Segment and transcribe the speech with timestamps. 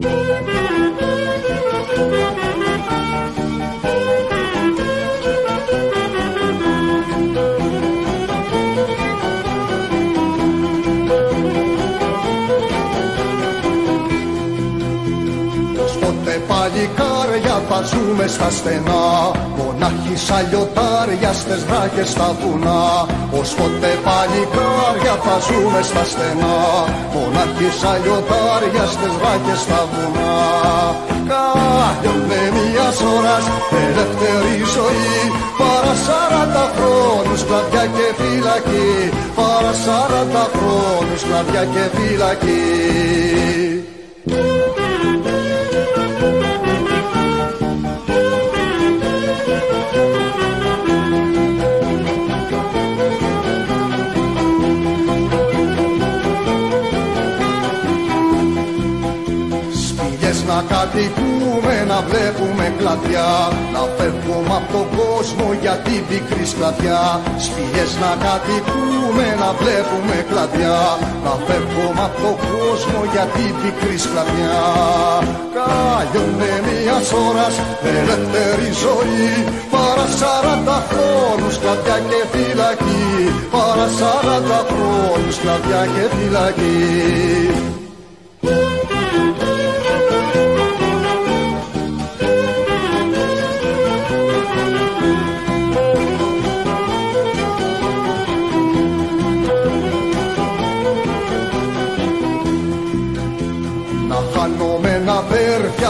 [0.00, 0.89] θα
[17.90, 19.04] ζούμε στα στενά
[19.56, 22.82] Μονάχοι σαν λιωτάρια στες βράχες στα βουνά.
[23.38, 26.58] Ως ποτέ παλικάρια θα ζούμε στα στενά
[27.14, 30.34] Μονάχοι σαν λιωτάρια στες βράχες στα βουνά.
[31.30, 32.20] Κάλλιον
[32.54, 33.44] μιας ώρας
[33.82, 35.16] ελεύθερη ζωή
[35.60, 38.92] Παρά σαράντα χρόνους κλαδιά και φυλακή.
[39.38, 42.60] Παρά σαράντα χρόνους κλαδιά και φυλακή
[60.80, 63.30] κατοικούμε να βλέπουμε κλαδιά
[63.74, 67.02] Να φεύγουμε από τον κόσμο για την πικρή σκλαδιά.
[67.44, 70.80] Σπηλιές να κατοικούμε να βλέπουμε κλαδιά
[71.24, 74.60] Να φεύγουμε από τον κόσμο για την πικρή σκλαδιά.
[75.56, 77.54] Κάλλιονε μιας ώρας
[77.98, 79.28] ελεύθερη ζωή
[79.72, 83.08] Παρά σαράντα χρόνους κλαδιά και φυλακή.
[83.54, 86.80] Παρά σαράντα χρόνους κλαδιά και φυλακή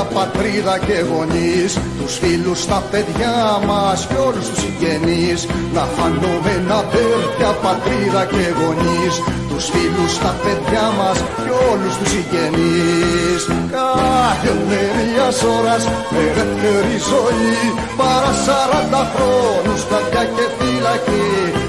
[0.01, 3.35] αδέρφια, πατρίδα και γονείς Τους φίλους, τα παιδιά
[3.67, 5.41] μας και όλους τους συγγενείς.
[5.75, 9.15] Να φανούμε αδέρφια, πατρίδα και γονείς
[9.51, 13.43] Τους φίλους, τα παιδιά μας και όλους τους συγγενείς.
[13.77, 15.83] Κάθε μιας ώρας
[16.23, 17.59] ελεύθερη ζωή
[17.99, 21.29] Παρά σαράντα χρόνους παιδιά και φυλακή.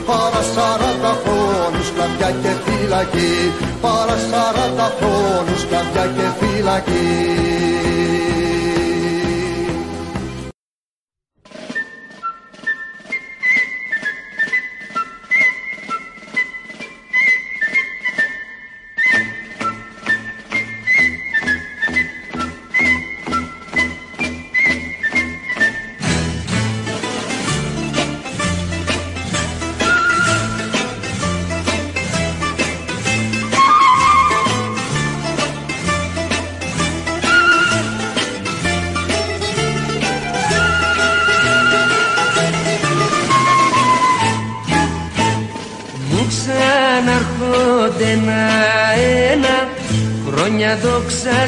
[0.09, 3.35] Παρά σαράντα χρόνους παιδιά και φυλακή.
[3.83, 7.90] Παρά σαράντα χρόνους παιδιά και φυλακή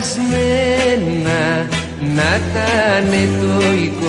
[0.03, 1.41] δοξασμένα
[2.15, 3.09] να ήταν
[3.39, 3.53] το
[4.01, 4.07] 21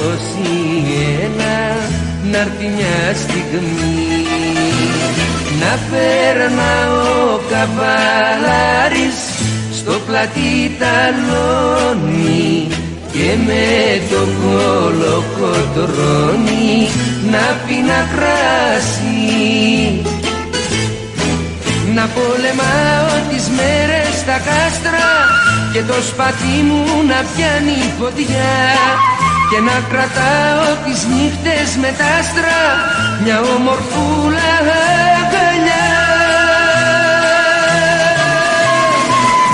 [2.30, 4.26] να έρθει μια στιγμή.
[5.60, 9.18] Να φέρνα ο καβαλάρης
[9.72, 12.68] στο πλατή ταλόνι
[13.12, 13.66] και με
[14.10, 15.28] το κολοκοτρώνι
[17.30, 19.22] να πει να κράσει.
[21.94, 25.43] Να πολεμάω τις μέρες στα κάστρα
[25.74, 28.56] και το σπαθί μου να πιάνει φωτιά
[29.50, 32.62] και να κρατάω τις νύχτες με τα άστρα
[33.22, 34.50] μια ομορφούλα
[35.18, 35.90] αγκαλιά.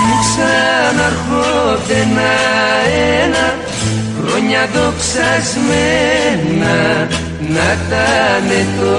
[0.05, 3.45] Μου ξαναρχόνται ένα-ένα
[4.17, 6.77] χρόνια δοξασμένα
[7.55, 8.91] να τάνε το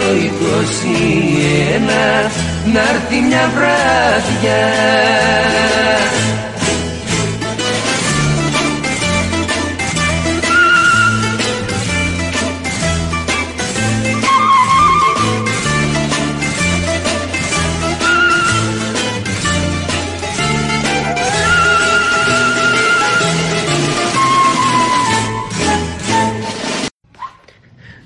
[2.26, 2.28] 21
[2.72, 4.62] να έρθει μια βράδια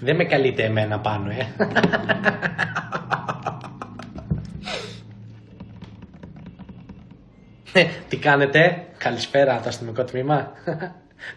[0.07, 1.47] Δεν με καλείτε εμένα πάνω, ε.
[7.73, 10.53] Ε, τι κάνετε, καλησπέρα το αστυνομικό τμήμα.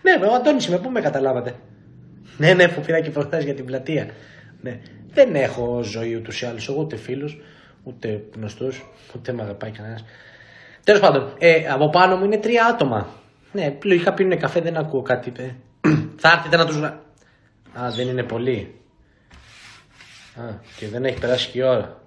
[0.01, 1.56] ναι, ο Αντώνης είμαι, πού με καταλάβατε;
[2.38, 4.07] ναι, ναι, που πήρα και προχθές για την πλατεία.
[4.62, 4.80] Ναι.
[5.13, 7.38] Δεν έχω ζωή ούτως ή άλλως, εγώ ούτε φίλους,
[7.83, 8.86] ούτε γνωστούς,
[9.16, 10.06] ούτε με αγαπάει κανένας.
[10.83, 13.07] Τέλος πάντων, ε, από πάνω μου είναι τρία άτομα.
[13.51, 15.31] Ναι, λογικά πίνουν καφέ, δεν ακούω κάτι.
[15.38, 15.50] Ε.
[16.21, 16.80] Θα έρθετε να τους.
[17.74, 18.75] Α, δεν είναι πολύ.
[20.36, 20.44] Α,
[20.77, 21.98] και δεν έχει περάσει και η ώρα.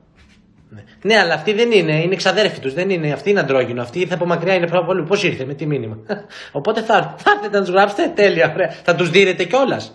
[0.68, 0.82] Ναι.
[1.02, 2.74] ναι, αλλά αυτή δεν είναι, είναι εξαδέρφη τους.
[2.74, 3.82] Δεν είναι, αυτή είναι αντρόγινο.
[3.82, 5.02] Αυτή θα από μακριά είναι πάρα πολύ.
[5.02, 5.98] Πώς ήρθε, με τι μήνυμα;
[6.52, 8.70] Οπότε θα, θα έρθετε να τους γράψετε; Τέλεια, ωραία.
[8.70, 9.94] Θα τους δίνετε κιόλας.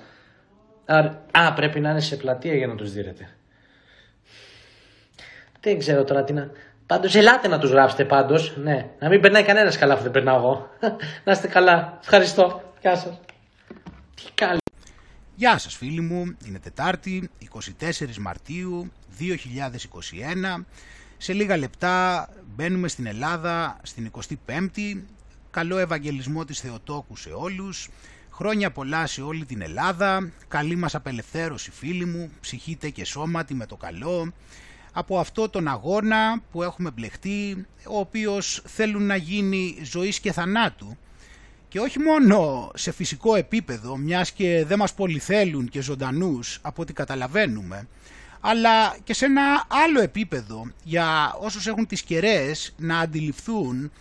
[1.32, 3.30] Α, πρέπει να είναι σε πλατεία για να τους δίνετε.
[5.60, 6.50] Δεν ξέρω τώρα τι να.
[6.86, 8.58] Πάντως, ελάτε να τους γράψετε πάντως.
[8.58, 10.70] Ναι, να μην περνάει κανένας καλά αφού δεν περνάω εγώ.
[11.26, 11.98] να είστε καλά.
[12.02, 12.62] Ευχαριστώ.
[12.82, 13.20] Γεια σας.
[14.16, 14.67] Τι καλή.
[15.40, 17.30] Γεια σας φίλοι μου, είναι Τετάρτη,
[17.80, 20.66] 24 Μαρτίου 2021.
[21.18, 24.12] Σε λίγα λεπτά μπαίνουμε στην Ελλάδα στην
[24.48, 25.02] 25η.
[25.50, 27.90] Καλό Ευαγγελισμό της Θεοτόκου σε όλους.
[28.32, 30.32] Χρόνια πολλά σε όλη την Ελλάδα.
[30.48, 32.32] Καλή μας απελευθέρωση φίλοι μου.
[32.42, 34.34] Ψυχείτε και σώματι με το καλό.
[34.92, 40.98] Από αυτό τον αγώνα που έχουμε μπλεχτεί, ο οποίος θέλουν να γίνει ζωής και θανάτου
[41.68, 46.94] και όχι μόνο σε φυσικό επίπεδο, μιας και δεν μας πολυθέλουν και ζωντανούς από ό,τι
[46.94, 47.88] καταλαβαίνουμε,
[48.42, 53.92] αλλά και σε ένα άλλο επίπεδο για όσους έχουν τις κεραίες να αντιληφθούν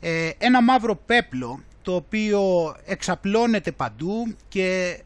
[0.00, 4.98] ε, ένα μαύρο πέπλο το οποίο εξαπλώνεται παντού και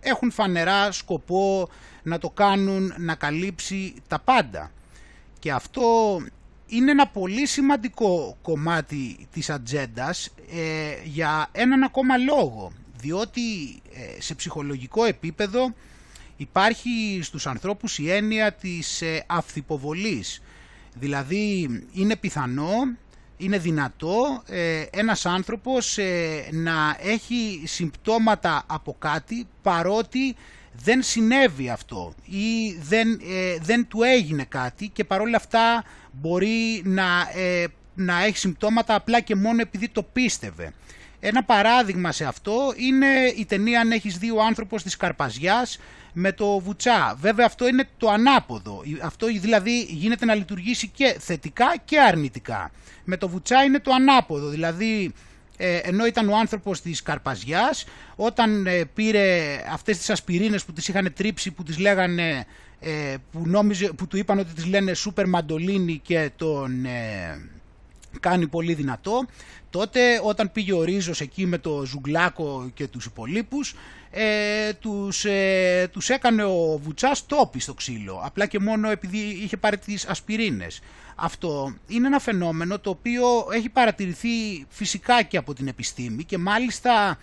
[0.00, 1.68] έχουν φανερά σκοπό
[2.02, 4.70] να το κάνουν να καλύψει τα πάντα.
[5.38, 6.18] Και αυτό
[6.66, 14.34] είναι ένα πολύ σημαντικό κομμάτι της ατζέντας ε, για έναν ακόμα λόγο, διότι ε, σε
[14.34, 15.74] ψυχολογικό επίπεδο
[16.36, 20.42] υπάρχει στους ανθρώπους η έννοια της ε, αυθυποβολής.
[20.94, 22.96] Δηλαδή είναι πιθανό,
[23.36, 30.36] είναι δυνατό ε, ένας άνθρωπος ε, να έχει συμπτώματα από κάτι παρότι
[30.82, 33.20] δεν συνέβη αυτό ή δεν,
[33.60, 37.04] δεν του έγινε κάτι και παρόλα αυτά μπορεί να,
[37.94, 40.72] να έχει συμπτώματα απλά και μόνο επειδή το πίστευε.
[41.20, 43.06] Ένα παράδειγμα σε αυτό είναι
[43.36, 45.78] η ταινία «Αν έχεις δει ο άνθρωπος της Καρπαζιάς»
[46.12, 47.16] με το Βουτσά.
[47.20, 48.82] Βέβαια αυτό είναι το ανάποδο.
[49.02, 52.70] Αυτό δηλαδή γίνεται να λειτουργήσει και θετικά και αρνητικά.
[53.04, 54.48] Με το Βουτσά είναι το ανάποδο.
[54.48, 55.12] Δηλαδή
[55.56, 57.84] ε, ενώ ήταν ο άνθρωπος της Καρπαζιάς
[58.16, 62.46] όταν ε, πήρε αυτές τις ασπιρίνες που τις είχαν τρίψει που τις λέγανε
[62.80, 66.86] ε, που, νόμιζε, που του είπαν ότι τις λένε Σούπερ Μαντολίνη και τον
[68.20, 69.26] κάνει πολύ δυνατό
[69.70, 73.74] τότε όταν πήγε ο Ρίζος εκεί με το Ζουγκλάκο και τους υπολείπους
[74.18, 79.56] ε, τους, ε, τους έκανε ο Βουτσάς τόπι στο ξύλο απλά και μόνο επειδή είχε
[79.56, 80.80] πάρει τις ασπιρίνες.
[81.16, 87.18] Αυτό είναι ένα φαινόμενο το οποίο έχει παρατηρηθεί φυσικά και από την επιστήμη και μάλιστα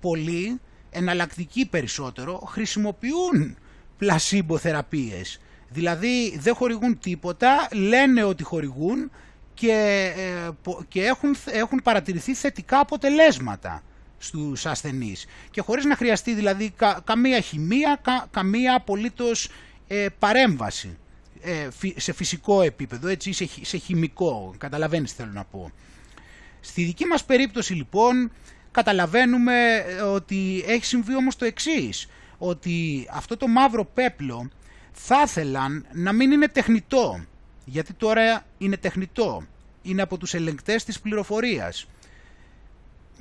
[0.00, 0.60] πολλοί
[0.90, 3.56] εναλλακτικοί περισσότερο χρησιμοποιούν
[3.98, 5.40] πλασίμπο θεραπείες.
[5.68, 9.10] Δηλαδή δεν χορηγούν τίποτα λένε ότι χορηγούν
[9.54, 10.50] και, ε,
[10.88, 13.82] και έχουν, έχουν παρατηρηθεί θετικά αποτελέσματα
[14.26, 16.72] στους ασθενείς και χωρίς να χρειαστεί δηλαδή
[17.04, 18.00] καμία χημεία,
[18.30, 19.48] καμία απολύτως
[19.86, 20.98] ε, παρέμβαση
[21.40, 25.72] ε, σε φυσικό επίπεδο, έτσι, σε, σε χημικό, καταλαβαίνεις τι θέλω να πω.
[26.60, 28.32] Στη δική μας περίπτωση λοιπόν
[28.70, 34.50] καταλαβαίνουμε ότι έχει συμβεί όμως το εξής, ότι αυτό το μαύρο πέπλο
[34.92, 37.24] θα ήθελαν να μην είναι τεχνητό,
[37.64, 39.42] γιατί τώρα είναι τεχνητό,
[39.82, 41.86] είναι από τους ελεγκτές της πληροφορίας.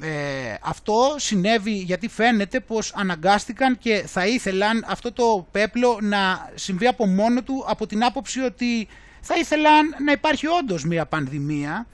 [0.06, 6.88] Ε, αυτό συνέβη γιατί φαίνεται πως αναγκάστηκαν και θα ήθελαν αυτό το πέπλο να συμβεί
[6.88, 8.88] από μόνο του από την άποψη ότι
[9.22, 11.88] θα ήθελαν να υπάρχει όντως μια πανδημία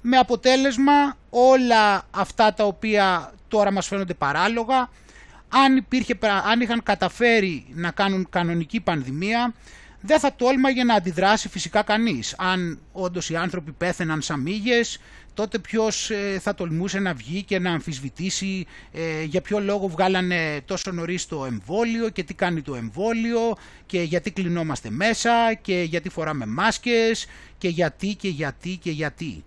[0.00, 4.88] με αποτέλεσμα όλα αυτά τα οποία τώρα μας φαίνονται παράλογα
[5.48, 6.18] αν, υπήρχε,
[6.50, 9.54] αν είχαν καταφέρει να κάνουν κανονική πανδημία
[10.06, 12.34] δεν θα τόλμαγε να αντιδράσει φυσικά κανείς.
[12.38, 15.00] Αν όντως οι άνθρωποι πέθαιναν σαν μύγες,
[15.34, 20.60] τότε ποιος ε, θα τολμούσε να βγει και να αμφισβητήσει ε, για ποιο λόγο βγάλανε
[20.64, 26.08] τόσο νωρίς το εμβόλιο και τι κάνει το εμβόλιο και γιατί κλεινόμαστε μέσα και γιατί
[26.08, 27.26] φοράμε μάσκες
[27.58, 29.44] και γιατί και γιατί και γιατί.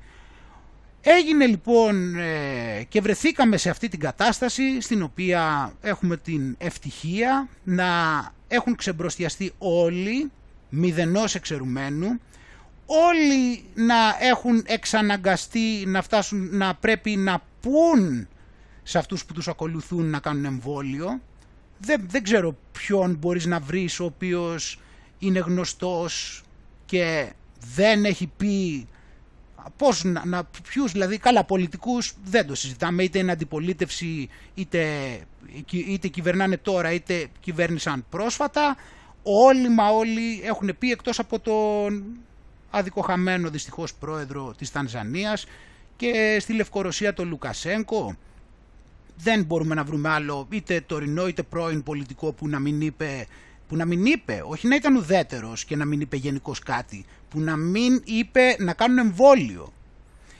[1.01, 7.85] Έγινε λοιπόν ε, και βρεθήκαμε σε αυτή την κατάσταση στην οποία έχουμε την ευτυχία να
[8.47, 10.31] έχουν ξεμπροστιαστεί όλοι
[10.69, 12.19] μηδενός εξαιρουμένου
[12.87, 18.27] όλοι να έχουν εξαναγκαστεί να φτάσουν να πρέπει να πούν
[18.83, 21.21] σε αυτούς που τους ακολουθούν να κάνουν εμβόλιο.
[21.79, 24.79] Δεν, δεν ξέρω ποιον μπορείς να βρεις ο οποίος
[25.19, 26.43] είναι γνωστός
[26.85, 27.33] και
[27.75, 28.87] δεν έχει πει
[29.77, 34.85] πώς να, να ποιους δηλαδή καλά πολιτικούς δεν το συζητάμε είτε είναι αντιπολίτευση είτε,
[35.71, 38.75] είτε κυβερνάνε τώρα είτε κυβέρνησαν πρόσφατα.
[39.23, 42.03] Όλοι μα όλοι έχουν πει εκτός από τον
[42.77, 45.45] αδικοχαμένο δυστυχώς πρόεδρο της Τανζανίας
[45.95, 48.17] και στη Λευκορωσία τον Λουκασέγκο
[49.17, 53.27] δεν μπορούμε να βρούμε άλλο είτε τωρινό είτε πρώην πολιτικό που να μην είπε,
[53.67, 57.39] που να μην είπε όχι να ήταν ουδέτερος και να μην είπε γενικώς κάτι που
[57.39, 59.73] να μην είπε να κάνουν εμβόλιο.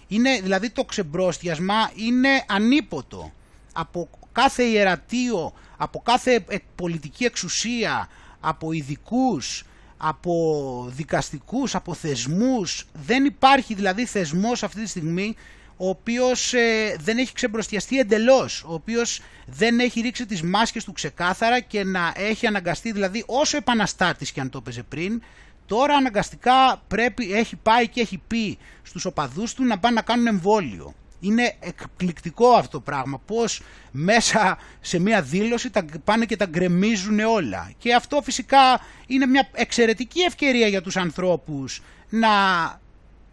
[0.08, 3.32] Είναι, δηλαδή το ξεμπρόστιασμα είναι ανίποτο.
[3.74, 9.64] Από κάθε ιερατείο, από κάθε πολιτική εξουσία, από ειδικούς,
[9.98, 12.86] από δικαστικούς, από θεσμούς.
[12.94, 15.36] Δεν υπάρχει δηλαδή θεσμός αυτή τη στιγμή
[15.78, 20.92] ο οποίος ε, δεν έχει ξεμπροστιαστεί εντελώς, ο οποίος δεν έχει ρίξει τις μάσκες του
[20.92, 25.22] ξεκάθαρα και να έχει αναγκαστεί δηλαδή όσο επαναστάτης και αν το έπαιζε πριν,
[25.66, 30.28] τώρα αναγκαστικά πρέπει, έχει πάει και έχει πει στους οπαδούς του να πάνε να κάνουν
[30.28, 30.94] εμβόλιο.
[31.28, 37.20] Είναι εκπληκτικό αυτό το πράγμα, πώς μέσα σε μια δήλωση τα πάνε και τα γκρεμίζουν
[37.20, 37.72] όλα.
[37.78, 42.30] Και αυτό φυσικά είναι μια εξαιρετική ευκαιρία για τους ανθρώπους να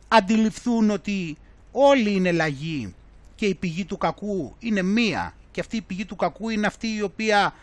[0.08, 1.36] αντιληφθούν ότι
[1.72, 2.94] όλοι είναι λαγοί
[3.34, 6.86] και η πηγή του κακού είναι μία και αυτή η πηγή του κακού είναι αυτή
[6.96, 7.54] η οποία,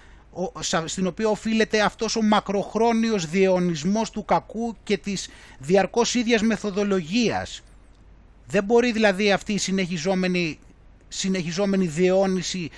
[0.86, 7.62] στην οποία οφείλεται αυτός ο μακροχρόνιος διαιωνισμός του κακού και της διαρκώς ίδιας μεθοδολογίας.
[8.52, 10.60] Δεν μπορεί δηλαδή αυτή η συνεχιζόμενη,
[11.08, 12.70] συνεχιζόμενη διαιώνιση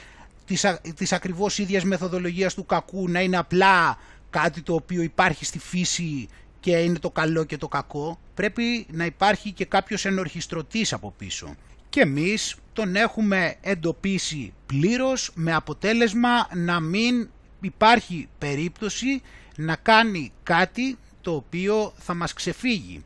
[0.45, 0.65] της,
[0.95, 3.97] της ακριβώς ίδιας μεθοδολογίας του κακού να είναι απλά
[4.29, 6.27] κάτι το οποίο υπάρχει στη φύση
[6.59, 11.55] και είναι το καλό και το κακό, πρέπει να υπάρχει και κάποιος ενορχιστρωτής από πίσω.
[11.89, 17.29] Και εμείς τον έχουμε εντοπίσει πλήρως με αποτέλεσμα να μην
[17.61, 19.21] υπάρχει περίπτωση
[19.55, 23.03] να κάνει κάτι το οποίο θα μας ξεφύγει.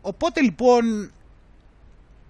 [0.00, 1.12] Οπότε λοιπόν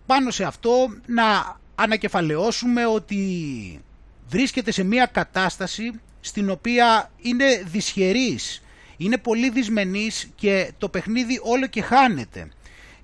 [0.06, 3.80] πάνω σε αυτό να ανακεφαλαιώσουμε ότι
[4.28, 8.62] βρίσκεται σε μια κατάσταση στην οποία είναι δυσχερής
[9.00, 12.48] είναι πολύ δυσμενής και το παιχνίδι όλο και χάνεται.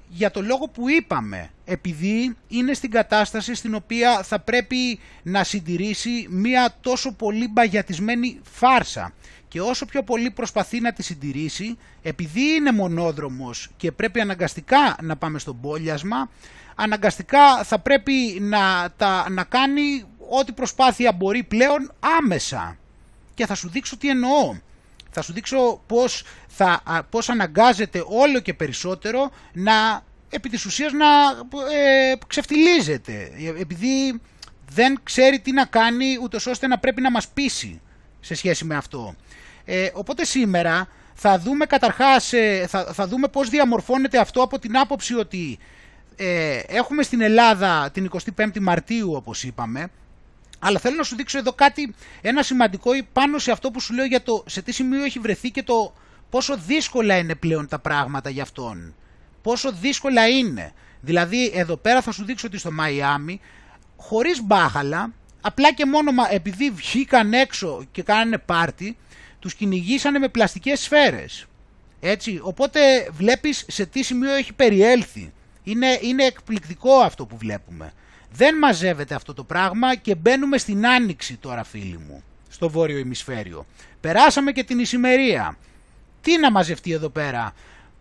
[0.08, 6.26] Για το λόγο που είπαμε, επειδή είναι στην κατάσταση στην οποία θα πρέπει να συντηρήσει
[6.30, 9.12] μία τόσο πολύ μπαγιατισμένη φάρσα
[9.48, 15.16] και όσο πιο πολύ προσπαθεί να τη συντηρήσει, επειδή είναι μονόδρομος και πρέπει αναγκαστικά να
[15.16, 16.30] πάμε στον πόλιασμα,
[16.74, 22.76] αναγκαστικά θα πρέπει να, τα, να κάνει ό,τι προσπάθεια μπορεί πλέον άμεσα.
[23.34, 24.54] Και θα σου δείξω τι εννοώ
[25.18, 26.22] θα σου δείξω πώς,
[26.56, 31.06] θα, πώς αναγκάζεται όλο και περισσότερο να επί της ουσίας να
[31.74, 34.20] ε, ξεφτιλίζεται επειδή
[34.70, 37.80] δεν ξέρει τι να κάνει ούτως ώστε να πρέπει να μας πείσει
[38.20, 39.14] σε σχέση με αυτό.
[39.64, 44.78] Ε, οπότε σήμερα θα δούμε καταρχάς, ε, θα, θα δούμε πώς διαμορφώνεται αυτό από την
[44.78, 45.58] άποψη ότι
[46.16, 49.90] ε, έχουμε στην Ελλάδα την 25η Μαρτίου όπως είπαμε
[50.58, 54.04] αλλά θέλω να σου δείξω εδώ κάτι, ένα σημαντικό πάνω σε αυτό που σου λέω
[54.04, 55.92] για το σε τι σημείο έχει βρεθεί και το
[56.30, 58.94] πόσο δύσκολα είναι πλέον τα πράγματα για αυτόν.
[59.42, 60.72] Πόσο δύσκολα είναι.
[61.00, 63.40] Δηλαδή εδώ πέρα θα σου δείξω ότι στο Μαϊάμι,
[63.96, 68.96] χωρίς μπάχαλα, απλά και μόνο επειδή βγήκαν έξω και κάνανε πάρτι,
[69.38, 71.46] τους κυνηγήσανε με πλαστικές σφαίρες.
[72.00, 75.32] Έτσι, οπότε βλέπεις σε τι σημείο έχει περιέλθει.
[75.62, 77.92] Είναι, είναι εκπληκτικό αυτό που βλέπουμε.
[78.32, 83.66] Δεν μαζεύεται αυτό το πράγμα και μπαίνουμε στην άνοιξη τώρα φίλοι μου, στο βόρειο ημισφαίριο.
[84.00, 85.56] Περάσαμε και την ησημερία.
[86.26, 87.52] Τι να μαζευτεί εδώ πέρα;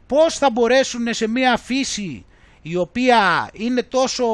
[0.08, 2.26] Πώς θα μπορέσουν σε μια φύση
[2.62, 4.26] η οποία είναι τόσο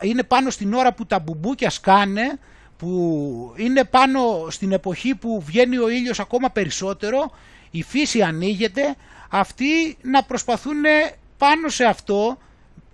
[0.00, 2.38] είναι πάνω στην ώρα που τα μπουμπούκια σκάνε
[2.76, 7.30] που είναι πάνω στην εποχή που βγαίνει ο ήλιος ακόμα περισσότερο
[7.70, 8.96] η φύση ανοίγεται
[9.30, 10.82] αυτοί να προσπαθούν
[11.38, 12.38] πάνω σε αυτό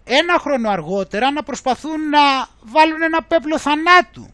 [0.05, 4.27] ένα χρόνο αργότερα να προσπαθούν να βάλουν ένα πέπλο θανάτου.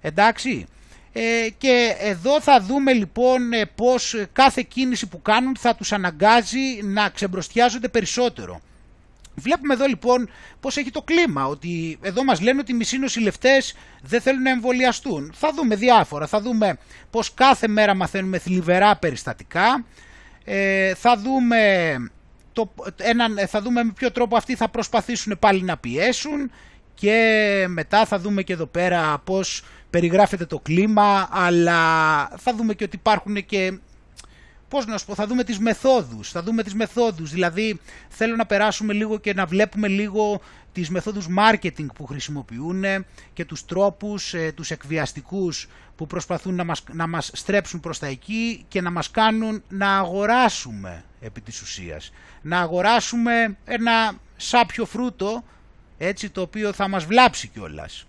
[0.00, 0.66] Εντάξει.
[1.12, 6.80] Ε, και εδώ θα δούμε λοιπόν ε, πως κάθε κίνηση που κάνουν θα τους αναγκάζει
[6.82, 8.60] να ξεμπροστιάζονται περισσότερο.
[9.34, 13.76] Βλέπουμε εδώ λοιπόν πως έχει το κλίμα, ότι εδώ μας λένε ότι οι μισοί νοσηλευτές
[14.02, 15.32] δεν θέλουν να εμβολιαστούν.
[15.34, 16.78] Θα δούμε διάφορα, θα δούμε
[17.10, 19.84] πως κάθε μέρα μαθαίνουμε θλιβερά περιστατικά,
[20.44, 21.94] ε, θα δούμε
[22.52, 26.50] το, έναν, θα δούμε με ποιο τρόπο αυτοί θα προσπαθήσουν πάλι να πιέσουν
[26.94, 31.78] και μετά θα δούμε και εδώ πέρα πώς περιγράφεται το κλίμα αλλά
[32.36, 33.78] θα δούμε και ότι υπάρχουν και
[34.70, 38.46] πώς να σου πω, θα δούμε τις μεθόδους, θα δούμε τις μεθόδους, δηλαδή θέλω να
[38.46, 40.40] περάσουμε λίγο και να βλέπουμε λίγο
[40.72, 42.84] τις μεθόδους marketing που χρησιμοποιούν
[43.32, 48.06] και τους τρόπους, ε, τους εκβιαστικούς που προσπαθούν να μας, να μας στρέψουν προς τα
[48.06, 52.12] εκεί και να μας κάνουν να αγοράσουμε επί της ουσίας.
[52.42, 55.44] Να αγοράσουμε ένα σάπιο φρούτο
[55.98, 58.04] έτσι το οποίο θα μας βλάψει κιόλας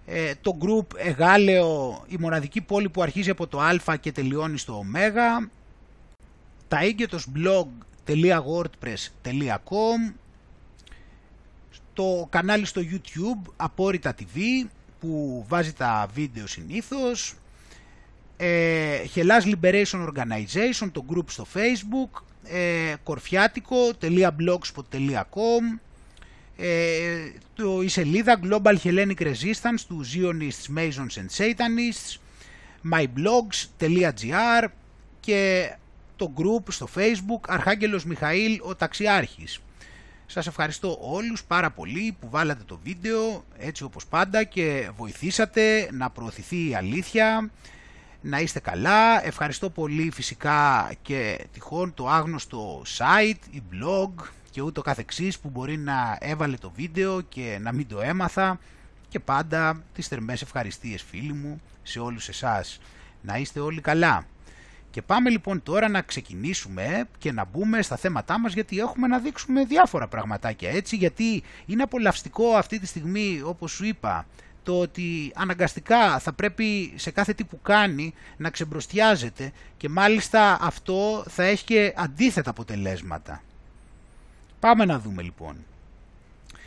[0.06, 4.72] ε, το group Εγάλεο, η μοναδική πόλη που αρχίζει από το α και τελειώνει στο
[4.72, 4.84] ω.
[6.68, 10.12] Τα έγκαιτος blog.wordpress.com
[11.92, 14.38] το κανάλι στο YouTube Απόρριτα TV
[15.00, 17.34] που βάζει τα βίντεο συνήθως.
[18.36, 22.22] Ε, Hellas Liberation Organization, το group στο Facebook.
[22.44, 24.96] Ε, κορφιάτικο.blogspot.com ε,
[27.54, 32.16] το, η σελίδα Global Hellenic Resistance του Zionists, Masons and Satanists
[32.92, 34.68] myblogs.gr
[35.20, 35.72] και
[36.16, 39.60] το group στο facebook Αρχάγγελος Μιχαήλ ο Ταξιάρχης.
[40.26, 46.10] Σας ευχαριστώ όλους πάρα πολύ που βάλατε το βίντεο έτσι όπως πάντα και βοηθήσατε να
[46.10, 47.50] προωθηθεί η αλήθεια
[48.20, 49.26] να είστε καλά.
[49.26, 54.10] Ευχαριστώ πολύ φυσικά και τυχόν το άγνωστο site ή blog
[54.58, 58.58] και ούτω καθεξής που μπορεί να έβαλε το βίντεο και να μην το έμαθα
[59.08, 62.80] και πάντα τις θερμές ευχαριστίες φίλοι μου σε όλους εσάς.
[63.22, 64.26] Να είστε όλοι καλά.
[64.90, 69.18] Και πάμε λοιπόν τώρα να ξεκινήσουμε και να μπούμε στα θέματά μας γιατί έχουμε να
[69.18, 74.26] δείξουμε διάφορα πραγματάκια έτσι γιατί είναι απολαυστικό αυτή τη στιγμή όπως σου είπα
[74.62, 81.24] το ότι αναγκαστικά θα πρέπει σε κάθε τι που κάνει να ξεμπροστιάζεται και μάλιστα αυτό
[81.28, 83.42] θα έχει και αντίθετα αποτελέσματα.
[84.60, 85.56] Πάμε να δούμε λοιπόν.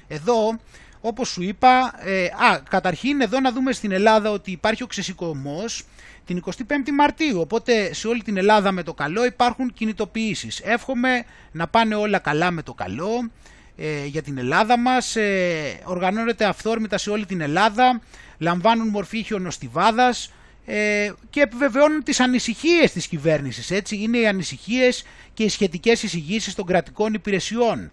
[0.08, 0.60] Εδώ,
[1.02, 5.84] όπως σου είπα, ε, α, καταρχήν εδώ να δούμε στην Ελλάδα ότι υπάρχει ο ξεσηκωμός
[6.26, 10.60] την 25η Μαρτίου, οπότε σε όλη την Ελλάδα με το καλό υπάρχουν κινητοποιήσεις.
[10.60, 13.30] Εύχομαι να πάνε όλα καλά με το καλό,
[13.78, 18.02] ε, για την Ελλάδα μας, ε, οργανώνεται αυθόρμητα σε όλη την Ελλάδα,
[18.38, 20.32] λαμβάνουν μορφή χιονοστιβάδας
[20.66, 23.72] ε, και επιβεβαιώνουν τις ανησυχίες της κυβέρνησης.
[23.72, 27.92] Έτσι είναι οι ανησυχίες και οι σχετικές εισηγήσεις των κρατικών υπηρεσιών.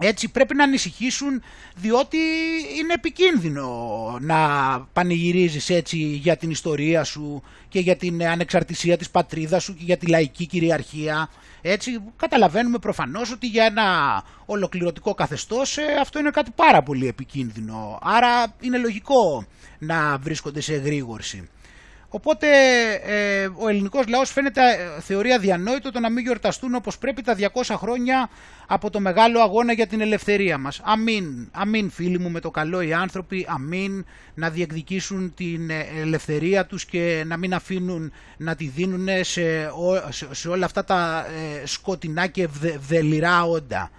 [0.00, 1.42] Έτσι πρέπει να ανησυχήσουν
[1.76, 2.16] διότι
[2.78, 3.68] είναι επικίνδυνο
[4.20, 4.38] να
[4.92, 9.96] πανηγυρίζεις έτσι για την ιστορία σου και για την ανεξαρτησία της πατρίδας σου και για
[9.96, 11.28] τη λαϊκή κυριαρχία.
[11.62, 13.84] Έτσι καταλαβαίνουμε προφανώς ότι για ένα
[14.46, 17.98] ολοκληρωτικό καθεστώς ε, αυτό είναι κάτι πάρα πολύ επικίνδυνο.
[18.02, 19.46] Άρα είναι λογικό
[19.78, 21.48] να βρίσκονται σε εγρήγορση.
[22.10, 22.46] Οπότε
[23.04, 27.36] ε, ο ελληνικός λαός φαίνεται ε, θεωρία διανόητο το να μην γιορταστούν όπως πρέπει τα
[27.38, 28.30] 200 χρόνια
[28.66, 30.80] από το μεγάλο αγώνα για την ελευθερία μας.
[30.84, 36.66] Αμήν, αμήν φίλοι μου με το καλό οι άνθρωποι, αμήν να διεκδικήσουν την ε, ελευθερία
[36.66, 39.70] τους και να μην αφήνουν να τη δίνουν σε,
[40.30, 41.26] σε, όλα αυτά τα
[41.64, 42.46] σκοτεινά και
[42.80, 43.90] βδελυρά όντα.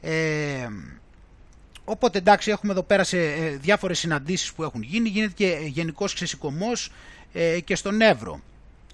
[0.00, 0.68] Ε,
[1.90, 3.18] Οπότε εντάξει έχουμε εδώ πέρα σε
[3.60, 6.92] διάφορες συναντήσεις που έχουν γίνει, γίνεται και γενικός ξεσηκωμός
[7.32, 8.40] ε, και στον Εύρο.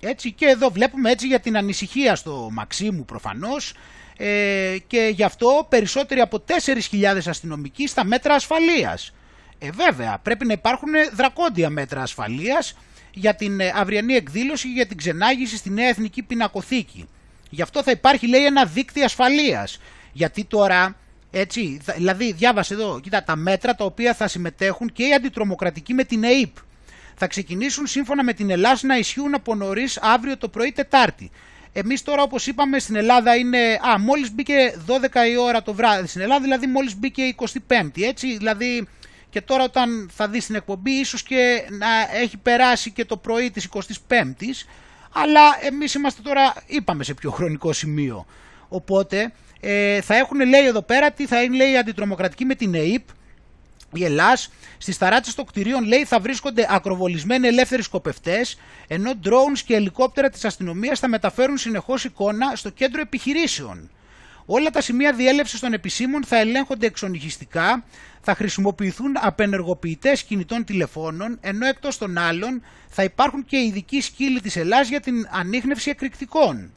[0.00, 3.74] Έτσι και εδώ βλέπουμε έτσι για την ανησυχία στο Μαξίμου προφανώς
[4.16, 6.44] ε, και γι' αυτό περισσότεροι από
[6.90, 9.14] 4.000 αστυνομικοί στα μέτρα ασφαλείας.
[9.58, 12.76] Ε, βέβαια, πρέπει να υπάρχουν δρακόντια μέτρα ασφαλείας
[13.14, 17.08] για την ε, αυριανή εκδήλωση για την ξενάγηση στη Νέα Εθνική Πινακοθήκη.
[17.50, 19.80] Γι' αυτό θα υπάρχει λέει ένα δίκτυο ασφαλείας.
[20.12, 20.96] Γιατί τώρα,
[21.34, 26.04] έτσι, δηλαδή διάβασε εδώ, κοίτα τα μέτρα τα οποία θα συμμετέχουν και οι αντιτρομοκρατικοί με
[26.04, 26.56] την ΕΕΠ
[27.14, 31.30] θα ξεκινήσουν σύμφωνα με την Ελλάδα να ισχύουν από νωρίς αύριο το πρωί Τετάρτη.
[31.72, 36.06] Εμείς τώρα όπως είπαμε στην Ελλάδα είναι, α, μόλις μπήκε 12 η ώρα το βράδυ
[36.06, 37.34] στην Ελλάδα, δηλαδή μόλις μπήκε
[37.68, 38.88] 25η, έτσι, δηλαδή
[39.30, 43.50] και τώρα όταν θα δεις την εκπομπή ίσως και να έχει περάσει και το πρωί
[43.50, 43.68] της
[44.08, 44.66] 25ης,
[45.12, 48.26] αλλά εμείς είμαστε τώρα, είπαμε σε πιο χρονικό σημείο.
[48.68, 49.32] Οπότε
[49.66, 53.08] ε, θα έχουν λέει εδώ πέρα τι θα είναι λέει αντιτρομοκρατική με την ΕΕΠ,
[53.92, 59.74] η Ελλάς, στις ταράτσες των κτηρίων λέει θα βρίσκονται ακροβολισμένοι ελεύθεροι σκοπευτές, ενώ drones και
[59.74, 63.90] ελικόπτερα της αστυνομίας θα μεταφέρουν συνεχώς εικόνα στο κέντρο επιχειρήσεων.
[64.46, 67.84] Όλα τα σημεία διέλευσης των επισήμων θα ελέγχονται εξονυχιστικά,
[68.20, 74.56] θα χρησιμοποιηθούν απενεργοποιητές κινητών τηλεφώνων, ενώ εκτός των άλλων θα υπάρχουν και ειδικοί σκύλοι της
[74.56, 76.72] Ελλάδα για την ανείχνευση εκρηκτικών.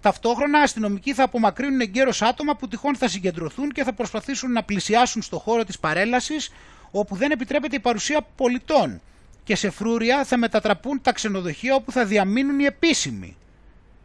[0.00, 5.22] Ταυτόχρονα, αστυνομικοί θα απομακρύνουν εγκαίρως άτομα που τυχόν θα συγκεντρωθούν και θα προσπαθήσουν να πλησιάσουν
[5.22, 6.50] στο χώρο της παρέλασης
[6.90, 9.00] όπου δεν επιτρέπεται η παρουσία πολιτών.
[9.44, 13.36] Και σε φρούρια θα μετατραπούν τα ξενοδοχεία όπου θα διαμείνουν οι επίσημοι.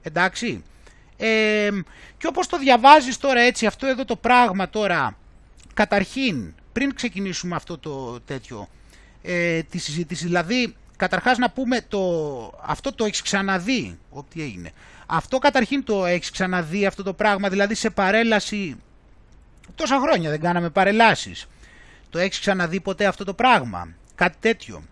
[0.01, 0.63] Εντάξει.
[1.17, 1.69] Ε,
[2.17, 5.17] και όπως το διαβάζεις τώρα έτσι αυτό εδώ το πράγμα τώρα,
[5.73, 8.67] καταρχήν, πριν ξεκινήσουμε αυτό το τέτοιο,
[9.21, 12.01] ε, τη συζήτηση, δηλαδή καταρχάς να πούμε το,
[12.65, 14.71] αυτό το έχεις ξαναδεί, ό,τι έγινε.
[15.15, 18.75] Αυτό καταρχήν το έχεις ξαναδεί αυτό το πράγμα, δηλαδή σε παρέλαση,
[19.75, 21.47] τόσα χρόνια δεν κάναμε παρελάσεις.
[22.09, 24.83] Το έχεις ξαναδεί ποτέ αυτό το πράγμα, κάτι τέτοιο.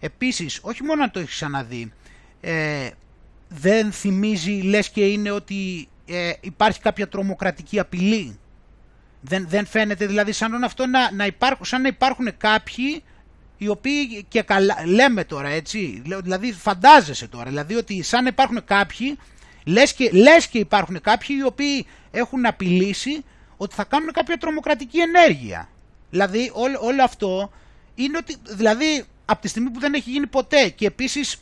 [0.00, 1.92] Επίσης, όχι μόνο να το έχεις ξαναδεί,
[2.40, 2.88] ε,
[3.48, 8.38] δεν θυμίζει, λες και είναι ότι ε, υπάρχει κάποια τρομοκρατική απειλή.
[9.20, 13.02] Δεν, δεν φαίνεται δηλαδή σαν αυτό να, να υπάρχουν, σαν να υπάρχουν κάποιοι
[13.56, 18.64] οι οποίοι και καλά, λέμε τώρα έτσι, δηλαδή φαντάζεσαι τώρα, δηλαδή ότι σαν να υπάρχουν
[18.64, 19.18] κάποιοι,
[19.64, 23.24] λες και, λες και υπάρχουν κάποιοι οι οποίοι έχουν απειλήσει
[23.56, 25.68] ότι θα κάνουν κάποια τρομοκρατική ενέργεια.
[26.10, 27.50] Δηλαδή όλο, όλο αυτό
[27.94, 31.36] είναι ότι, δηλαδή από τη στιγμή που δεν έχει γίνει ποτέ και επίσης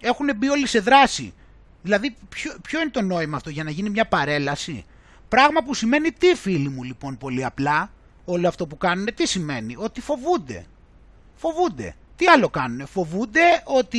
[0.00, 1.34] έχουν μπει όλοι σε δράση.
[1.82, 4.84] Δηλαδή ποιο, ποιο είναι το νόημα αυτό για να γίνει μια παρέλαση;
[5.28, 7.92] Πράγμα που σημαίνει τι φίλοι μου λοιπόν πολύ απλά
[8.24, 10.66] όλο αυτό που κάνουν τι σημαίνει; Ότι φοβούνται.
[11.34, 11.94] Φοβούνται.
[12.16, 12.86] Τι άλλο κάνουν.
[12.86, 13.98] Φοβούνται ότι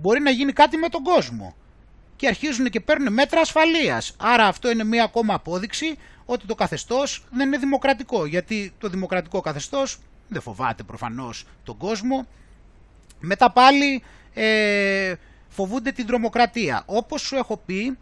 [0.00, 1.54] μπορεί να γίνει κάτι με τον κόσμο.
[2.16, 4.14] Και αρχίζουν και παίρνουν μέτρα ασφαλείας.
[4.16, 8.26] Άρα αυτό είναι μια ακόμα απόδειξη ότι το καθεστώς δεν είναι δημοκρατικό.
[8.26, 9.98] Γιατί το δημοκρατικό καθεστώς
[10.28, 12.26] δεν φοβάται προφανώς τον κόσμο.
[13.20, 14.02] Μετά πάλι
[14.34, 15.14] ε,
[15.48, 16.82] φοβούνται την τρομοκρατία.
[16.86, 17.96] Όπως σου έχω πει,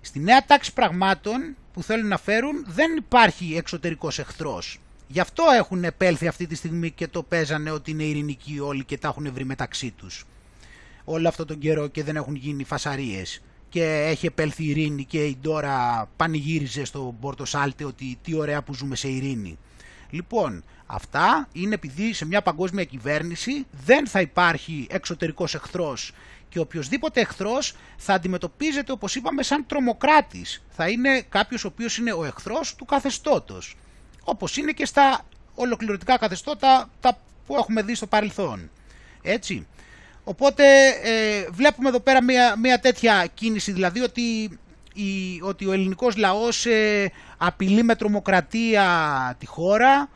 [0.00, 4.80] στη νέα τάξη πραγμάτων που θέλουν να φέρουν δεν υπάρχει εξωτερικός εχθρός.
[5.08, 8.98] Γι' αυτό έχουν επέλθει αυτή τη στιγμή και το παίζανε ότι είναι ειρηνικοί όλοι και
[8.98, 10.26] τα έχουν βρει μεταξύ τους.
[11.12, 15.24] Όλο αυτό τον καιρό και δεν έχουν γίνει φασαρίες και έχει επέλθει η ειρήνη και
[15.24, 19.58] η Ντόρα πανηγύριζε στο Πόρτο Σάλτε ότι τι ωραία που ζούμε σε ειρήνη.
[20.10, 26.12] Λοιπόν, αυτά είναι επειδή σε μια παγκόσμια κυβέρνηση δεν θα υπάρχει εξωτερικός εχθρός
[26.48, 30.62] και οποιοδήποτε εχθρός θα αντιμετωπίζεται όπως είπαμε σαν τρομοκράτης.
[30.68, 33.76] Θα είναι κάποιος ο οποίος είναι ο εχθρός του καθεστώτος.
[34.24, 35.20] Όπως είναι και στα
[35.54, 38.70] ολοκληρωτικά καθεστώτα τα που έχουμε δει στο παρελθόν.
[39.22, 39.66] Έτσι.
[40.24, 40.64] Οπότε
[41.02, 44.58] ε, βλέπουμε εδώ πέρα μια, μια τέτοια κίνηση, δηλαδή ότι,
[44.94, 48.86] η, ότι ο ελληνικός λαός ε, απειλεί με τρομοκρατία
[49.38, 50.08] τη χώρα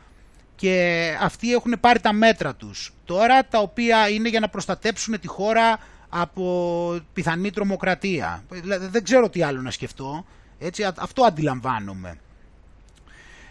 [0.55, 5.27] και αυτοί έχουν πάρει τα μέτρα τους τώρα τα οποία είναι για να προστατέψουν τη
[5.27, 8.43] χώρα από πιθανή τρομοκρατία.
[8.49, 10.25] Δηλαδή, δεν ξέρω τι άλλο να σκεφτώ,
[10.59, 12.19] έτσι, αυτό αντιλαμβάνομαι.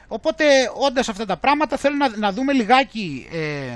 [0.09, 0.45] Οπότε
[0.87, 3.75] όντας αυτά τα πράγματα θέλω να, να δούμε λιγάκι ε,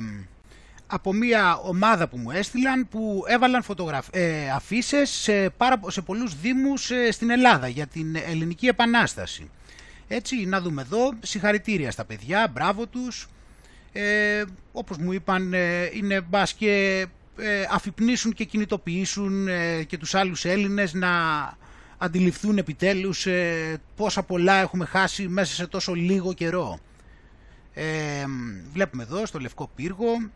[0.91, 4.07] από μια ομάδα που μου έστειλαν που έβαλαν φωτογραφ...
[4.11, 9.51] ε, αφήσεις σε, πάρα, σε πολλούς δήμους ε, στην Ελλάδα για την Ελληνική Επανάσταση.
[10.09, 13.29] Έτσι, να δούμε εδώ, συγχαρητήρια στα παιδιά, μπράβο τους.
[13.93, 17.07] Ε, όπως μου είπαν, ε, είναι μπας και
[17.39, 21.11] ε, αφυπνίσουν και κινητοποιήσουν ε, και τους άλλους Έλληνες να
[21.99, 23.27] αντιληφθούν επιτέλους
[23.97, 26.79] πόσα πολλά έχουμε χάσει μέσα σε τόσο λίγο καιρό.
[28.73, 30.31] βλέπουμε εδώ στο Λευκό Πύργο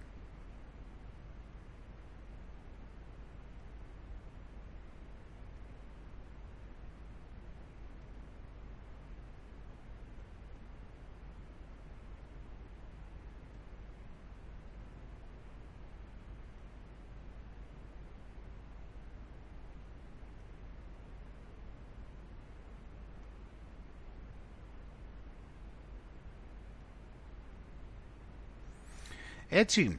[29.55, 29.99] Έτσι.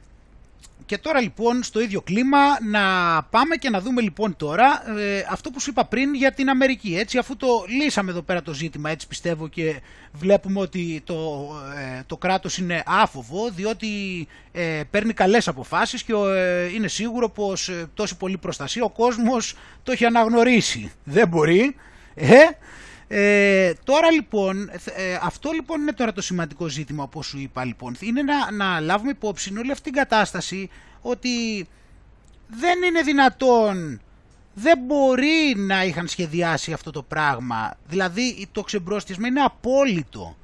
[0.86, 2.38] και τώρα λοιπόν στο ίδιο κλίμα
[2.70, 2.82] να
[3.22, 6.96] πάμε και να δούμε λοιπόν τώρα ε, αυτό που σου είπα πριν για την Αμερική.
[6.98, 9.80] Έτσι αφού το λύσαμε εδώ πέρα το ζήτημα έτσι πιστεύω και
[10.12, 13.88] βλέπουμε ότι το, ε, το κράτος είναι άφοβο διότι
[14.52, 16.12] ε, παίρνει καλές αποφάσεις και
[16.74, 20.92] είναι σίγουρο πως τόση πολύ προστασία ο κόσμος το έχει αναγνωρίσει.
[21.04, 21.76] Δεν μπορεί.
[22.14, 22.36] Ε,
[23.16, 27.96] ε, τώρα λοιπόν, ε, αυτό λοιπόν είναι τώρα το σημαντικό ζήτημα όπως σου είπα λοιπόν,
[28.00, 31.66] είναι να, να λάβουμε υπόψη όλη αυτή την κατάσταση ότι
[32.48, 34.00] δεν είναι δυνατόν,
[34.54, 40.36] δεν μπορεί να είχαν σχεδιάσει αυτό το πράγμα, δηλαδή το ξεμπρόστιασμα είναι απόλυτο.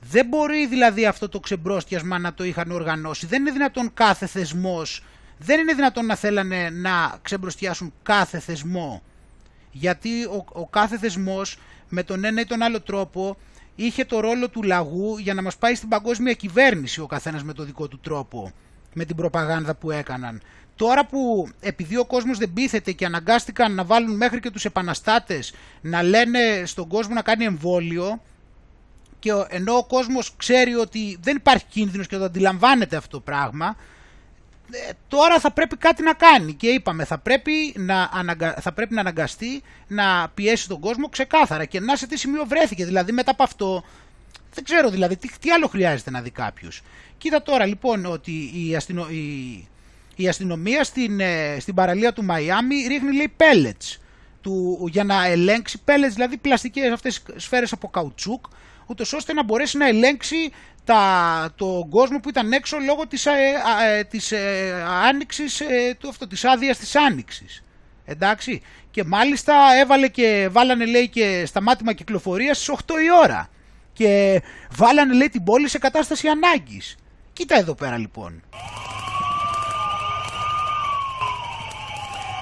[0.00, 5.04] Δεν μπορεί δηλαδή αυτό το ξεμπρόστιασμα να το είχαν οργανώσει, δεν είναι δυνατόν κάθε θεσμός,
[5.38, 9.02] δεν είναι δυνατόν να θέλανε να ξεμπροστιάσουν κάθε θεσμό,
[9.70, 11.56] γιατί ο, ο κάθε θεσμός
[11.94, 13.36] με τον ένα ή τον άλλο τρόπο
[13.74, 17.52] είχε το ρόλο του λαγού για να μας πάει στην παγκόσμια κυβέρνηση ο καθένας με
[17.52, 18.52] το δικό του τρόπο,
[18.94, 20.40] με την προπαγάνδα που έκαναν.
[20.76, 25.54] Τώρα που επειδή ο κόσμος δεν πείθεται και αναγκάστηκαν να βάλουν μέχρι και τους επαναστάτες
[25.80, 28.20] να λένε στον κόσμο να κάνει εμβόλιο
[29.18, 33.66] και ενώ ο κόσμος ξέρει ότι δεν υπάρχει κίνδυνος και το αντιλαμβάνεται αυτό το πράγμα,
[33.66, 33.74] ε,
[35.08, 36.52] τώρα θα πρέπει κάτι να κάνει.
[36.52, 38.54] Και είπαμε θα πρέπει να, αναγκα...
[38.60, 41.64] θα πρέπει να αναγκαστεί να πιέσει τον κόσμο ξεκάθαρα.
[41.64, 42.84] Και να σε τι σημείο βρέθηκε.
[42.84, 43.84] Δηλαδή μετά από αυτό
[44.54, 46.82] δεν ξέρω δηλαδή τι, τι άλλο χρειάζεται να δει κάποιος.
[47.18, 49.06] Κοίτα τώρα λοιπόν ότι η, αστυνο...
[49.08, 49.68] η...
[50.16, 53.98] η αστυνομία στην, ε, στην παραλία του Μαϊάμι ρίχνει λέει pellets.
[54.40, 54.86] Του...
[54.90, 58.44] για να ελέγξει pellets δηλαδή πλαστικές αυτές σφαίρες από καουτσούκ
[58.86, 60.52] ούτως ώστε να μπορέσει να ελέγξει
[60.84, 63.30] τα, τον κόσμο που ήταν έξω λόγω της, ε,
[63.86, 67.62] ε, της ε, άνοιξης, ε, του, αυτό, της άδειας της άνοιξης.
[68.04, 68.62] Εντάξει.
[68.90, 73.48] Και μάλιστα έβαλε και, βάλανε λέει και σταμάτημα κυκλοφορίας στις 8 η ώρα.
[73.92, 76.96] Και βάλανε λέει την πόλη σε κατάσταση ανάγκης.
[77.32, 78.42] Κοίτα εδώ πέρα λοιπόν.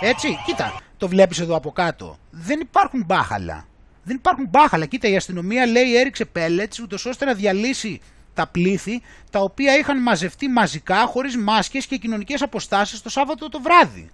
[0.01, 2.19] Έτσι, κοίτα, το βλέπεις εδώ από κάτω.
[2.31, 3.67] Δεν υπάρχουν μπάχαλα.
[4.03, 4.87] Δεν υπάρχουν μπάχαλα.
[4.87, 8.01] Κοίτα, η αστυνομία λέει έριξε πέλετς ούτως ώστε να διαλύσει
[8.35, 13.61] τα πλήθη τα οποία είχαν μαζευτεί μαζικά χωρίς μάσκες και κοινωνικές αποστάσεις το Σάββατο το
[13.61, 14.11] βράδυ.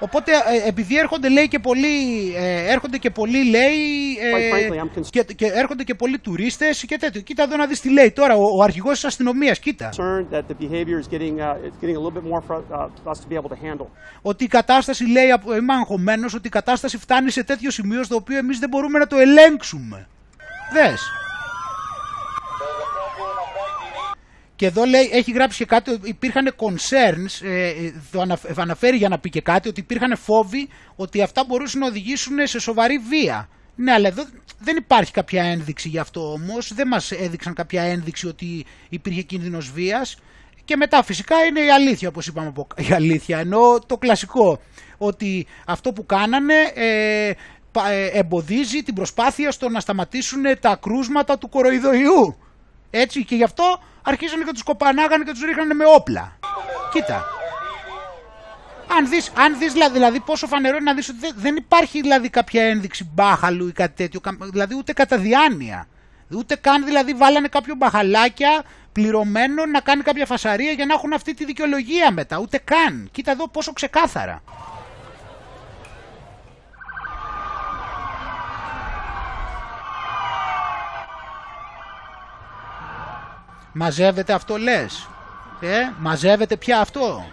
[0.00, 1.96] Οπότε ε, επειδή έρχονται λέει και πολλοί,
[2.36, 3.78] ε, έρχονται και πολλοί λέει
[4.20, 7.20] ε, και, και, έρχονται και πολλοί τουρίστες και τέτοιο.
[7.20, 9.88] Κοίτα εδώ να δεις τι λέει τώρα ο, ο αρχηγός της αστυνομίας, κοίτα.
[14.22, 15.24] Ότι η κατάσταση λέει,
[15.58, 19.06] είμαι αγχωμένος, ότι η κατάσταση φτάνει σε τέτοιο σημείο στο οποίο εμείς δεν μπορούμε να
[19.06, 20.08] το ελέγξουμε.
[20.72, 21.00] Δες.
[24.60, 27.72] Και εδώ λέει, έχει γράψει και κάτι, υπήρχαν concerns, ε,
[28.10, 32.46] το αναφέρει για να πει και κάτι, ότι υπήρχαν φόβοι ότι αυτά μπορούσαν να οδηγήσουν
[32.46, 33.48] σε σοβαρή βία.
[33.74, 34.24] Ναι, αλλά εδώ
[34.58, 39.70] δεν υπάρχει κάποια ένδειξη γι' αυτό όμως, δεν μας έδειξαν κάποια ένδειξη ότι υπήρχε κίνδυνος
[39.70, 40.16] βίας.
[40.64, 44.60] Και μετά φυσικά είναι η αλήθεια, όπως είπαμε, η αλήθεια, ενώ το κλασικό,
[44.98, 47.34] ότι αυτό που κάνανε ε, ε,
[48.12, 52.36] εμποδίζει την προσπάθεια στο να σταματήσουν τα κρούσματα του κοροϊδοϊού.
[52.90, 56.38] Έτσι και γι' αυτό αρχίζανε και τους κοπανάγανε και τους ρίχνανε με όπλα.
[56.92, 57.24] Κοίτα.
[58.96, 62.28] Αν δεις, αν δεις δηλαδή, δηλαδή πόσο φανερό είναι να δεις ότι δεν υπάρχει δηλαδή
[62.28, 65.86] κάποια ένδειξη μπάχαλου ή κάτι τέτοιο, δηλαδή ούτε κατά διάνοια.
[66.30, 71.34] Ούτε καν δηλαδή βάλανε κάποιο μπαχαλάκια πληρωμένο να κάνει κάποια φασαρία για να έχουν αυτή
[71.34, 72.38] τη δικαιολογία μετά.
[72.38, 73.08] Ούτε καν.
[73.12, 74.42] Κοίτα εδώ πόσο ξεκάθαρα.
[83.72, 85.08] Μαζεύεται αυτό λες.
[85.60, 87.24] Ε, μαζεύεται πια αυτό.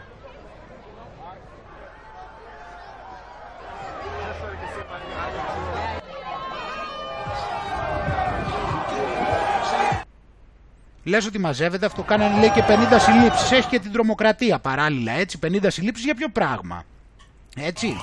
[11.04, 13.52] Λες ότι μαζεύεται, αυτό κάνανε λέει και 50 συλλήψεις.
[13.52, 16.84] Έχει και την τρομοκρατία παράλληλα, έτσι, 50 συλλήψεις για ποιο πράγμα.
[17.56, 17.98] Έτσι.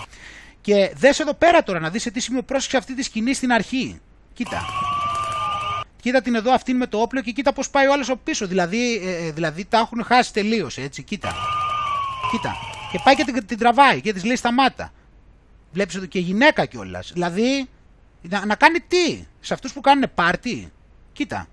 [0.61, 3.53] Και δες εδώ πέρα τώρα να δεις σε τι σημείο πρόσεξε αυτή τη σκηνή στην
[3.53, 4.01] αρχή.
[4.33, 4.62] Κοίτα.
[6.04, 8.46] Κοίτα την εδώ αυτήν με το όπλο και κοίτα πώς πάει ο άλλος από πίσω.
[8.46, 11.02] Δηλαδή, ε, ε δηλαδή τα έχουν χάσει τελείως, έτσι.
[11.02, 11.34] Κοίτα.
[12.30, 12.56] Κοίτα.
[12.92, 14.92] Και πάει και την, την τραβάει και της λέει σταμάτα.
[15.72, 17.10] Βλέπεις εδώ και γυναίκα κιόλας.
[17.12, 17.68] Δηλαδή,
[18.22, 20.72] να, να κάνει τι σε αυτούς που κάνουν πάρτι.
[21.12, 21.48] Κοίτα.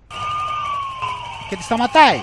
[1.48, 2.20] Και τη σταματάει.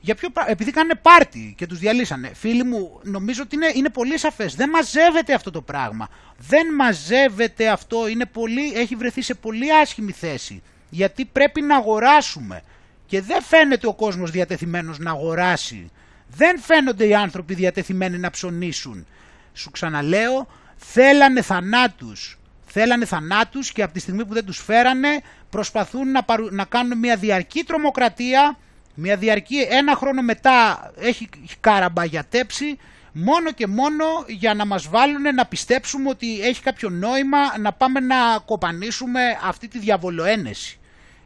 [0.00, 2.30] Για ποιο, επειδή κάνουν πάρτι και τους διαλύσανε.
[2.34, 4.54] Φίλοι μου, νομίζω ότι είναι, είναι πολύ σαφές.
[4.54, 6.08] Δεν μαζεύεται αυτό το πράγμα.
[6.38, 8.08] Δεν μαζεύεται αυτό.
[8.08, 10.62] Είναι πολύ, έχει βρεθεί σε πολύ άσχημη θέση
[10.94, 12.62] γιατί πρέπει να αγοράσουμε
[13.06, 15.90] και δεν φαίνεται ο κόσμος διατεθειμένος να αγοράσει.
[16.28, 19.06] Δεν φαίνονται οι άνθρωποι διατεθειμένοι να ψωνίσουν.
[19.52, 22.38] Σου ξαναλέω, θέλανε θανάτους.
[22.66, 27.16] θέλανε θανάτους και από τη στιγμή που δεν τους φέρανε προσπαθούν να, να κάνουν μια
[27.16, 28.58] διαρκή τρομοκρατία,
[28.94, 31.28] μια διαρκή ένα χρόνο μετά έχει
[31.60, 32.78] καραμπαγιατέψει
[33.12, 38.00] μόνο και μόνο για να μας βάλουν να πιστέψουμε ότι έχει κάποιο νόημα να πάμε
[38.00, 40.76] να κοπανίσουμε αυτή τη διαβολοένεση.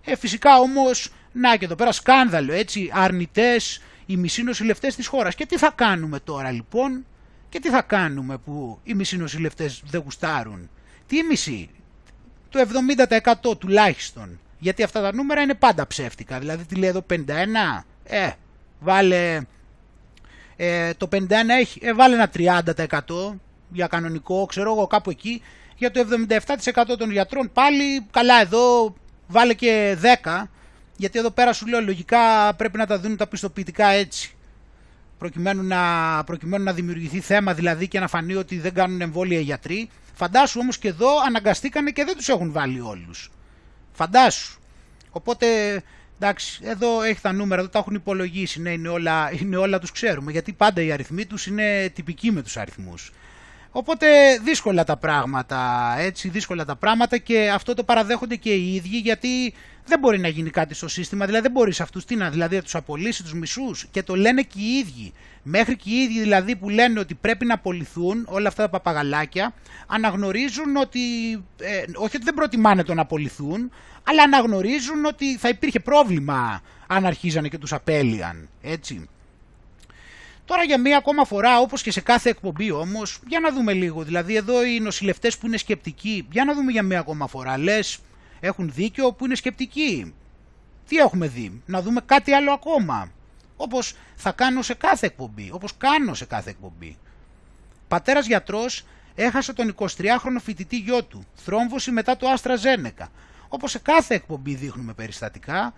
[0.09, 5.35] Ε, φυσικά όμως, να και εδώ πέρα σκάνδαλο, έτσι, αρνητές, οι μισοί νοσηλευτές της χώρας.
[5.35, 7.07] Και τι θα κάνουμε τώρα λοιπόν,
[7.49, 10.71] και τι θα κάνουμε που οι μισοί νοσηλευτές δεν γουστάρουν;
[11.07, 11.71] Τι μισή,
[12.49, 12.61] το
[13.51, 14.40] 70% τουλάχιστον.
[14.59, 16.38] Γιατί αυτά τα νούμερα είναι πάντα ψεύτικα.
[16.38, 17.25] Δηλαδή τι λέει εδώ 51,
[18.05, 18.31] ε,
[18.81, 19.40] βάλε
[20.57, 21.19] ε, το 51
[21.61, 23.35] έχει, ε, βάλε ένα 30%
[23.69, 25.42] για κανονικό, ξέρω εγώ κάπου εκεί.
[25.77, 28.95] Για το 77% των γιατρών πάλι καλά εδώ
[29.27, 30.43] βάλε και 10
[30.97, 34.37] γιατί εδώ πέρα σου λέω λογικά πρέπει να τα δουν τα πιστοποιητικά έτσι
[35.19, 35.79] προκειμένου να,
[36.25, 39.91] προκειμένου να δημιουργηθεί θέμα δηλαδή και να φανεί ότι δεν κάνουν εμβόλια οι γιατροί.
[40.15, 43.31] Φαντάσου όμως και εδώ αναγκαστήκανε και δεν τους έχουν βάλει όλους.
[43.93, 44.59] Φαντάσου.
[45.11, 45.47] Οπότε
[46.19, 49.93] εντάξει εδώ έχει τα νούμερα, εδώ τα έχουν υπολογίσει, ναι, είναι, όλα, είναι όλα τους
[49.93, 53.12] ξέρουμε γιατί πάντα οι αριθμοί τους είναι τυπικοί με τους αριθμούς.
[53.79, 54.07] Οπότε
[54.43, 59.55] δύσκολα τα πράγματα, έτσι, δύσκολα τα πράγματα και αυτό το παραδέχονται και οι ίδιοι γιατί
[59.87, 62.57] δεν μπορεί να γίνει κάτι στο σύστημα, δηλαδή δεν μπορείς σε αυτούς τι να, δηλαδή
[62.57, 65.12] να τους απολύσεις τους μισούς και το λένε και οι ίδιοι.
[65.43, 69.55] Μέχρι και οι ίδιοι δηλαδή που λένε ότι πρέπει να απολυθούν όλα αυτά τα παπαγαλάκια
[69.87, 71.01] αναγνωρίζουν ότι,
[71.61, 73.71] ε, όχι ότι δεν προτιμάνε το να απολυθούν,
[74.03, 79.09] αλλά αναγνωρίζουν ότι θα υπήρχε πρόβλημα αν αρχίζανε και τους απέλυαν, έτσι.
[80.47, 84.03] Τώρα για μία ακόμα φορά, όπως και σε κάθε εκπομπή όμως, για να δούμε λίγο.
[84.03, 87.59] Δηλαδή εδώ οι νοσηλευτές που είναι σκεπτικοί, για να δούμε για μία ακόμα φορά.
[87.59, 87.99] Λες,
[88.41, 90.15] έχουν δίκιο που είναι σκεπτικοί;
[90.89, 93.11] Τι έχουμε δει, να δούμε κάτι άλλο ακόμα.
[93.57, 96.97] Όπως θα κάνω σε κάθε εκπομπή, όπως κάνω σε κάθε εκπομπή.
[97.89, 103.09] Πατέρας γιατρός έχασε τον 23χρονο φοιτητή γιο του, θρόμβωση μετά το Άστρα Ζένεκα.
[103.49, 105.75] Όπως σε κάθε εκπομπή δείχνουμε περιστατικά,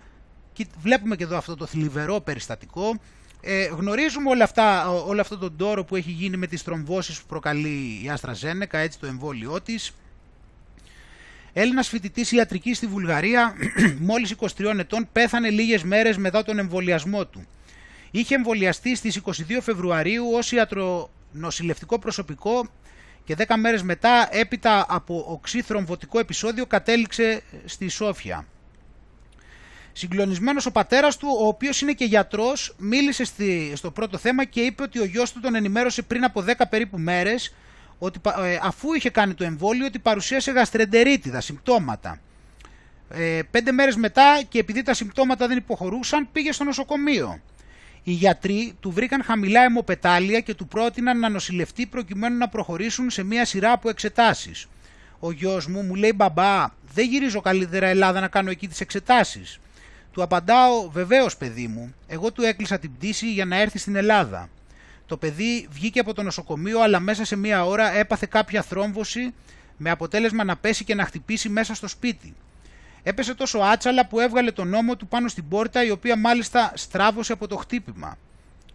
[0.53, 2.99] και βλέπουμε και εδώ αυτό το θλιβερό περιστατικό,
[3.41, 7.25] ε, γνωρίζουμε όλα αυτά, όλο αυτό τον τόρο που έχει γίνει με τις τρομβώσεις που
[7.27, 9.93] προκαλεί η Άστρα Ζένεκα, έτσι το εμβόλιό της.
[11.53, 13.53] Έλληνας φοιτητής ιατρικής στη Βουλγαρία,
[14.09, 17.47] μόλις 23 ετών, πέθανε λίγες μέρες μετά τον εμβολιασμό του.
[18.11, 22.67] Είχε εμβολιαστεί στις 22 Φεβρουαρίου ως ιατρονοσηλευτικό προσωπικό
[23.23, 28.45] και 10 μέρες μετά, έπειτα από οξύ θρομβωτικό επεισόδιο, κατέληξε στη Σόφια.
[29.99, 34.61] Συγκλονισμένος ο πατέρας του, ο οποίος είναι και γιατρός, μίλησε στη, στο πρώτο θέμα και
[34.61, 37.53] είπε ότι ο γιος του τον ενημέρωσε πριν από 10 περίπου μέρες
[37.97, 42.19] ότι ε, αφού είχε κάνει το εμβόλιο ότι παρουσίασε γαστρεντερίτιδα, συμπτώματα.
[43.09, 47.39] Ε, πέντε μέρες μετά και επειδή τα συμπτώματα δεν υποχωρούσαν πήγε στο νοσοκομείο.
[48.03, 53.23] Οι γιατροί του βρήκαν χαμηλά αιμοπετάλια και του πρότειναν να νοσηλευτεί προκειμένου να προχωρήσουν σε
[53.23, 54.67] μια σειρά από εξετάσεις.
[55.19, 59.59] Ο γιος μου μου λέει μπαμπά δεν γυρίζω καλύτερα Ελλάδα να κάνω εκεί τις εξετάσεις.
[60.11, 64.49] Του απαντάω βεβαίως παιδί μου, εγώ του έκλεισα την πτήση για να έρθει στην Ελλάδα.
[65.05, 69.33] Το παιδί βγήκε από το νοσοκομείο αλλά μέσα σε μία ώρα έπαθε κάποια θρόμβωση
[69.77, 72.35] με αποτέλεσμα να πέσει και να χτυπήσει μέσα στο σπίτι.
[73.03, 77.33] Έπεσε τόσο άτσαλα που έβγαλε τον νόμο του πάνω στην πόρτα η οποία μάλιστα στράβωσε
[77.33, 78.17] από το χτύπημα.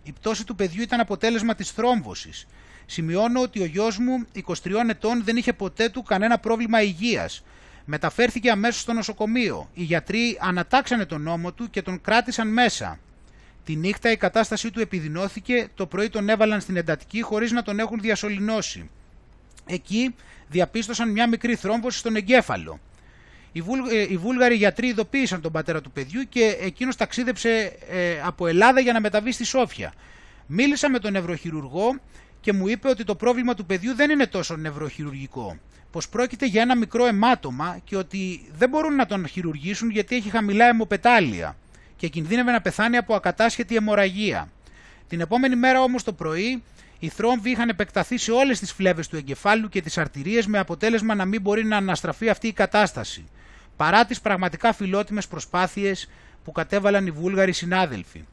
[0.02, 2.46] Η πτώση του παιδιού ήταν αποτέλεσμα της θρόμβωσης.
[2.86, 7.42] Σημειώνω ότι ο γιος μου, 23 ετών, δεν είχε ποτέ του κανένα πρόβλημα υγείας.
[7.84, 9.70] Μεταφέρθηκε αμέσως στο νοσοκομείο.
[9.74, 12.98] Οι γιατροί ανατάξανε τον νόμο του και τον κράτησαν μέσα.
[13.64, 17.78] Τη νύχτα η κατάστασή του επιδεινώθηκε, το πρωί τον έβαλαν στην εντατική χωρίς να τον
[17.78, 18.90] έχουν διασωληνώσει.
[19.66, 20.14] Εκεί
[20.48, 22.80] διαπίστωσαν μια μικρή θρόμβωση στον εγκέφαλο.
[23.52, 28.20] Οι, Βούλ, ε, οι Βούλγαροι γιατροί ειδοποίησαν τον πατέρα του παιδιού και εκείνος ταξίδεψε ε,
[28.24, 29.92] από Ελλάδα για να μεταβεί στη Σόφια.
[30.46, 32.00] Μίλησα με τον νευροχειρουργό
[32.44, 35.56] και μου είπε ότι το πρόβλημα του παιδιού δεν είναι τόσο νευροχειρουργικό.
[35.90, 40.30] Πως πρόκειται για ένα μικρό αιμάτωμα και ότι δεν μπορούν να τον χειρουργήσουν γιατί έχει
[40.30, 41.56] χαμηλά αιμοπετάλια
[41.96, 44.48] και κινδύνευε να πεθάνει από ακατάσχετη αιμορραγία.
[45.08, 46.62] Την επόμενη μέρα όμως το πρωί
[46.98, 51.14] οι θρόμβοι είχαν επεκταθεί σε όλες τις φλέβες του εγκεφάλου και τις αρτηρίες με αποτέλεσμα
[51.14, 53.24] να μην μπορεί να αναστραφεί αυτή η κατάσταση,
[53.76, 56.10] παρά τις πραγματικά φιλότιμες προσπάθειες
[56.44, 58.24] που κατέβαλαν οι Βούλγαροι συνάδελφοι.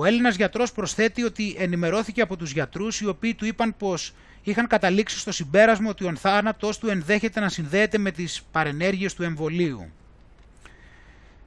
[0.00, 4.66] Ο Έλληνας γιατρός προσθέτει ότι ενημερώθηκε από τους γιατρούς οι οποίοι του είπαν πως είχαν
[4.66, 9.90] καταλήξει στο συμπέρασμα ότι ο θάνατός του ενδέχεται να συνδέεται με τις παρενέργειες του εμβολίου.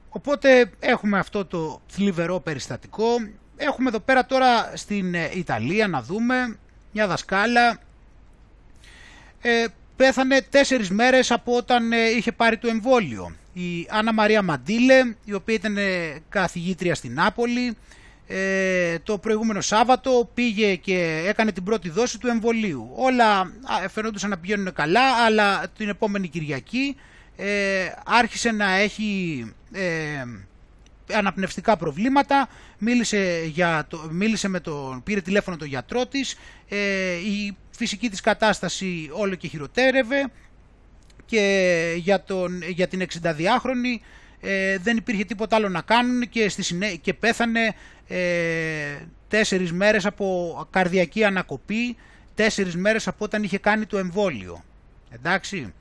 [0.08, 3.06] Οπότε έχουμε αυτό το θλιβερό περιστατικό.
[3.56, 6.56] Έχουμε εδώ πέρα τώρα στην ε, Ιταλία να δούμε
[6.92, 7.78] μια δασκάλα.
[9.40, 9.64] Ε,
[9.96, 13.36] πέθανε τέσσερις μέρες από όταν ε, είχε πάρει το εμβόλιο.
[13.52, 17.76] Η Άννα Μαρία Μαντίλε, η οποία ήταν ε, καθηγήτρια στην Νάπολη,
[18.34, 22.90] ε, το προηγούμενο Σάββατο πήγε και έκανε την πρώτη δόση του εμβολίου.
[22.94, 23.52] Όλα
[23.90, 26.96] φαινόντουσαν να πηγαίνουν καλά, αλλά την επόμενη Κυριακή
[27.36, 30.24] ε, άρχισε να έχει ε,
[31.12, 36.36] αναπνευστικά προβλήματα, μίλησε, για το, μίλησε με τον, πήρε τηλέφωνο τον γιατρό της,
[36.68, 40.30] ε, η φυσική της κατάσταση όλο και χειροτέρευε.
[41.26, 44.00] Και για, τον, για την 62χρονη
[44.44, 47.74] ε, δεν υπήρχε τίποτα άλλο να κάνουν και, στη και πέθανε
[48.08, 48.96] ε,
[49.28, 51.96] τέσσερις μέρες από καρδιακή ανακοπή,
[52.34, 54.64] τέσσερις μέρες από όταν είχε κάνει το εμβόλιο.
[55.10, 55.72] Εντάξει.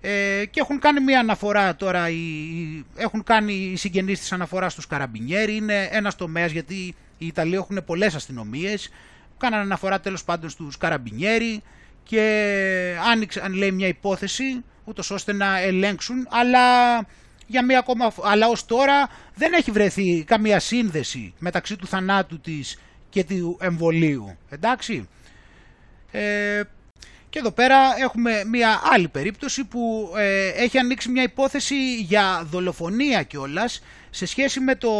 [0.00, 2.24] Ε, και έχουν κάνει μια αναφορά τώρα, οι,
[2.96, 7.82] έχουν κάνει οι συγγενείς της αναφορά στους Καραμπινιέρη, είναι ένας τομέας γιατί οι Ιταλοί έχουν
[7.86, 8.90] πολλές αστυνομίες,
[9.38, 11.62] κάναν αναφορά τέλος πάντων στους Καραμπινιέρη
[12.02, 16.96] και άνοιξαν λέει μια υπόθεση ούτως ώστε να ελέγξουν, αλλά
[17.46, 22.78] για μία ακόμα, αλλά ως τώρα δεν έχει βρεθεί καμία σύνδεση μεταξύ του θανάτου της
[23.10, 24.36] και του εμβολίου.
[24.48, 25.08] Εντάξει.
[26.10, 26.62] Ε,
[27.32, 33.22] και εδώ πέρα έχουμε μία άλλη περίπτωση που ε, έχει ανοίξει μια υπόθεση για δολοφονία
[33.22, 34.90] κιόλας σε σχέση με το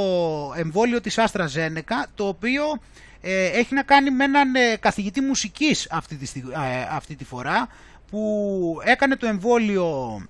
[0.57, 2.65] εμβόλιο της Άστρα Ζένεκα, το οποίο
[3.21, 6.31] ε, έχει να κάνει με έναν ε, καθηγητή μουσικής αυτή τη,
[6.91, 7.69] αυτή τη φορά,
[8.11, 10.21] που έκανε το εμβόλιο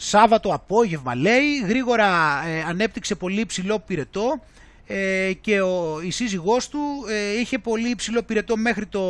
[0.00, 2.06] Σάββατο απόγευμα λέει, γρήγορα
[2.46, 4.40] ε, ανέπτυξε πολύ υψηλό πυρετό
[4.86, 6.78] ε, και ο, η σύζυγός του
[7.08, 9.02] ε, είχε πολύ υψηλό πυρετό μέχρι το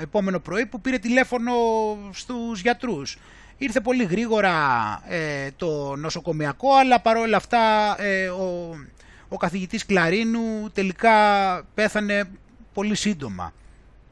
[0.00, 1.52] επόμενο πρωί που πήρε τηλέφωνο
[2.12, 3.18] στους γιατρούς.
[3.58, 4.54] Ήρθε πολύ γρήγορα
[5.56, 7.96] το νοσοκομιακό αλλά παρόλα αυτά
[8.40, 8.76] ο,
[9.28, 11.12] ο καθηγητής Κλαρίνου τελικά
[11.74, 12.30] πέθανε
[12.74, 13.52] πολύ σύντομα.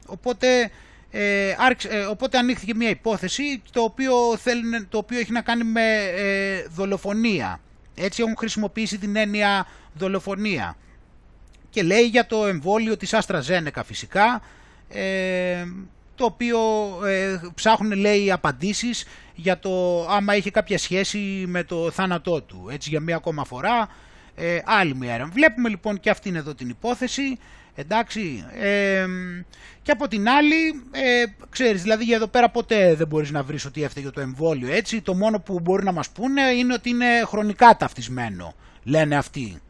[0.05, 0.71] Οπότε
[1.11, 1.55] ε,
[1.89, 6.65] ε, οπότε ανοίχθηκε μια υπόθεση το οποίο, θέλουν, το οποίο έχει να κάνει με ε,
[6.69, 7.59] δολοφονία.
[7.95, 10.77] Έτσι έχουν χρησιμοποιήσει την έννοια δολοφονία.
[11.69, 14.41] Και λέει για το εμβόλιο της Αστραζένεκα φυσικά,
[14.89, 15.65] ε,
[16.15, 16.59] το οποίο
[17.05, 19.05] ε, ψάχνουν λέει απαντήσεις
[19.35, 22.67] για το άμα είχε κάποια σχέση με το θάνατό του.
[22.71, 23.89] Έτσι για μία ακόμα φορά,
[24.35, 27.37] ε, άλλη μία Βλέπουμε λοιπόν και αυτήν εδώ την υπόθεση
[27.79, 29.05] Εντάξει, ε,
[29.81, 33.65] και από την άλλη, ε, ξέρεις, δηλαδή για εδώ πέρα ποτέ δεν μπορείς να βρεις
[33.65, 35.01] ότι έφταιγε το εμβόλιο, έτσι.
[35.01, 38.53] Το μόνο που μπορεί να μας πούνε είναι ότι είναι χρονικά ταυτισμένο,
[38.83, 39.61] λένε αυτοί,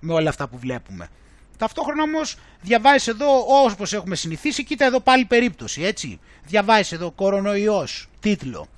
[0.00, 1.08] με όλα αυτά που βλέπουμε.
[1.56, 3.26] Ταυτόχρονα όμως διαβάζεις εδώ
[3.70, 6.20] όπως έχουμε συνηθίσει, κοίτα εδώ πάλι περίπτωση, έτσι.
[6.46, 8.68] Διαβάζεις εδώ κορονοϊός, τίτλο.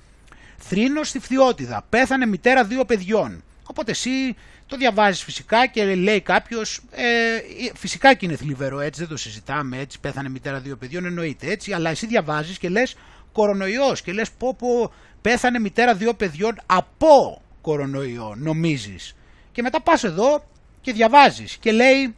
[0.57, 3.43] Θρήνος στη φθιότητα, πέθανε μητέρα δύο παιδιών.
[3.63, 4.35] Οπότε εσύ
[4.67, 7.03] το διαβάζεις φυσικά και λέει κάποιος, ε,
[7.75, 11.73] φυσικά και είναι θλιβερό έτσι, δεν το συζητάμε έτσι, πέθανε μητέρα δύο παιδιών, εννοείται έτσι,
[11.73, 12.95] αλλά εσύ διαβάζεις και λες
[13.31, 19.15] κορονοϊός και λες πω πω πέθανε μητέρα δύο παιδιών από κορονοϊό, νομίζεις.
[19.51, 20.45] Και μετά πας εδώ
[20.81, 22.15] και διαβάζεις και λέει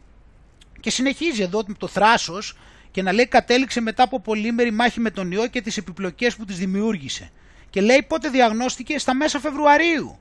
[0.80, 2.56] και συνεχίζει εδώ το θράσος
[2.90, 6.44] και να λέει κατέληξε μετά από πολύμερη μάχη με τον ιό και τις επιπλοκές που
[6.44, 7.30] τις δημιούργησε.
[7.70, 10.18] Και λέει πότε διαγνώστηκε στα μέσα Φεβρουαρίου.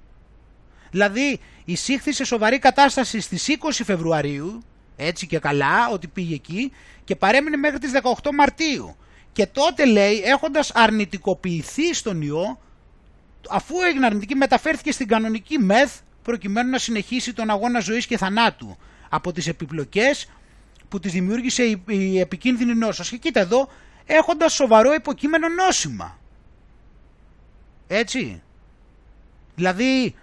[0.91, 4.63] Δηλαδή εισήχθη σε σοβαρή κατάσταση στις 20 Φεβρουαρίου,
[4.95, 6.71] έτσι και καλά ότι πήγε εκεί
[7.03, 7.91] και παρέμεινε μέχρι τις
[8.23, 8.95] 18 Μαρτίου.
[9.31, 12.59] Και τότε λέει έχοντας αρνητικοποιηθεί στον ιό,
[13.49, 18.77] αφού έγινε αρνητική μεταφέρθηκε στην κανονική ΜΕΘ προκειμένου να συνεχίσει τον αγώνα ζωής και θανάτου
[19.09, 20.29] από τις επιπλοκές
[20.89, 23.09] που τις δημιούργησε η, η επικίνδυνη νόσος.
[23.09, 23.69] Και κοίτα εδώ,
[24.05, 26.19] έχοντας σοβαρό υποκείμενο νόσημα.
[27.87, 28.41] Έτσι.
[29.55, 30.15] Δηλαδή,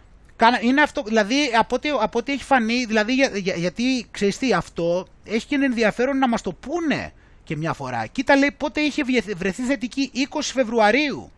[0.62, 5.06] είναι αυτό, δηλαδή από ό,τι, από ό,τι έχει φανεί, δηλαδή για, γιατί ξέρεις τι, αυτό
[5.24, 7.12] έχει και ένα ενδιαφέρον να μας το πούνε
[7.44, 8.06] και μια φορά.
[8.06, 9.02] Κοίτα λέει πότε είχε
[9.36, 11.30] βρεθεί θετική 20 Φεβρουαρίου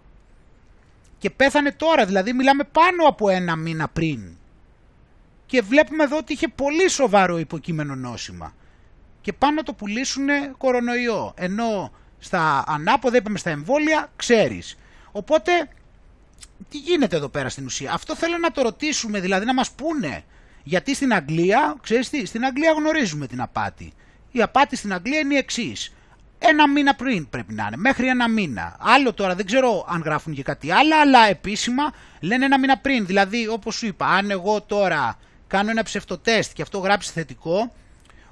[1.18, 4.36] και πέθανε τώρα, δηλαδή μιλάμε πάνω από ένα μήνα πριν.
[5.47, 8.55] Και βλέπουμε εδώ ότι είχε πολύ σοβαρό υποκείμενο νόσημα.
[9.20, 10.28] Και πάνω να το πουλήσουν
[10.59, 11.34] κορονοϊό.
[11.36, 14.78] Ενώ στα ανάποδα, είπαμε στα εμβόλια, ξέρεις.
[15.12, 15.68] Οπότε
[16.68, 20.24] τι γίνεται εδώ πέρα στην ουσία; Αυτό θέλω να το ρωτήσουμε, δηλαδή να μας πούνε.
[20.62, 23.93] Γιατί στην Αγγλία, ξέρεις τι, στην Αγγλία γνωρίζουμε την απάτη.
[24.32, 25.93] Η απάτη στην Αγγλία είναι η εξής.
[26.39, 28.76] Ένα μήνα πριν πρέπει να είναι, μέχρι ένα μήνα.
[28.80, 33.07] Άλλο τώρα, δεν ξέρω αν γράφουν και κάτι άλλο, αλλά επίσημα λένε ένα μήνα πριν.
[33.07, 37.72] Δηλαδή, όπως σου είπα, αν εγώ τώρα κάνω ένα ψευτοτέστ και αυτό γράψει θετικό,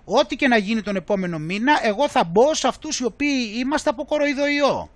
[0.05, 3.91] ό,τι και να γίνει τον επόμενο μήνα, εγώ θα μπω σε αυτούς οι οποίοι είμαστε
[3.91, 4.91] από κοροϊδοϊό.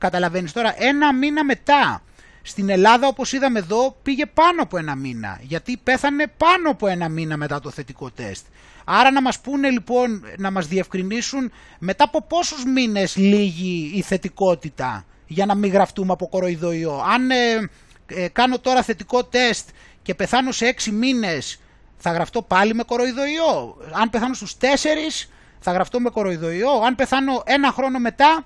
[0.00, 2.02] Καταλαβαίνεις τώρα, ένα μήνα μετά
[2.42, 7.08] στην Ελλάδα όπως είδαμε εδώ πήγε πάνω από ένα μήνα γιατί πέθανε πάνω από ένα
[7.08, 8.46] μήνα μετά το θετικό τεστ.
[8.84, 15.04] Άρα να μας πούνε λοιπόν, να μας διευκρινίσουν μετά από πόσους μήνες λύγει η θετικότητα
[15.26, 17.04] για να μην γραφτούμε από κοροϊδοϊό.
[17.14, 17.70] Αν ε,
[18.06, 19.68] ε, κάνω τώρα θετικό τεστ
[20.02, 21.60] και πεθάνω σε έξι μήνες
[21.96, 25.30] θα γραφτώ πάλι με κοροϊδοϊό; Αν πεθάνω στους τέσσερις
[25.60, 28.44] θα γραφτώ με κοροϊδοϊό; Αν πεθάνω ένα χρόνο μετά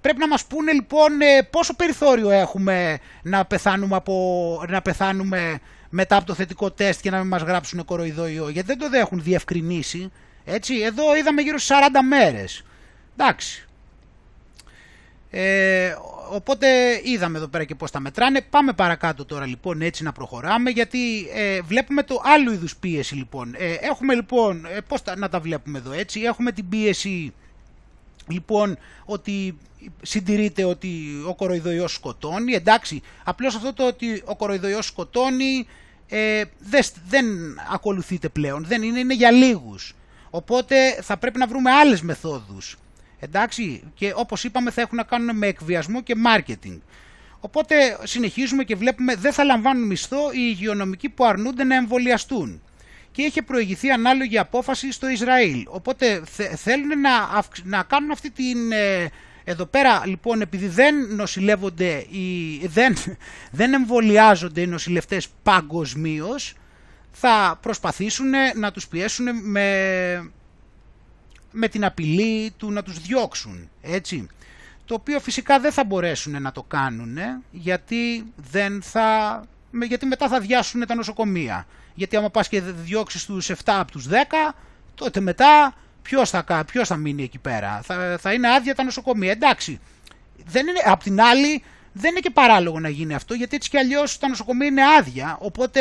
[0.00, 6.16] πρέπει να μας πούνε λοιπόν ε, πόσο περιθώριο έχουμε να πεθάνουμε, από, να πεθάνουμε μετά
[6.16, 8.48] από το θετικό τεστ και να μην μας γράψουν κοροϊδοϊό.
[8.48, 10.12] Γιατί δεν το έχουν διευκρινίσει.
[10.44, 12.64] Έτσι, εδώ είδαμε γύρω στις 40 μέρες.
[13.16, 13.64] Εντάξει.
[15.30, 15.94] Ε,
[16.30, 16.66] οπότε
[17.04, 18.40] είδαμε εδώ πέρα και πώς τα μετράνε.
[18.40, 23.54] Πάμε παρακάτω τώρα λοιπόν έτσι να προχωράμε γιατί ε, βλέπουμε το άλλο είδους πίεση λοιπόν.
[23.58, 27.32] Ε, έχουμε λοιπόν, ε, πώς να τα βλέπουμε εδώ έτσι, έχουμε την πίεση
[28.30, 29.58] λοιπόν ότι
[30.02, 32.54] συντηρείται ότι ο κοροϊδοϊός σκοτώνει.
[32.54, 35.66] Εντάξει, απλώς αυτό το ότι ο κοροϊδοϊός σκοτώνει
[36.08, 37.26] ε, δεν, δεν
[37.72, 39.94] ακολουθείται πλέον, δεν είναι, είναι για λίγους.
[40.30, 42.76] Οπότε θα πρέπει να βρούμε άλλες μεθόδους.
[43.18, 46.78] Εντάξει, και όπως είπαμε θα έχουν να κάνουν με εκβιασμό και marketing.
[47.40, 52.62] Οπότε συνεχίζουμε και βλέπουμε δεν θα λαμβάνουν μισθό οι υγειονομικοί που αρνούνται να εμβολιαστούν.
[53.12, 55.64] Και είχε προηγηθεί ανάλογη απόφαση στο Ισραήλ.
[55.68, 56.22] Οπότε
[56.56, 58.72] θέλουν να, να κάνουν αυτή την...
[58.72, 59.08] Ε,
[59.44, 62.96] εδώ πέρα λοιπόν επειδή δεν νοσηλεύονται, οι, δεν,
[63.50, 66.54] δεν εμβολιάζονται οι νοσηλευτές παγκοσμίως,
[67.10, 70.30] θα προσπαθήσουν να τους πιέσουν με,
[71.50, 74.26] με την απειλή του να τους διώξουν, έτσι.
[74.84, 77.18] Το οποίο φυσικά δεν θα μπορέσουν να το κάνουν,
[77.50, 79.44] γιατί, δεν θα,
[79.86, 81.66] γιατί μετά θα διάσουν τα νοσοκομεία.
[81.94, 84.54] Γιατί άμα πας και διώξεις τους 7 από τους 10,
[84.94, 89.30] τότε μετά ποιος θα, ποιος θα μείνει εκεί πέρα; Θα, θα είναι άδεια τα νοσοκομεία.
[89.30, 89.80] Εντάξει,
[90.46, 91.62] δεν είναι, απ' την άλλη
[91.92, 95.36] δεν είναι και παράλογο να γίνει αυτό, γιατί έτσι κι αλλιώς τα νοσοκομεία είναι άδεια,
[95.40, 95.80] οπότε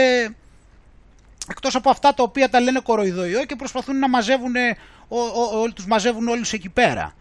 [1.49, 4.53] εκτός από αυτά τα οποία τα λένε κοροϊδοϊό και προσπαθούν να μαζεύουν,
[5.53, 7.13] όλοι τους μαζεύουν όλους εκεί πέρα.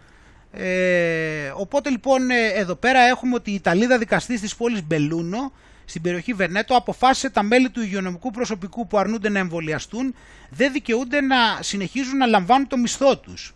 [0.52, 5.52] Ε, οπότε λοιπόν ε, εδώ πέρα έχουμε ότι η Ιταλίδα δικαστής της πόλης Μπελούνο
[5.88, 10.14] στην περιοχή Βενέτο αποφάσισε τα μέλη του υγειονομικού προσωπικού που αρνούνται να εμβολιαστούν
[10.50, 13.54] δεν δικαιούνται να συνεχίζουν να λαμβάνουν το μισθό τους.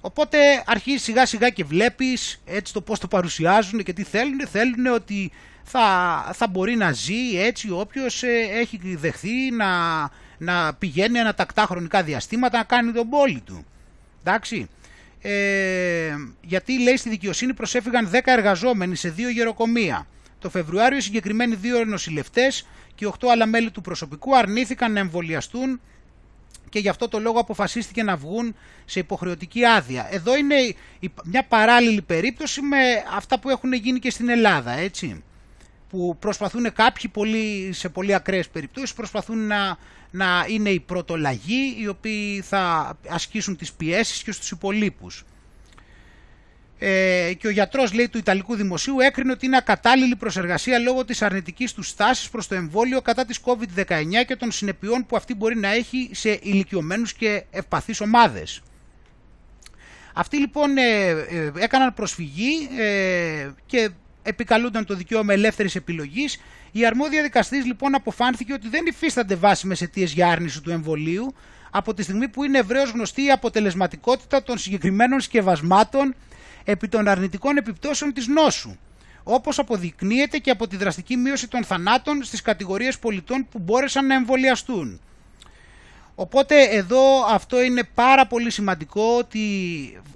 [0.00, 4.46] Οπότε αρχίζει σιγά σιγά και βλέπεις έτσι το πώς το παρουσιάζουν και τι θέλουν.
[4.46, 5.86] Θέλουν ότι θα,
[6.34, 9.66] θα μπορεί να ζει έτσι όποιος ε, έχει δεχθεί να,
[10.38, 13.64] να πηγαίνει ένα τακτά χρονικά διαστήματα να κάνει τον πόλη του.
[14.20, 14.68] Εντάξει.
[15.20, 20.06] Ε, γιατί λέει στη δικαιοσύνη προσέφηγαν 10 εργαζόμενοι σε δύο γεροκομεία.
[20.44, 25.80] Το Φεβρουάριο οι συγκεκριμένοι δύο νοσηλευτές και 8 άλλα μέλη του προσωπικού αρνήθηκαν να εμβολιαστούν
[26.68, 30.08] και γι' αυτό το λόγο αποφασίστηκε να βγουν σε υποχρεωτική άδεια.
[30.10, 30.54] Εδώ είναι
[31.24, 32.76] μια παράλληλη περίπτωση με
[33.16, 35.22] αυτά που έχουν γίνει και στην Ελλάδα, έτσι
[35.88, 39.76] που προσπαθούν κάποιοι πολύ, σε πολύ ακραίες περιπτώσεις προσπαθούν να,
[40.10, 45.24] να είναι οι πρωτολαγοί οι οποίοι θα ασκήσουν τις πιέσεις και στους υπολείπους.
[46.78, 51.22] Ε, και ο γιατρός λέει του Ιταλικού Δημοσίου έκρινε ότι είναι ακατάλληλη προσεργασία λόγω της
[51.22, 55.56] αρνητικής του στάσης προς το εμβόλιο κατά της COVID-19 και των συνεπειών που αυτή μπορεί
[55.56, 58.62] να έχει σε ηλικιωμένους και ευπαθείς ομάδες.
[60.14, 63.90] Αυτοί λοιπόν ε, ε, έκαναν προσφυγή ε, και
[64.22, 66.40] επικαλούνταν το δικαίωμα ελεύθερης επιλογής.
[66.72, 71.34] Η αρμόδια δικαστής λοιπόν αποφάνθηκε ότι δεν υφίστανται βάσιμες αιτίες για άρνηση του εμβολίου
[71.70, 76.14] από τη στιγμή που είναι ευρέως γνωστή η αποτελεσματικότητα των συγκεκριμένων σκευασμάτων
[76.64, 78.76] επί των αρνητικών επιπτώσεων της νόσου,
[79.22, 84.14] όπως αποδεικνύεται και από τη δραστική μείωση των θανάτων στις κατηγορίες πολιτών που μπόρεσαν να
[84.14, 85.00] εμβολιαστούν.
[86.14, 89.40] Οπότε εδώ αυτό είναι πάρα πολύ σημαντικό ότι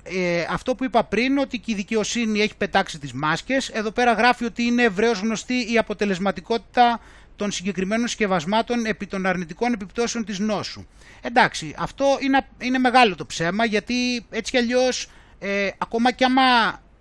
[0.02, 3.68] ε, αυτό που είπα πριν ότι και η δικαιοσύνη έχει πετάξει τις μάσκες.
[3.68, 7.00] Εδώ πέρα γράφει ότι είναι ευρέως γνωστή η αποτελεσματικότητα
[7.36, 10.86] των συγκεκριμένων σκευασμάτων επί των αρνητικών επιπτώσεων της νόσου.
[11.22, 15.08] Εντάξει, αυτό είναι, είναι μεγάλο το ψέμα γιατί έτσι κι αλλιώς
[15.38, 16.42] ε, ακόμα κι άμα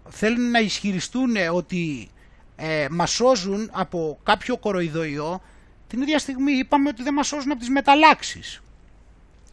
[0.10, 2.10] θέλουν να ισχυριστούν ότι
[2.56, 5.42] ε, μας σώζουν από κάποιο κοροϊδοϊό
[5.88, 8.62] την ίδια στιγμή είπαμε ότι δεν μας σώζουν από τις μεταλλάξεις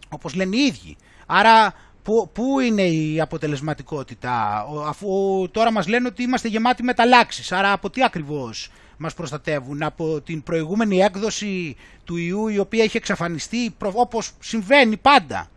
[0.08, 0.96] όπως λένε οι ίδιοι.
[1.26, 5.08] Άρα πού, πού είναι η αποτελεσματικότητα, αφού
[5.50, 10.42] τώρα μας λένε ότι είμαστε γεμάτοι μεταλλάξεις, άρα από τι ακριβώς μας προστατεύουν, από την
[10.42, 15.48] προηγούμενη έκδοση του ιού η οποία έχει εξαφανιστεί όπως συμβαίνει πάντα.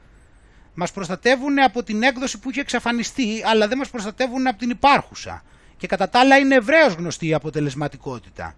[0.79, 5.43] Μας προστατεύουν από την έκδοση που είχε εξαφανιστεί, αλλά δεν μας προστατεύουν από την υπάρχουσα.
[5.77, 8.55] Και κατά τα άλλα είναι ευρέως γνωστή η αποτελεσματικότητα.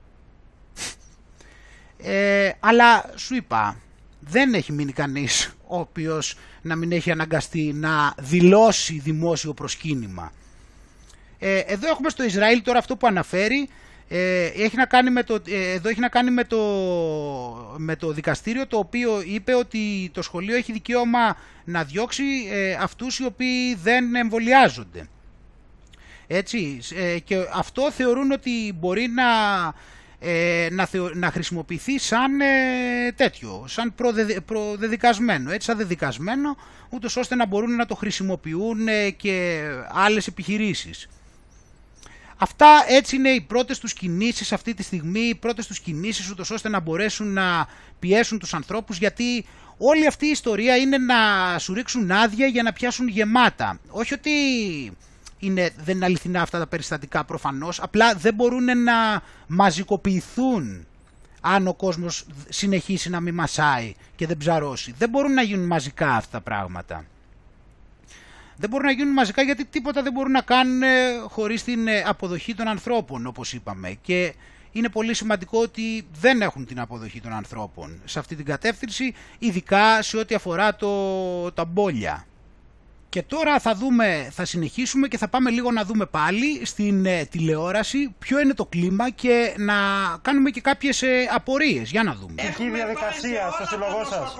[1.97, 3.77] Ε, αλλά σου είπα,
[4.19, 10.31] δεν έχει μείνει κανείς ο οποίος να μην έχει αναγκαστεί να δηλώσει δημόσιο προσκύνημα.
[11.39, 13.69] Ε, εδώ έχουμε στο Ισραήλ τώρα αυτό που αναφέρει,
[14.11, 16.57] ε, έχει να κάνει με το, ε, εδώ έχει να κάνει με το,
[17.77, 23.19] με το δικαστήριο το οποίο είπε ότι το σχολείο έχει δικαίωμα να διώξει ε, αυτούς
[23.19, 25.07] οι οποίοι δεν εμβολιάζονται.
[26.27, 29.25] Έτσι, ε, και αυτό θεωρούν ότι μπορεί να
[30.21, 36.57] ε, να, θεω, να χρησιμοποιηθεί σαν ε, τέτοιο, σαν προδεδικασμένο, προδεδικασμένο, έτσι σαν δεδικασμένο,
[36.89, 41.07] ούτως ώστε να μπορούν να το χρησιμοποιούν ε, και άλλες επιχειρήσεις.
[42.41, 46.51] Αυτά έτσι είναι οι πρώτες τους κινήσεις αυτή τη στιγμή, οι πρώτες τους κινήσεις ούτως
[46.51, 47.67] ώστε να μπορέσουν να
[47.99, 49.45] πιέσουν τους ανθρώπους γιατί
[49.77, 51.15] όλη αυτή η ιστορία είναι να
[51.59, 53.79] σου ρίξουν άδεια για να πιάσουν γεμάτα.
[53.89, 54.31] Όχι ότι
[55.39, 60.85] είναι, δεν είναι αληθινά αυτά τα περιστατικά προφανώς, απλά δεν μπορούν να μαζικοποιηθούν
[61.41, 64.93] αν ο κόσμος συνεχίσει να μην μασάει και δεν ψαρώσει.
[64.97, 67.05] Δεν μπορούν να γίνουν μαζικά αυτά τα πράγματα.
[68.59, 70.81] Δεν μπορούν να γίνουν μαζικά γιατί τίποτα δεν μπορούν να κάνουν
[71.27, 73.97] χωρίς την ε, αποδοχή των ανθρώπων όπως είπαμε.
[74.01, 74.33] Και
[74.71, 80.01] είναι πολύ σημαντικό ότι δεν έχουν την αποδοχή των ανθρώπων σε αυτή την κατεύθυνση, ειδικά
[80.01, 82.25] σε ό,τι αφορά το, τα μπόλια.
[83.09, 87.25] Και τώρα θα δούμε, θα συνεχίσουμε και θα πάμε λίγο να δούμε πάλι στην ε,
[87.25, 89.75] τηλεόραση ποιο είναι το κλίμα και να
[90.21, 91.89] κάνουμε και κάποιες ε, απορίες.
[91.89, 92.33] Για να δούμε.
[92.35, 94.35] Έχουμε διαδικασία στο σύλλογό σας.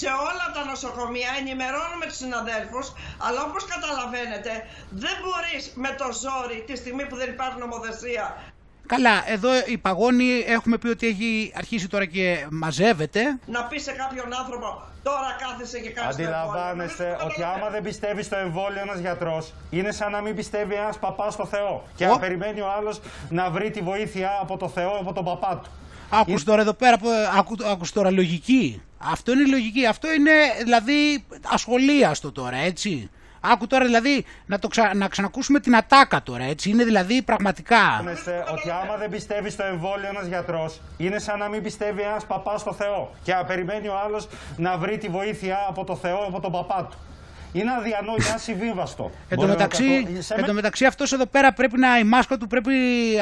[0.00, 2.86] Σε όλα τα νοσοκομεία ενημερώνουμε τους συναδέλφους,
[3.26, 4.52] αλλά όπως καταλαβαίνετε
[5.04, 8.24] δεν μπορείς με το ζόρι τη στιγμή που δεν υπάρχει νομοθεσία
[8.86, 13.38] Καλά, εδώ η παγόνη έχουμε πει ότι έχει αρχίσει τώρα και μαζεύεται.
[13.46, 16.22] Να πει σε κάποιον άνθρωπο, τώρα κάθεσαι και κάθεσαι.
[16.22, 20.98] Αντιλαμβάνεστε ότι άμα δεν πιστεύεις στο εμβόλιο ένας γιατρός, είναι σαν να μην πιστεύει ένας
[20.98, 21.84] παπάς στο Θεό.
[21.96, 25.60] Και να περιμένει ο άλλος να βρει τη βοήθεια από το Θεό, από τον παπά
[25.62, 25.70] του.
[26.10, 26.98] Άκουσες τώρα εδώ πέρα,
[27.38, 29.86] άκου, άκουσες τώρα λογική; Αυτό είναι λογική.
[29.86, 30.32] Αυτό είναι
[30.62, 33.10] δηλαδή ασχολίαστο τώρα, έτσι.
[33.44, 34.94] Άκου τώρα δηλαδή να, το ξα...
[34.94, 36.70] να ξανακούσουμε την ατάκα τώρα, έτσι.
[36.70, 38.04] Είναι δηλαδή πραγματικά.
[38.52, 42.60] ότι άμα δεν πιστεύει στο εμβόλιο ένας γιατρός, είναι σαν να μην πιστεύει ένας παπάς
[42.60, 43.10] στο Θεό.
[43.22, 46.86] Και να περιμένει ο άλλος να βρει τη βοήθεια από το Θεό, από τον παπά
[46.90, 46.96] του.
[47.52, 49.10] Είναι αδιανόητο, ασυμβίβαστο.
[49.28, 50.06] Εν τω μεταξύ,
[50.46, 52.72] εν μεταξύ αυτός εδώ πέρα πρέπει να, η μάσκα του πρέπει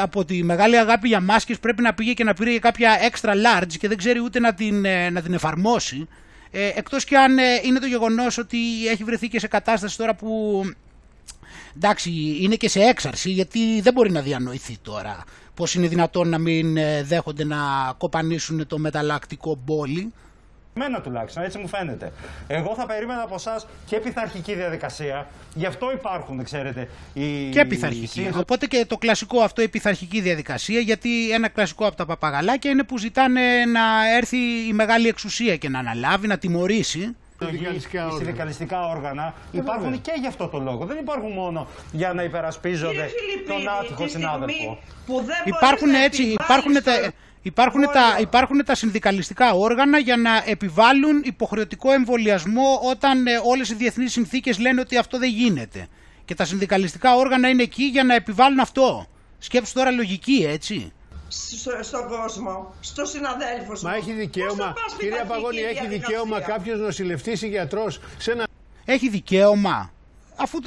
[0.01, 3.73] από τη μεγάλη αγάπη για μάσκες πρέπει να πήγε και να πήρε κάποια extra large
[3.79, 6.09] και δεν ξέρει ούτε να την, ε, να την εφαρμόσει.
[6.51, 8.59] Ε, εκτός και αν ε, είναι το γεγονός ότι
[8.91, 10.63] έχει βρεθεί και σε κατάσταση τώρα που
[11.77, 12.11] εντάξει
[12.41, 15.25] είναι και σε έξαρση γιατί δεν μπορεί να διανοηθεί τώρα
[15.55, 17.59] πως είναι δυνατόν να μην ε, δέχονται να
[17.99, 20.13] κοπανίσουν το μεταλλακτικό μπόλι.
[20.75, 22.13] Μένα τουλάχιστον, έτσι μου φαίνεται.
[22.47, 25.27] Εγώ θα περίμενα από εσάς και πειθαρχική διαδικασία.
[25.55, 26.89] Γι' αυτό υπάρχουν, ξέρετε.
[27.13, 27.49] Οι...
[27.49, 28.21] Και πειθαρχική.
[28.21, 28.33] Οι...
[28.37, 32.85] Οπότε και το κλασικό αυτό, η πειθαρχική διαδικασία, γιατί ένα κλασικό από τα παπαγαλάκια είναι
[32.85, 34.37] που ζητάνε να έρθει
[34.69, 37.17] η μεγάλη εξουσία και να αναλάβει, να τιμωρήσει.
[37.75, 37.81] Οι
[38.17, 40.85] συνδικαλιστικά όργανα υπάρχουν και γι' αυτό το λόγο.
[40.85, 43.11] Δεν υπάρχουν μόνο για να υπερασπίζονται
[43.47, 44.79] τον άτυχο συνάδελφο.
[45.45, 47.13] Υπάρχουν έτσι, υπάρχουν τα,
[47.43, 53.75] Υπάρχουν τα, υπάρχουν τα συνδικαλιστικά όργανα για να επιβάλλουν υποχρεωτικό εμβολιασμό όταν ε, όλες οι
[53.75, 55.87] διεθνείς συνθήκες λένε ότι αυτό δεν γίνεται.
[56.25, 59.07] Και τα συνδικαλιστικά όργανα είναι εκεί για να επιβάλλουν αυτό.
[59.39, 60.93] Σκέψου τώρα λογική, έτσι.
[61.81, 68.01] στον κόσμο, στο συναδέλφο Μα έχει δικαίωμα, κυρία Παγώνη, έχει δικαίωμα κάποιος νοσηλευτή ή γιατρός
[68.19, 68.47] σε ένα.
[68.85, 69.93] Έχει δικαίωμα.
[70.37, 70.59] Αφού,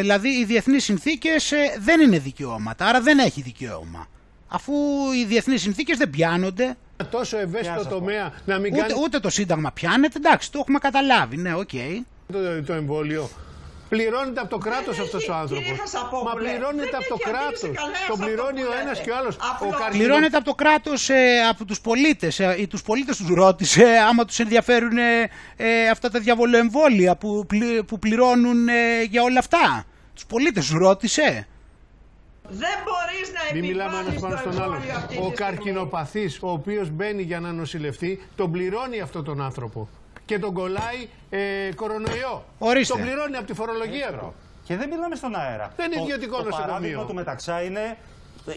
[0.00, 4.08] δηλαδή, οι διεθνείς συνθήκες ε, δεν είναι δικαιώματα, άρα δεν έχει δικαίωμα
[4.50, 4.72] αφού
[5.20, 6.76] οι διεθνείς συνθήκες δεν πιάνονται.
[7.10, 9.00] Τόσο ευαίσθητο τομέα να μην ούτε, κάνει.
[9.02, 11.68] Ούτε το Σύνταγμα πιάνεται, εντάξει, το έχουμε καταλάβει, ναι, οκ.
[11.72, 12.02] Okay.
[12.32, 13.30] Το, το εμβόλιο.
[13.88, 15.78] Πληρώνεται από το κράτος αυτός ο άνθρωπος.
[16.24, 17.60] Μα πληρώνεται από το κράτος.
[18.08, 19.36] Το πληρώνει ο ένας και ο άλλος.
[19.90, 22.40] Πληρώνεται από το κράτος ε, από τους πολίτες.
[22.40, 27.46] Ε, τους πολίτες τους ρώτησε άμα τους ενδιαφέρουν ε, ε, αυτά τα διαβολοεμβόλια που,
[27.86, 29.84] που πληρώνουν ε, για όλα αυτά.
[30.14, 31.46] Τους πολίτες τους ρώτησε.
[32.50, 34.76] Δεν μπορείς να Μην μιλάμε ένας πάνω στον άλλο.
[35.22, 39.88] Ο καρκινοπαθής, ο οποίος μπαίνει για να νοσηλευτεί, τον πληρώνει αυτόν τον άνθρωπο.
[40.24, 41.38] Και τον κολλάει ε,
[41.74, 42.44] κορονοϊό.
[42.58, 42.94] Ορίστε.
[42.94, 44.34] Τον πληρώνει από τη φορολογία του.
[44.64, 45.72] Και δεν μιλάμε στον αέρα.
[45.76, 46.60] Δεν είναι ιδιωτικό νοσοκομείο.
[46.60, 47.96] Το παράδειγμα του μεταξά είναι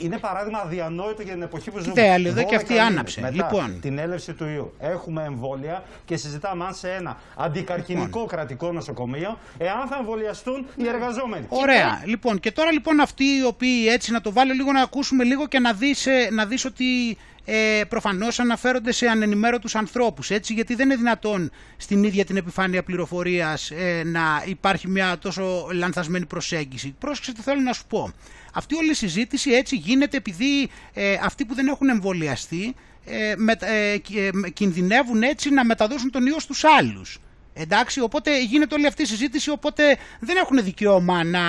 [0.02, 1.94] είναι παράδειγμα αδιανόητο για την εποχή που ζούμε.
[1.94, 3.22] Κοιτάξτε, εδώ και αυτή άναψε.
[3.22, 3.80] Μετά λοιπόν.
[3.82, 8.28] την έλευση του ιού έχουμε εμβόλια και συζητάμε αν σε ένα αντικαρκυνικό λοιπόν.
[8.28, 11.46] κρατικό νοσοκομείο εάν θα εμβολιαστούν οι εργαζόμενοι.
[11.50, 12.00] Ωραία.
[12.04, 12.10] Και...
[12.10, 15.48] Λοιπόν, και τώρα λοιπόν αυτοί οι οποίοι έτσι να το βάλω λίγο να ακούσουμε λίγο
[15.48, 20.30] και να δεις, ε, να δεις ότι ε, προφανώς αναφέρονται σε ανενημέρωτους ανθρώπους.
[20.30, 25.68] Έτσι, γιατί δεν είναι δυνατόν στην ίδια την επιφάνεια πληροφορίας ε, να υπάρχει μια τόσο
[25.74, 26.96] λανθασμένη προσέγγιση.
[27.00, 28.14] Πρόσεξε τι θέλω να σου πω.
[28.54, 32.76] Αυτή όλη η συζήτηση έτσι γίνεται επειδή ε, αυτοί που δεν έχουν εμβολιαστεί
[33.06, 37.20] ε, με, ε, ε, κινδυνεύουν έτσι να μεταδώσουν τον ιό στους άλλους.
[37.54, 41.42] Εντάξει, οπότε γίνεται όλη αυτή η συζήτηση, οπότε δεν έχουν δικαίωμα να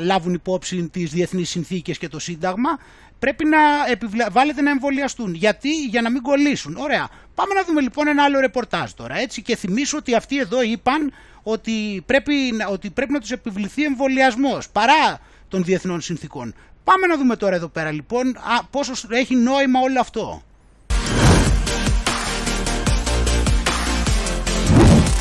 [0.00, 2.78] λάβουν υπόψη τις διεθνείς συνθήκες και το Σύνταγμα.
[3.20, 3.58] Πρέπει να
[3.88, 5.34] επιβάλλεται να εμβολιαστούν.
[5.34, 6.76] Γιατί, για να μην κολλήσουν.
[6.76, 7.08] Ωραία.
[7.34, 9.18] Πάμε να δούμε λοιπόν ένα άλλο ρεπορτάζ τώρα.
[9.18, 9.42] Έτσι.
[9.42, 11.12] Και θυμίσω ότι αυτοί εδώ είπαν
[11.42, 12.32] ότι πρέπει,
[12.70, 16.54] ότι πρέπει να τους επιβληθεί εμβολιασμός παρά των διεθνών συνθήκων.
[16.84, 20.42] Πάμε να δούμε τώρα εδώ πέρα λοιπόν α, πόσο έχει νόημα όλο αυτό.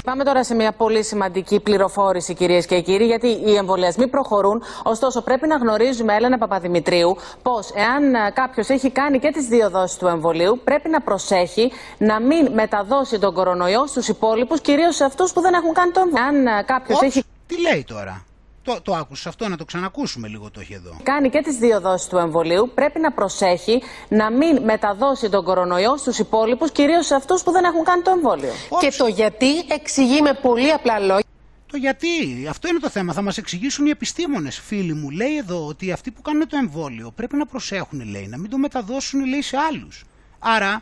[0.10, 4.64] Πάμε τώρα σε μια πολύ σημαντική πληροφόρηση, κυρίες και κύριοι, γιατί οι εμβολιασμοί προχωρούν.
[4.84, 9.70] Ωστόσο, πρέπει να γνωρίζουμε, Έλενα Παπαδημητρίου, πως εάν ε, κάποιος έχει κάνει και τις δύο
[9.70, 15.04] δόσεις του εμβολίου, πρέπει να προσέχει να μην μεταδώσει τον κορονοϊό στους υπόλοιπους, κυρίως σε
[15.04, 16.26] αυτούς που δεν έχουν κάνει το εμβόλιο.
[16.26, 17.24] Εάν ε, κάποιος έχει.
[17.48, 18.26] Τι λέει τώρα;
[18.70, 20.98] Το, το άκουσα αυτό, να το ξανακούσουμε λίγο το έχει εδώ.
[21.04, 22.72] Κάνει και τις δύο δόσεις του εμβολίου.
[22.76, 27.64] Πρέπει να προσέχει να μην μεταδώσει τον κορονοϊό στους υπόλοιπους, κυρίως σε αυτούς που δεν
[27.64, 28.52] έχουν κάνει το εμβόλιο.
[28.80, 31.24] Και το γιατί εξηγεί με πολύ απλά λόγια.
[31.66, 32.08] Το γιατί,
[32.50, 33.14] αυτό είναι το θέμα.
[33.14, 35.10] Θα μας εξηγήσουν οι επιστήμονες, φίλοι μου.
[35.10, 38.58] Λέει εδώ ότι αυτοί που κάνουν το εμβόλιο πρέπει να προσέχουν, λέει, να μην το
[38.58, 40.06] μεταδώσουν, λέει, σε άλλους.
[40.40, 40.82] Άρα,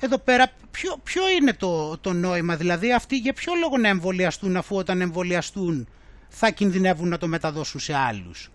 [0.00, 4.56] εδώ πέρα, ποιο, ποιο είναι το, το νόημα, δηλαδή αυτοί για ποιο λόγο να εμβολιαστούν
[4.56, 5.88] αφού όταν εμβολιαστούν
[6.34, 8.50] θα κινδυνεύουν να το μεταδώσουν σε άλλους.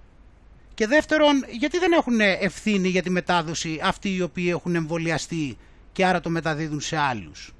[0.73, 5.57] Και δεύτερον, γιατί δεν έχουν ευθύνη για τη μετάδοση αυτοί οι οποίοι έχουν εμβολιαστεί
[5.91, 7.53] και άρα το μεταδίδουν σε άλλους;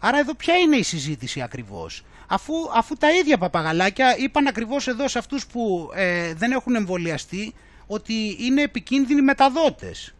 [0.00, 5.08] Άρα εδώ ποια είναι η συζήτηση ακριβώς; Αφού, αφού τα ίδια παπαγαλάκια είπαν ακριβώς εδώ
[5.08, 7.54] σε αυτούς που ε, δεν έχουν εμβολιαστεί
[7.86, 10.14] ότι είναι επικίνδυνοι μεταδότες.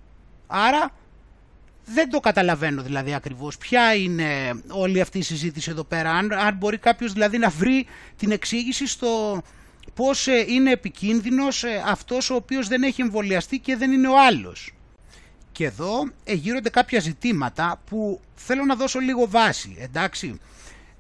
[0.47, 0.91] Άρα
[1.87, 6.11] δεν το καταλαβαίνω δηλαδή ακριβώς ποια είναι όλη αυτή η συζήτηση εδώ πέρα.
[6.11, 9.43] Αν, αν μπορεί κάποιος δηλαδή να βρει την εξήγηση στο
[9.95, 14.21] πώς ε, είναι επικίνδυνος ε, αυτός ο οποίος δεν έχει εμβολιαστεί και δεν είναι ο
[14.21, 14.73] άλλος.
[15.53, 20.41] Και εδώ ε, γύρονται κάποια ζητήματα που θέλω να δώσω λίγο βάση, εντάξει.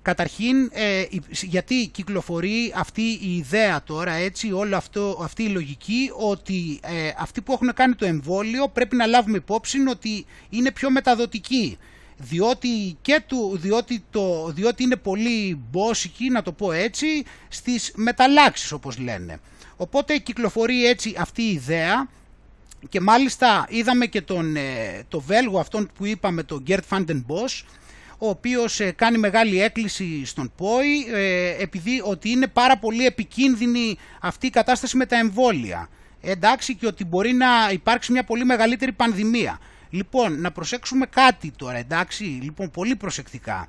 [0.06, 6.80] Καταρχήν, ε, γιατί κυκλοφορεί αυτή η ιδέα τώρα, έτσι, όλο αυτό, αυτή η λογική, ότι
[6.82, 11.78] ε, αυτοί που έχουν κάνει το εμβόλιο πρέπει να λάβουμε υπόψη ότι είναι πιο μεταδοτικοί.
[12.16, 18.72] Διότι, και του, διότι, το, διότι είναι πολύ μπόσικοι, να το πω έτσι, στις μεταλλάξεις
[18.72, 19.40] όπως λένε.
[19.76, 22.08] Οπότε κυκλοφορεί έτσι αυτή η ιδέα
[22.88, 27.24] και μάλιστα είδαμε και τον, ε, το Βέλγο αυτόν που είπαμε, τον Gert van den
[27.26, 27.62] Bosch,
[28.18, 33.96] ο οποίος ε, κάνει μεγάλη έκκληση στον ΠΟΗ ε, επειδή ότι είναι πάρα πολύ επικίνδυνη
[34.20, 35.88] αυτή η κατάσταση με τα εμβόλια.
[36.20, 39.58] Εντάξει και ότι μπορεί να υπάρξει μια πολύ μεγαλύτερη πανδημία.
[39.90, 43.68] Λοιπόν, να προσέξουμε κάτι τώρα, εντάξει, λοιπόν πολύ προσεκτικά.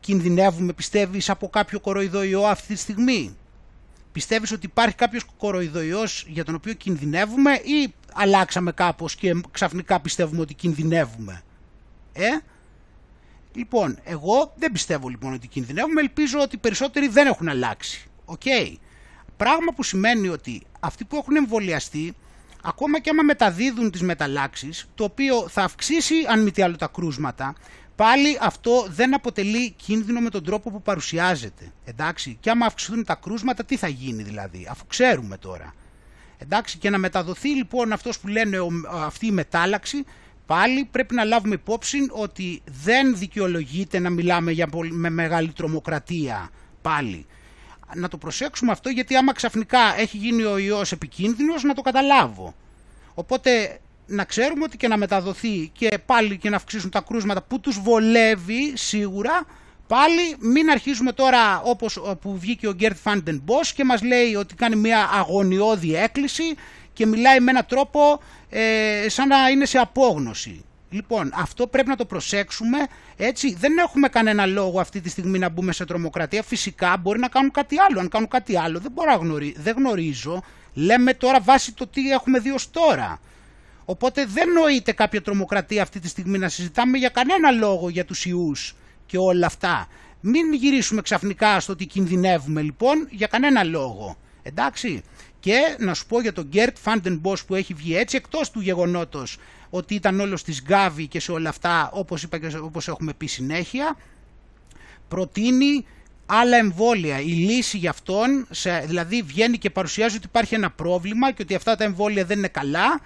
[0.00, 3.36] Κινδυνεύουμε, πιστεύεις, από κάποιο κορωνοϊό αυτή τη στιγμή;
[4.12, 10.40] Πιστεύεις ότι υπάρχει κάποιος κορωνοϊός για τον οποίο κινδυνεύουμε ή αλλάξαμε κάπως και ξαφνικά πιστεύουμε
[10.40, 11.42] ότι κινδυνεύουμε;
[12.12, 12.26] Ε,
[13.54, 18.10] Λοιπόν, εγώ δεν πιστεύω λοιπόν ότι κινδυνεύουμε, ελπίζω ότι περισσότεροι δεν έχουν αλλάξει.
[18.24, 18.40] Οκ.
[18.44, 18.74] Okay.
[19.36, 22.14] Πράγμα που σημαίνει ότι αυτοί που έχουν εμβολιαστεί,
[22.62, 26.86] ακόμα και άμα μεταδίδουν τις μεταλλάξεις, το οποίο θα αυξήσει αν μη τι άλλο τα
[26.86, 27.54] κρούσματα,
[27.96, 31.72] πάλι αυτό δεν αποτελεί κίνδυνο με τον τρόπο που παρουσιάζεται.
[31.84, 35.74] Εντάξει, και άμα αυξηθούν τα κρούσματα, τι θα γίνει δηλαδή, αφού ξέρουμε τώρα.
[36.38, 38.56] Εντάξει, και να μεταδοθεί λοιπόν αυτός που λένε
[38.90, 40.04] αυτή η μετάλλαξη,
[40.52, 46.50] πάλι πρέπει να λάβουμε υπόψη ότι δεν δικαιολογείται να μιλάμε για με μεγάλη τρομοκρατία
[46.82, 47.26] πάλι.
[47.94, 52.54] Να το προσέξουμε αυτό γιατί άμα ξαφνικά έχει γίνει ο ιός επικίνδυνος να το καταλάβω.
[53.14, 57.60] Οπότε να ξέρουμε ότι και να μεταδοθεί και πάλι και να αυξήσουν τα κρούσματα που
[57.60, 59.46] τους βολεύει σίγουρα
[59.86, 63.42] πάλι μην αρχίζουμε τώρα όπως που βγήκε ο Γκέρτ Φάντεν
[63.74, 66.44] και μας λέει ότι κάνει μια αγωνιώδη έκκληση
[66.92, 68.20] και μιλάει με έναν τρόπο
[68.50, 70.64] ε, σαν να είναι σε απόγνωση.
[70.92, 72.78] Λοιπόν, αυτό πρέπει να το προσέξουμε.
[73.16, 76.42] Έτσι, δεν έχουμε κανένα λόγο αυτή τη στιγμή να μπούμε σε τρομοκρατία.
[76.42, 78.00] Φυσικά μπορεί να κάνουν κάτι άλλο.
[78.00, 79.52] Αν κάνουν κάτι άλλο, δεν μπορώ να γνωρίζω.
[79.56, 80.42] Δεν γνωρίζω.
[80.74, 83.20] Λέμε τώρα βάσει το τι έχουμε δει ως τώρα.
[83.84, 88.24] Οπότε δεν νοείται κάποια τρομοκρατία αυτή τη στιγμή να συζητάμε για κανένα λόγο για τους
[88.26, 88.76] ιούς
[89.06, 89.88] και όλα αυτά.
[90.20, 94.16] Μην γυρίσουμε ξαφνικά στο ότι κινδυνεύουμε λοιπόν για κανένα λόγο.
[94.42, 95.02] Εντάξει.
[95.42, 99.38] Και να σου πω για τον Γκέρτ Φάντενμπος που έχει βγει έτσι, εκτός του γεγονότος
[99.70, 103.26] ότι ήταν όλος της Γκάβη και σε όλα αυτά, όπως, είπα και όπως έχουμε πει
[103.26, 103.96] συνέχεια,
[105.08, 105.86] προτείνει
[106.26, 107.20] άλλα εμβόλια.
[107.20, 108.46] Η λύση για αυτόν,
[108.86, 112.48] δηλαδή βγαίνει και παρουσιάζει ότι υπάρχει ένα πρόβλημα και ότι αυτά τα εμβόλια δεν είναι
[112.48, 113.00] καλά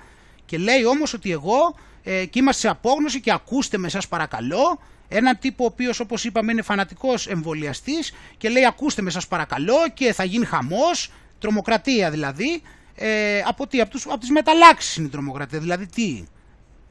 [0.45, 4.81] και λέει όμως ότι εγώ ε, και είμαστε σε απόγνωση και ακούστε με σας παρακαλώ
[5.09, 9.77] έναν τύπο ο οποίος όπως είπαμε είναι φανατικός εμβολιαστής και λέει ακούστε με σας παρακαλώ
[9.95, 12.63] και θα γίνει χαμός τρομοκρατία δηλαδή,
[12.95, 16.25] ε, από, τι, από, τους, από τις μεταλλάξεις είναι η τρομοκρατία, δηλαδή τι;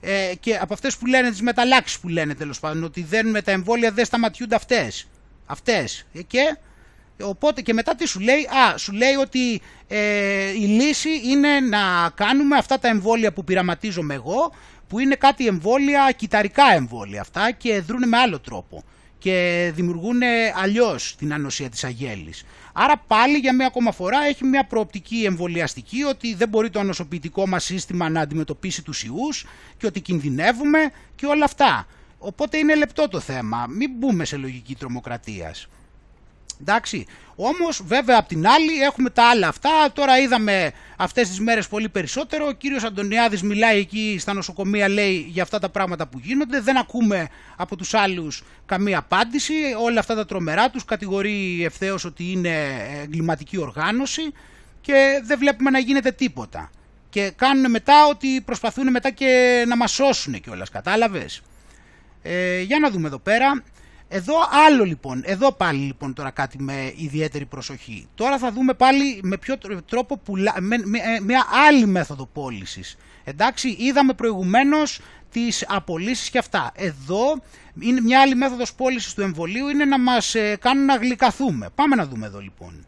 [0.02, 3.42] Ε, και από αυτές που λένε, τις μεταλλάξεις που λένε τέλος πάντων, ότι δεν με
[3.42, 5.08] τα εμβόλια δεν σταματιούνται αυτές.
[5.46, 6.06] Αυτές.
[6.14, 6.58] Ε, και,
[7.22, 12.10] οπότε και μετά τι σου λέει, α, σου λέει ότι ε, η λύση είναι να
[12.16, 14.54] κάνουμε αυτά τα εμβόλια που πειραματίζομαι εγώ,
[14.88, 18.84] που είναι κάτι εμβόλια, κυταρικά εμβόλια αυτά και δρούν με άλλο τρόπο.
[19.26, 20.22] Και δημιουργούν
[20.56, 22.44] αλλιώς την ανοσία της αγέλης.
[22.74, 27.48] Άρα πάλι για μία ακόμα φορά έχει μια προοπτική εμβολιαστική ότι δεν μπορεί το ανοσοποιητικό
[27.48, 29.46] μας σύστημα να αντιμετωπίσει τους ιούς
[29.78, 30.80] και ότι κινδυνεύουμε
[31.16, 31.88] και όλα αυτά.
[32.18, 35.68] Οπότε είναι λεπτό το θέμα, μην μπούμε σε λογική τρομοκρατίας.
[36.62, 37.06] Εντάξει.
[37.36, 39.70] Όμως, βέβαια, απ' την άλλη έχουμε τα άλλα αυτά.
[39.94, 42.48] Τώρα είδαμε αυτές τις μέρες πολύ περισσότερο.
[42.48, 46.62] Ο κύριος Αντωνιάδης μιλάει εκεί στα νοσοκομεία, λέει για αυτά τα πράγματα που γίνονται.
[46.62, 49.54] Δεν ακούμε από τους άλλους καμία απάντηση.
[49.84, 52.50] Όλα αυτά τα τρομερά τους κατηγορεί ευθέως ότι είναι
[53.04, 54.34] εγκληματική οργάνωση
[54.82, 56.70] και δεν βλέπουμε να γίνεται τίποτα.
[57.10, 61.42] Και κάνουν μετά ότι προσπαθούν μετά και να μας σώσουν κιόλας, κατάλαβες;
[62.22, 63.64] Ε, για να δούμε εδώ πέρα.
[64.08, 64.34] Εδώ
[64.68, 68.08] άλλο λοιπόν, εδώ πάλι λοιπόν τώρα κάτι με ιδιαίτερη προσοχή.
[68.16, 72.98] Τώρα θα δούμε πάλι με ποιο τρόπο πουλά, με, ε, μια άλλη μέθοδο πώλησης.
[73.24, 75.00] Εντάξει, είδαμε προηγουμένως
[75.32, 76.72] τις απολύσεις και αυτά.
[76.76, 77.42] Εδώ
[77.80, 81.70] είναι μια άλλη μέθοδος πώλησης του εμβολίου είναι να μας ε, κάνουν να γλυκαθούμε.
[81.76, 82.86] Πάμε να δούμε εδώ λοιπόν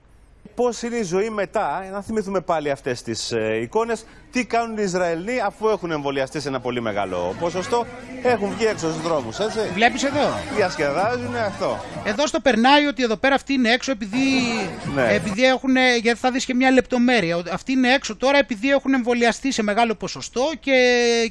[0.57, 1.87] πώς είναι η ζωή μετά.
[1.91, 4.05] Να θυμηθούμε πάλι αυτές τις ε, εικόνες.
[4.31, 7.85] Τι κάνουν οι Ισραηλοί αφού έχουν εμβολιαστεί σε ένα πολύ μεγάλο ποσοστό.
[8.23, 9.59] Έχουν βγει έξω στους δρόμους, έτσι.
[9.73, 11.79] Βλέπεις εδώ; Διασκεδάζουν αυτό.
[12.03, 14.17] Εδώ στο περνάει ότι εδώ πέρα αυτοί είναι έξω επειδή,
[14.95, 15.13] ναι.
[15.13, 15.75] επειδή έχουν.
[16.01, 17.43] Γιατί θα δεις και μια λεπτομέρεια.
[17.51, 20.73] Αυτοί είναι έξω τώρα επειδή έχουν εμβολιαστεί σε μεγάλο ποσοστό και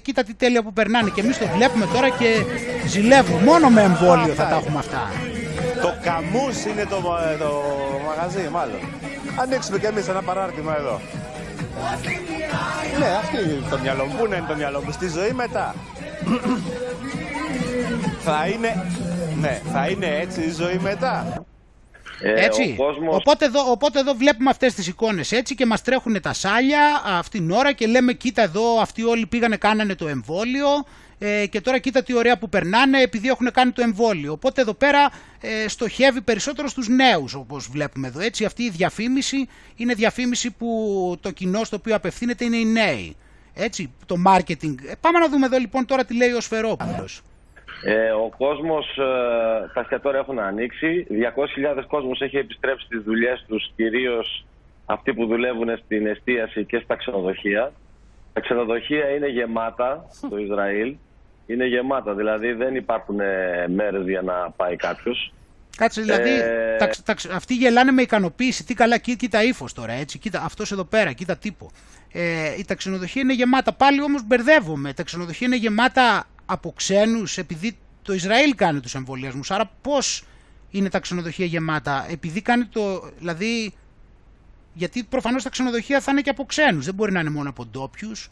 [0.02, 1.10] κοίτα τι τέλεια που περνάνε.
[1.14, 2.44] Και εμείς το βλέπουμε τώρα και
[2.86, 3.42] ζηλεύουμε.
[3.42, 5.10] Μόνο με εμβόλιο θα τα έχουμε αυτά.
[5.86, 6.96] Το καμούς είναι το,
[7.38, 7.62] το
[8.06, 8.80] μαγαζί, μάλλον.
[9.40, 11.00] Ανοίξουμε κι εμείς ένα παράρτημα εδώ.
[12.98, 14.14] Ναι, αυτή είναι το μυαλό μου.
[14.18, 15.74] Πού είναι το μυαλό μου, στη ζωή μετά.
[18.26, 18.84] θα είναι,
[19.40, 21.44] ναι, θα είναι έτσι η ζωή μετά.
[22.20, 22.74] Ε, έτσι.
[22.76, 23.16] κόσμος...
[23.16, 27.40] οπότε, εδώ, οπότε εδώ βλέπουμε αυτές τις εικόνες έτσι και μας τρέχουν τα σάλια αυτήν
[27.40, 30.68] την ώρα και λέμε κοίτα εδώ αυτοί όλοι πήγανε κάνανε το εμβόλιο
[31.18, 34.32] ε, και τώρα κοίτα τι ωραία που περνάνε επειδή έχουν κάνει το εμβόλιο.
[34.32, 35.10] Οπότε εδώ πέρα
[35.40, 38.20] ε, στοχεύει περισσότερο στους νέους όπως βλέπουμε εδώ.
[38.20, 43.16] Έτσι αυτή η διαφήμιση είναι διαφήμιση που το κοινό στο οποίο απευθύνεται είναι οι νέοι.
[43.54, 44.74] Έτσι, το marketing.
[44.88, 47.22] Ε, πάμε να δούμε εδώ λοιπόν τώρα τι λέει ο Σφερόπουλος.
[47.84, 49.02] Ε, ο κόσμος, ε,
[49.74, 54.46] τα εστιατόρια έχουν ανοίξει, 200.000 κόσμος έχει επιστρέψει στις δουλειές τους, κυρίως
[54.86, 57.72] αυτοί που δουλεύουν στην εστίαση και στα ξενοδοχεία.
[58.32, 60.96] Τα ξενοδοχεία είναι γεμάτα στο Ισραήλ
[61.46, 62.14] είναι γεμάτα.
[62.14, 65.32] Δηλαδή δεν υπάρχουν ε, μέρες για να πάει κάποιος.
[65.76, 66.76] Κάτσε, δηλαδή ε...
[66.76, 68.64] τα, τα, αυτοί γελάνε με ικανοποίηση.
[68.64, 70.18] Τι καλά, κοίτα, κοίτα ύφος τώρα, έτσι.
[70.18, 71.70] Κοίτα αυτός εδώ πέρα, κοίτα τύπο.
[72.12, 73.72] Ε, τα ξενοδοχεία είναι γεμάτα.
[73.72, 74.92] Πάλι όμως μπερδεύομαι.
[74.92, 79.50] Τα ξενοδοχεία είναι γεμάτα από ξένους επειδή το Ισραήλ κάνει τους εμβολιασμούς.
[79.50, 80.24] Άρα πώς
[80.70, 83.10] είναι τα ξενοδοχεία γεμάτα, επειδή κάνει το.
[83.18, 83.74] Δηλαδή,
[84.72, 86.84] γιατί προφανώς τα ξενοδοχεία θα είναι και από ξένους.
[86.84, 88.30] Δεν μπορεί να είναι μόνο από ντόπιους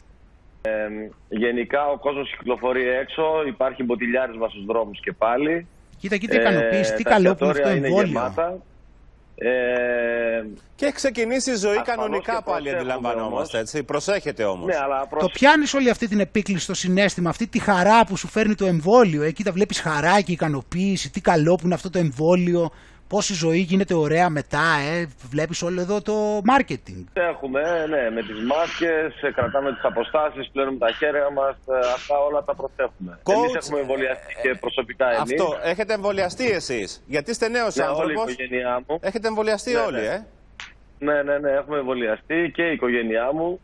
[1.29, 5.67] γενικά ο κόσμος κυκλοφορεί έξω, υπάρχει μποτιλιάρισμα στους δρόμους και πάλι.
[5.99, 8.33] Κοίτα, κοίτα, ικανοποίηση, ε, τι καλό που είναι αυτό εμβόλιο.
[9.37, 10.43] Ε,
[10.75, 13.59] και έχει ξεκινήσει η ζωή κανονικά πάλι, αντιλαμβανόμαστε.
[13.59, 13.83] Έτσι.
[13.83, 14.65] Προσέχετε όμως.
[14.65, 18.27] Ναι, αλλά Το πιάνεις όλη αυτή την επίκληση στο συνέστημα, αυτή τη χαρά που σου
[18.27, 19.23] φέρνει το εμβόλιο.
[19.23, 21.11] Εκεί τα βλέπεις χαρά και ικανοποίηση.
[21.11, 22.71] Τι καλό που είναι αυτό το εμβόλιο
[23.07, 27.03] πώς η ζωή γίνεται ωραία μετά, ε, βλέπεις όλο εδώ το marketing.
[27.13, 32.17] Έχουμε, ναι, με τις μάσκες, ε, κρατάμε τις αποστάσεις, πλένουμε τα χέρια μας, ε, αυτά
[32.17, 33.19] όλα τα προσέχουμε.
[33.23, 35.41] Coach, εμείς έχουμε εμβολιαστεί και προσωπικά εμείς.
[35.41, 38.21] Αυτό, έχετε εμβολιαστεί εσείς, γιατί είστε νέος ναι, άνθρωπος.
[38.21, 38.99] Όλη η οικογένειά μου.
[39.01, 40.05] Έχετε εμβολιαστεί ναι, όλοι, ναι.
[40.05, 40.25] ε;
[40.99, 43.59] Ναι, ναι, ναι, έχουμε εμβολιαστεί και η οικογένειά μου.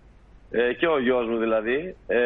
[0.54, 2.18] Ε, και ο γιος μου δηλαδή, ε,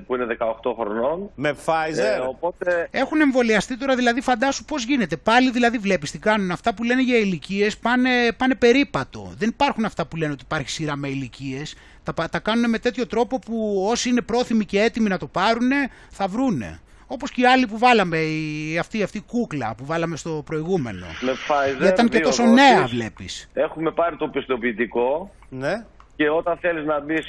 [0.00, 1.30] που είναι 18 χρονών.
[1.34, 2.16] Με Pfizer.
[2.16, 2.88] Ε, οπότε...
[2.90, 5.16] Έχουν εμβολιαστεί τώρα, δηλαδή φαντάσου πώς γίνεται.
[5.16, 6.50] Πάλι δηλαδή βλέπεις τι κάνουν.
[6.50, 9.32] Αυτά που λένε για ηλικίες πάνε, πάνε περίπατο.
[9.38, 11.76] Δεν υπάρχουν αυτά που λένε ότι υπάρχει σειρά με ηλικίες.
[12.02, 15.70] Τα, τα κάνουν με τέτοιο τρόπο που όσοι είναι πρόθυμοι και έτοιμοι να το πάρουν
[16.10, 16.80] θα βρούνε.
[17.10, 21.06] Όπως και οι άλλοι που βάλαμε, η, αυτή, αυτή κούκλα που βάλαμε στο προηγούμενο.
[21.20, 23.50] Με Pfizer, Γιατί ήταν και τόσο νέα, βλέπεις.
[23.52, 25.34] Έχουμε πάρει το πιστοποιητικό.
[25.48, 25.84] Ναι.
[26.16, 27.26] Και όταν θέλεις να μπεις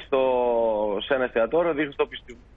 [1.06, 2.48] σε ένα εστιατόριο, δείχνεις το πιστοποιητικό.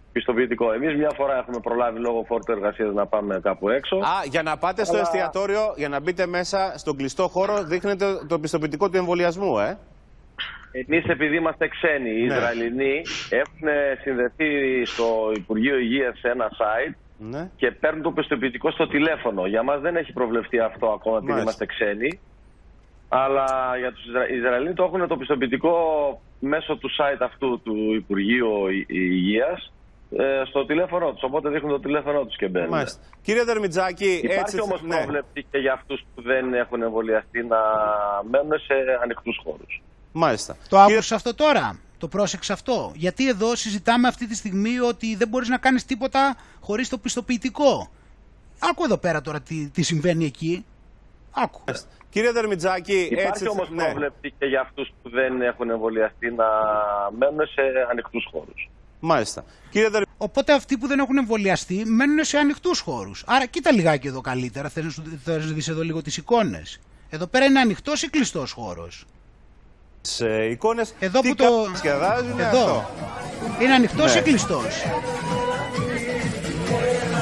[0.74, 3.96] Εμείς μια φορά έχουμε προλάβει λόγω φόρτου εργασίας να πάμε κάπου έξω.
[3.96, 8.38] Α, για να πάτε στο εστιατόριο, για να μπείτε μέσα στον κλειστό χώρο, δείχνετε το
[8.38, 9.78] πιστοποιητικό του εμβολιασμού, ε.
[10.72, 12.34] Εμείς, επειδή είμαστε ξένοι, οι ναι.
[12.34, 13.68] Ισραηλινοί έχουν
[14.02, 17.50] συνδεθεί στο Υπουργείο Υγείας σε ένα site ναι.
[17.56, 19.46] και παίρνουν το πιστοποιητικό στο τηλέφωνο.
[19.46, 22.20] Για μας δεν έχει προβλεφθεί αυτό ακόμα επειδή είμαστε ξένοι.
[23.08, 23.46] Αλλά
[23.78, 24.28] για τους Ισρα...
[24.28, 25.76] Ισραηλοί το έχουν το πιστοποιητικό
[26.38, 28.50] μέσω του site αυτού του Υπουργείου
[28.86, 29.81] Υγείας ε,
[30.48, 31.22] στο τηλέφωνο τους.
[31.22, 32.68] Οπότε δείχνουν το τηλέφωνο τους και μπαίνουν.
[32.68, 33.00] Μάλιστα.
[33.22, 34.60] Κύριε Δερμιτζάκη, Υπάρχει έτσι.
[34.60, 34.96] όμως ναι.
[34.96, 37.58] πρόβλεψη και για αυτούς που δεν έχουν εμβολιαστεί να
[38.30, 39.82] μένουν σε ανοιχτούς χώρους.
[40.12, 40.56] Μάλιστα.
[40.68, 40.94] Το Κύριε...
[40.94, 41.78] άκουσε αυτό τώρα.
[41.98, 42.92] Το πρόσεξε αυτό.
[42.94, 47.90] Γιατί εδώ συζητάμε αυτή τη στιγμή ότι δεν μπορείς να κάνεις τίποτα χωρίς το πιστοποιητικό.
[48.70, 50.64] Άκου εδώ πέρα τώρα τι, τι συμβαίνει εκεί.
[51.32, 51.60] Άκου.
[52.10, 53.48] Κύριε Δερμιτζάκη, Υπάρχει έτσι.
[53.48, 53.84] όμως ναι.
[53.84, 56.46] πρόβλεψη και για αυτούς που δεν έχουν εμβολιαστεί να
[57.18, 58.70] μένουν σε ανοιχτούς χώρους.
[59.04, 59.44] Μάλιστα.
[59.70, 60.02] Κύριε Δερ...
[60.16, 63.22] Οπότε αυτοί που δεν έχουν εμβολιαστεί μένουν σε ανοιχτούς χώρους.
[63.26, 64.68] Άρα κοίτα λιγάκι εδώ καλύτερα.
[64.68, 66.80] Θες να δεις εδώ λίγο τις εικόνες.
[67.10, 69.04] Εδώ πέρα είναι ανοιχτός ή κλειστός χώρος;
[70.00, 71.44] Σε εικόνες, Εδώ τι που το.
[71.44, 72.46] κάνουν, σκεδάζουν Εδώ.
[72.46, 72.90] αυτό.
[73.60, 74.20] Είναι ανοιχτός Ναι.
[74.20, 74.82] ή κλειστός;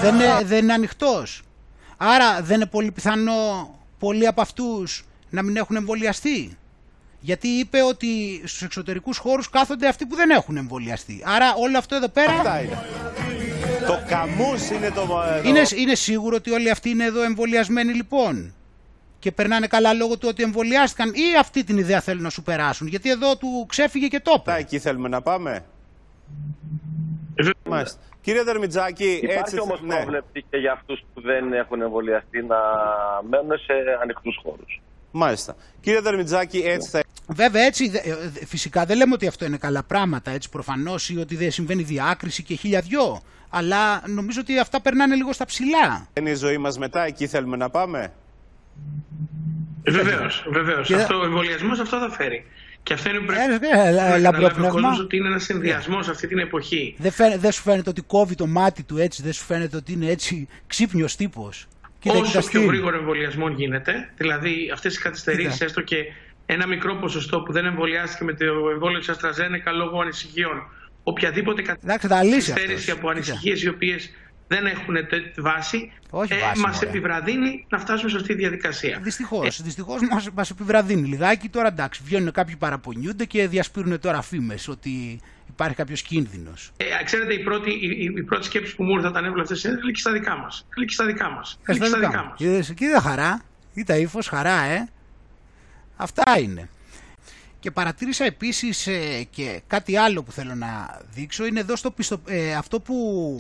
[0.01, 1.43] Δεν είναι, δεν είναι ανοιχτός.
[1.97, 6.59] Άρα δεν είναι πολύ πιθανό πολλοί από αυτούς να μην έχουν εμβολιαστεί;
[7.21, 11.23] Γιατί είπε ότι στους εξωτερικούς χώρους κάθονται αυτοί που δεν έχουν εμβολιαστεί.
[11.25, 12.33] Άρα όλο αυτό εδώ πέρα...
[12.33, 12.79] Αυτά είναι.
[13.87, 15.01] Το καμούς είναι το...
[15.01, 15.49] εδώ.
[15.49, 18.55] Είναι, είναι σίγουρο ότι όλοι αυτοί είναι εδώ εμβολιασμένοι λοιπόν.
[19.18, 22.87] Και περνάνε καλά λόγω του ότι εμβολιάστηκαν ή αυτή την ιδέα θέλουν να σου περάσουν.
[22.87, 24.55] Γιατί εδώ του ξέφυγε και το είπε.
[24.59, 25.64] Εκεί θέλουμε να πάμε.
[27.68, 28.01] Μάλιστα.
[28.21, 29.61] Κύριε Δερμιτζάκη, Υπάρχει έτσι...
[29.61, 29.95] όμως ναι.
[29.95, 32.57] πρόβλεψη και για αυτούς που δεν έχουν εμβολιαστεί να
[33.29, 34.81] μένουν σε ανοιχτούς χώρους.
[35.11, 35.57] Μάλιστα.
[35.81, 37.01] Κύριε Δερμιτζάκη, έτσι θα...
[37.27, 41.09] Βέβαια έτσι, δε- ε, δε- φυσικά δεν λέμε ότι αυτό είναι καλά πράγματα, έτσι προφανώς
[41.11, 43.23] ή ότι δεν συμβαίνει διάκριση και χίλια δυο.
[43.49, 46.09] Αλλά νομίζω ότι αυτά περνάνε λίγο στα ψηλά.
[46.19, 48.13] είναι η ζωή μας μετά, εκεί θέλουμε να πάμε;
[49.89, 50.87] Βεβαίως, βεβαίως.
[50.87, 52.45] Και- Αυτό, ο εμβολιασμός αυτό θα φέρει.
[52.83, 54.69] Και αυτό είναι που πρέπει Ε, ε, να καταλάβει λαμπρόπνευμα.
[54.69, 56.95] ο κόσμος ότι είναι ένας συνδυασμός αυτή την εποχή.
[56.99, 59.93] Δεν, φαίνε- δεν σου φαίνεται ότι κόβει το μάτι του έτσι, δεν σου φαίνεται ότι
[59.93, 61.67] είναι έτσι ξύπνιος τύπος;
[62.01, 62.66] Κοίτα, Όσο κοίτα πιο στυλ.
[62.66, 65.64] γρήγορο εμβολιασμό γίνεται, δηλαδή αυτές οι καθυστερήσεις, Κοίτα.
[65.64, 65.96] έστω και
[66.46, 70.62] ένα μικρό ποσοστό που δεν εμβολιάστηκε με το εμβόλιο της Αστραζένεκα λόγω ανησυχιών,
[71.03, 72.98] οποιαδήποτε Εντάξει, θα λύσει καθυστέρηση αυτός.
[72.98, 74.11] από ανησυχίες οι οποίες
[74.48, 76.88] δεν έχουν τε- βάση, Όχι ε, βάση, μας μωρέ.
[76.88, 78.98] επιβραδύνει να φτάσουμε σε αυτή τη διαδικασία.
[79.03, 81.48] Δυστυχώς, δυστυχώς μας, μας επιβραδύνει λιγάκι.
[81.48, 85.20] Τώρα εντάξει, βγαίνουν κάποιοι παραπονιούνται και διασπείρουν τώρα φήμες ότι
[85.61, 86.71] υπάρχει κάποιος κίνδυνος.
[86.77, 89.61] Ε, ξέρετε, η πρώτη, η, η- η πρώτη σκέψη που μου ήρθε όταν έβλεπα αυτές
[89.61, 90.67] τις συνέντευξει, λέει και στα δικά μας.
[90.77, 91.59] Λέει και στα δικά μας.
[91.67, 92.35] Ε, στα δικά μας.
[92.41, 93.43] Είδες, κοίτα χαρά,
[93.75, 94.89] κοίτα ύφος, χαρά, ε.
[95.97, 96.69] Αυτά είναι.
[97.61, 102.21] Και παρατήρησα επίσης ε, και κάτι άλλο που θέλω να δείξω είναι εδώ στο πιστο,
[102.27, 103.37] ε, αυτό που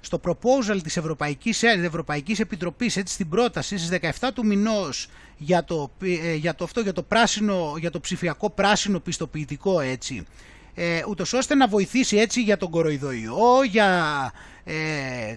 [0.00, 3.88] στο proposal της Ευρωπαϊκής, ε, Ευρωπαϊκής Επιτροπής έτσι στην πρόταση στις
[4.20, 8.50] 17 του μηνός για το, ε, για το αυτό για το πράσινο για το ψηφιακό
[8.50, 10.26] πράσινο πιστοποιητικό έτσι
[10.80, 14.32] ε, ούτως ώστε να βοηθήσει έτσι για τον κοροϊδοϊό, για,
[14.64, 14.74] ε,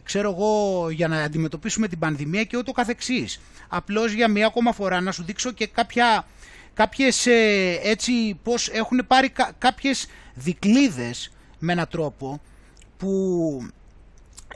[0.04, 3.39] ξέρω εγώ, για να αντιμετωπίσουμε την πανδημία και ούτω καθεξής.
[3.68, 6.26] Απλώς για μία ακόμα φορά να σου δείξω και κάποια,
[6.74, 12.42] κάποιες ε, έτσι πώς έχουν πάρει κα, κάποιες δικλίδες με έναν τρόπο
[12.98, 13.68] που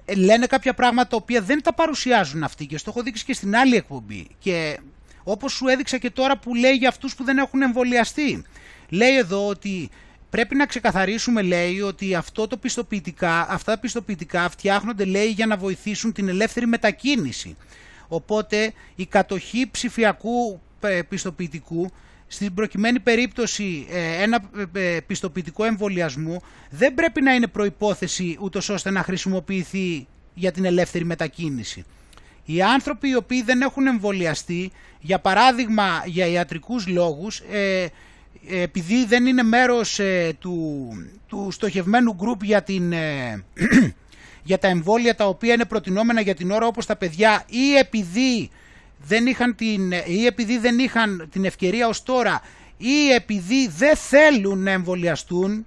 [0.06, 3.34] ε, λένε κάποια πράγματα τα οποία δεν τα παρουσιάζουν αυτοί και στο έχω δείξει και
[3.34, 4.80] στην άλλη εκπομπή και
[5.24, 8.46] όπως σου έδειξα και τώρα που λέει για αυτούς που δεν έχουν εμβολιαστεί
[8.90, 9.90] λέει εδώ ότι
[10.36, 15.58] πρέπει να ξεκαθαρίσουμε λέει ότι αυτό το πιστοποιητικά, αυτά τα πιστοποιητικά φτιάχνονται λέει για να
[15.58, 17.56] βοηθήσουν την ελεύθερη μετακίνηση
[18.08, 21.92] οπότε η κατοχή ψηφιακού ε, πιστοποιητικού
[22.28, 24.40] στην προκειμένη περίπτωση ε, ένα
[24.74, 31.06] ε, πιστοποιητικό εμβολιασμού δεν πρέπει να είναι προϋπόθεση ούτως ώστε να χρησιμοποιηθεί για την ελεύθερη
[31.06, 31.84] μετακίνηση.
[32.46, 37.86] Οι άνθρωποι οι οποίοι δεν έχουν εμβολιαστεί, για παράδειγμα για ιατρικούς λόγους, ε,
[38.50, 40.88] επειδή δεν είναι μέρος ε, του,
[41.28, 43.44] του στοχευμένου γκρουπ για, την, ε,
[44.50, 48.50] για τα εμβόλια τα οποία είναι προτινόμενα για την ώρα όπως τα παιδιά ή επειδή
[49.08, 52.42] δεν είχαν την, ή επειδή δεν είχαν την ευκαιρία ως τώρα
[52.78, 55.66] ή επειδή δεν θέλουν να εμβολιαστούν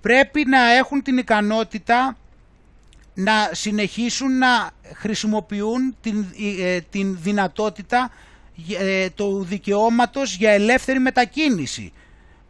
[0.00, 2.16] πρέπει να έχουν την ικανότητα
[3.14, 6.26] να συνεχίσουν να χρησιμοποιούν την,
[6.60, 8.10] ε, την δυνατότητα
[8.78, 11.92] ε, του δικαιώματος για ελεύθερη μετακίνηση.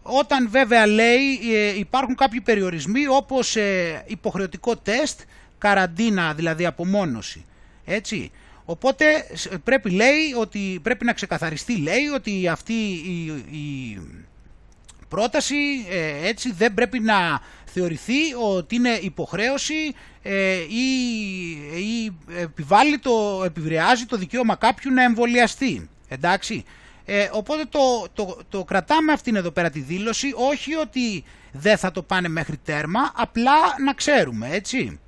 [0.02, 5.20] Όταν βέβαια λέει ε, υπάρχουν κάποιοι περιορισμοί όπως ε, υποχρεωτικό τεστ,
[5.58, 7.44] καραντίνα δηλαδή απομόνωση.
[7.84, 8.30] Έτσι.
[8.64, 9.04] Οπότε
[9.34, 14.00] σ- πρέπει, λέει, ότι, πρέπει να ξεκαθαριστεί λέει ότι αυτή η, η
[15.08, 15.56] πρόταση
[15.90, 20.88] ε, έτσι δεν πρέπει να θεωρηθεί ότι είναι υποχρέωση ε, ή,
[21.78, 25.88] ή επιβάλλει το, επιβρεάζει το δικαίωμα κάποιου να εμβολιαστεί.
[26.12, 26.64] Εντάξει.
[27.04, 31.90] Ε, οπότε το, το, το κρατάμε αυτήν εδώ πέρα τη δήλωση, όχι ότι δεν θα
[31.90, 33.52] το πάνε μέχρι τέρμα, απλά
[33.84, 35.00] να ξέρουμε, έτσι.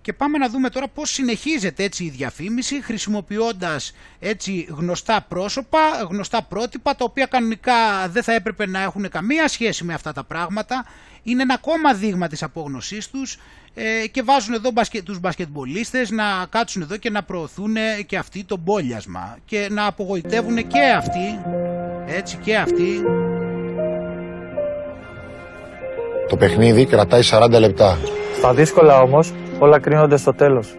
[0.00, 5.78] Και πάμε να δούμε τώρα πώς συνεχίζεται έτσι η διαφήμιση χρησιμοποιώντας έτσι γνωστά πρόσωπα,
[6.10, 10.24] γνωστά πρότυπα τα οποία κανονικά δεν θα έπρεπε να έχουν καμία σχέση με αυτά τα
[10.24, 10.86] πράγματα.
[11.22, 13.38] Είναι ένα ακόμα δείγμα της απόγνωσής τους
[13.80, 17.74] ε, και βάζουν εδώ μπασκε, τους μπασκετμπολίστες να κάτσουν εδώ και να προωθούν
[18.06, 21.38] και αυτοί το μπόλιασμα και να απογοητεύουν και αυτοί,
[22.06, 23.02] έτσι και αυτοί.
[26.28, 27.98] Το παιχνίδι κρατάει 40 λεπτά.
[28.36, 30.74] Στα δύσκολα όμως όλα κρίνονται στο τέλος.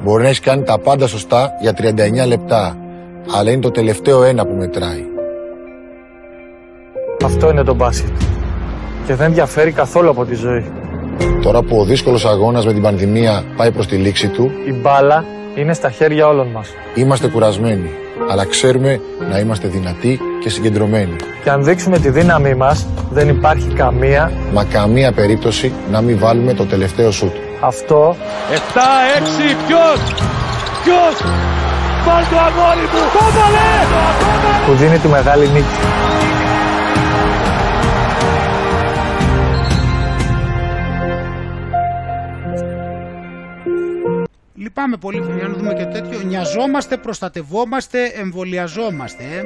[0.00, 2.76] Μπορεί να έχεις κάνει τα πάντα σωστά για 39 λεπτά,
[3.36, 5.04] αλλά είναι το τελευταίο ένα που μετράει.
[7.24, 8.16] Αυτό είναι το μπάσκετ.
[9.06, 10.87] Και δεν διαφέρει καθόλου από τη ζωή.
[11.42, 15.24] Τώρα που ο δύσκολος αγώνας με την πανδημία πάει προς τη λήξη του, Η μπάλα
[15.54, 16.68] είναι στα χέρια όλων μας.
[16.94, 17.90] είμαστε κουρασμένοι,
[18.30, 19.00] αλλά ξέρουμε
[19.30, 21.16] να είμαστε δυνατοί και συγκεντρωμένοι.
[21.44, 24.32] Και αν δείξουμε τη δύναμή μας, δεν υπάρχει καμία...
[24.52, 27.32] Μα καμία περίπτωση να μην βάλουμε το τελευταίο σούτ.
[27.60, 28.16] Αυτό
[28.50, 28.54] 7-6,
[29.66, 30.00] ποιος,
[30.84, 31.14] ποιος,
[32.06, 33.70] βάλ το αγόρι μου, το βάλε!
[34.66, 35.78] που δίνει τη μεγάλη νίκη.
[44.68, 46.22] Λυπάμαι πολύ, για να δούμε και τέτοιο.
[46.22, 49.24] Νοιαζόμαστε, προστατευόμαστε, εμβολιαζόμαστε.
[49.24, 49.44] ε.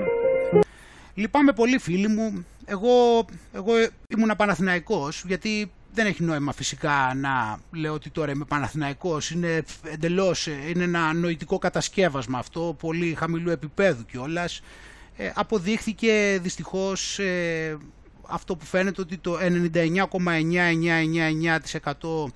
[1.14, 2.47] Λυπάμαι πολύ, φίλοι μου.
[2.64, 3.73] Εγώ, εγώ
[4.09, 9.31] ήμουν Παναθηναϊκός, γιατί δεν έχει νόημα φυσικά να λέω ότι τώρα είμαι Παναθηναϊκός.
[9.31, 14.61] Είναι εντελώς, ε, είναι ένα νοητικό κατασκεύασμα αυτό, πολύ χαμηλού επίπεδου κιόλας.
[15.16, 17.79] Ε, αποδείχθηκε δυστυχώς ε,
[18.29, 19.39] αυτό που φαίνεται ότι το
[19.75, 22.33] 99,9999%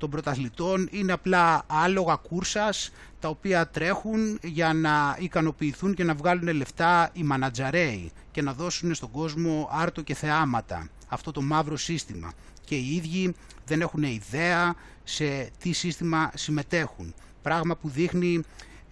[0.00, 0.88] των πρωταθλητών.
[0.90, 2.90] Είναι απλά άλογα κούρσας
[3.20, 8.94] τα οποία τρέχουν για να ικανοποιηθούν και να βγάλουν λεφτά οι μανατζαρέοι και να δώσουν
[8.94, 10.88] στον κόσμο άρτο και θεάματα.
[11.08, 12.32] Αυτό το μαύρο σύστημα.
[12.64, 13.34] Και οι ίδιοι
[13.66, 14.74] δεν έχουν ιδέα
[15.04, 17.14] σε τι σύστημα συμμετέχουν.
[17.42, 18.42] Πράγμα που δείχνει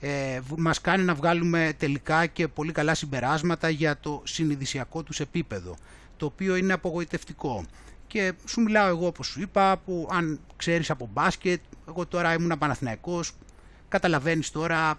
[0.00, 5.20] ε, β- μας κάνει να βγάλουμε τελικά και πολύ καλά συμπεράσματα για το συνειδησιακό τους
[5.20, 5.76] επίπεδο
[6.16, 7.64] το οποίο είναι απογοητευτικό
[8.08, 12.58] και σου μιλάω εγώ όπως σου είπα που αν ξέρεις από μπάσκετ εγώ τώρα ήμουν
[12.58, 13.32] Παναθηναϊκός
[13.88, 14.96] καταλαβαίνεις τώρα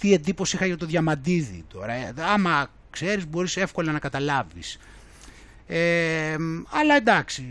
[0.00, 2.14] τι εντύπωση είχα για το Διαμαντίδη τώρα ε.
[2.18, 4.78] άμα ξέρεις μπορείς εύκολα να καταλάβεις
[5.66, 6.36] ε,
[6.70, 7.44] αλλά εντάξει,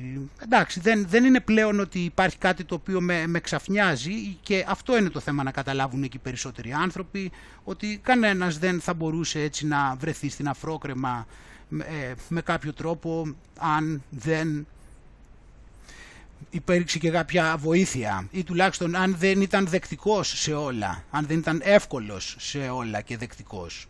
[0.44, 4.98] εντάξει δεν, δεν είναι πλέον ότι υπάρχει κάτι το οποίο με, με ξαφνιάζει και αυτό
[4.98, 7.32] είναι το θέμα να καταλάβουν εκεί περισσότεροι άνθρωποι
[7.64, 11.28] ότι κανένας δεν θα μπορούσε έτσι να βρεθεί στην αφρόκρεμα
[11.74, 14.68] με, ε, με κάποιο τρόπο αν δεν
[16.50, 21.62] υπήρξε και κάποια βοήθεια ή τουλάχιστον αν δεν ήταν δεκτικός σε όλα, αν δεν ήταν
[21.64, 23.88] εύκολος σε όλα και δεκτικός.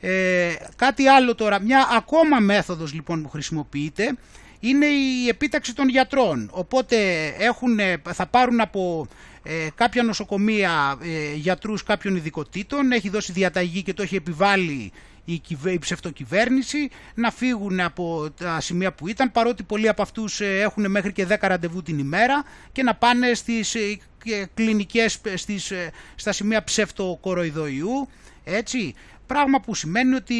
[0.00, 4.16] Ε, κάτι άλλο τώρα, μια ακόμα μέθοδος λοιπόν που χρησιμοποιείται
[4.60, 6.50] είναι η επίταξη των γιατρών.
[6.52, 7.78] Οπότε έχουν,
[8.12, 9.06] θα πάρουν από
[9.42, 14.92] ε, κάποια νοσοκομεία ε, γιατρούς κάποιων ειδικοτήτων, έχει δώσει διαταγή και το έχει επιβάλει
[15.24, 20.40] η, κυβε- η ψευτοκυβέρνηση να φύγουν από τα σημεία που ήταν παρότι πολλοί από αυτούς
[20.40, 25.18] ε, έχουν μέχρι και 10 ραντεβού την ημέρα και να πάνε στις ε, και κλινικές
[25.22, 28.08] ε, στις, ε, στα σημεία ψευτοκοροϊδοϊού
[28.44, 28.94] έτσι
[29.26, 30.34] πράγμα που σημαίνει ότι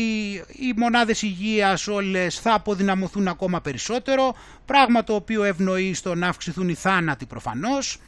[0.47, 4.35] οι μονάδες υγείας όλες θα αποδυναμωθούν ακόμα περισσότερο
[4.67, 7.99] πράγμα το οποίο ευνοεί στο να αυξηθούν οι θάνατοι προφανώς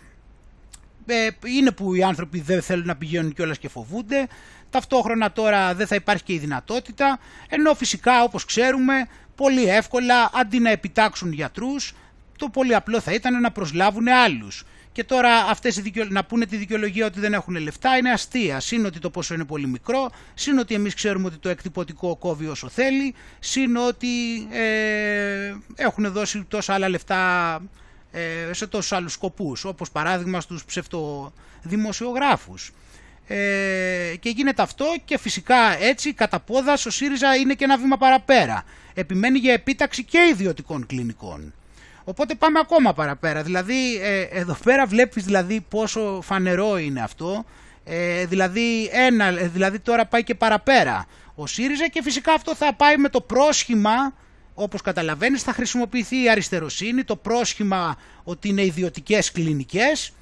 [1.07, 4.27] ε, είναι που οι άνθρωποι δεν θέλουν να πηγαίνουν κιόλας και φοβούνται.
[4.75, 7.19] Ταυτόχρονα τώρα δεν θα υπάρχει και η δυνατότητα,
[7.49, 11.93] ενώ φυσικά όπως ξέρουμε πολύ εύκολα αντί να επιτάξουν γιατρούς,
[12.39, 14.65] το πολύ απλό θα ήταν να προσλάβουν άλλους.
[14.93, 16.07] Και τώρα αυτές οι δικαιο...
[16.09, 18.61] να πούνε τη δικαιολογία ότι δεν έχουν λεφτά είναι αστεία.
[18.61, 22.47] Συν ότι το ποσό είναι πολύ μικρό, συν ότι εμείς ξέρουμε ότι το εκτυπωτικό κόβει
[22.47, 24.07] όσο θέλει, συν ότι
[24.51, 27.61] ε, έχουν δώσει τόσα άλλα λεφτά
[28.13, 32.73] ε, σε τόσους άλλους σκοπούς, όπως παράδειγμα στους ψευτοδημοσιογράφους.
[33.27, 37.97] Ε, και γίνεται αυτό και φυσικά έτσι κατά πόδας ο ΣΥΡΙΖΑ είναι και ένα βήμα
[37.97, 38.65] παραπέρα.
[38.95, 41.55] Επιμένει για επίταξη και ιδιωτικών κλινικών.
[42.05, 43.43] Οπότε πάμε ακόμα παραπέρα.
[43.43, 47.45] Δηλαδή ε, εδώ πέρα βλέπεις δηλαδή πόσο φανερό είναι αυτό.
[47.85, 52.75] Ε, δηλαδή, ένα, ε, δηλαδή τώρα πάει και παραπέρα ο ΣΥΡΙΖΑ και φυσικά αυτό θα
[52.75, 54.13] πάει με το πρόσχημα
[54.55, 60.13] όπως καταλαβαίνεις θα χρησιμοποιηθεί η αριστεροσύνη, το πρόσχημα ότι είναι ιδιωτικές κλινικές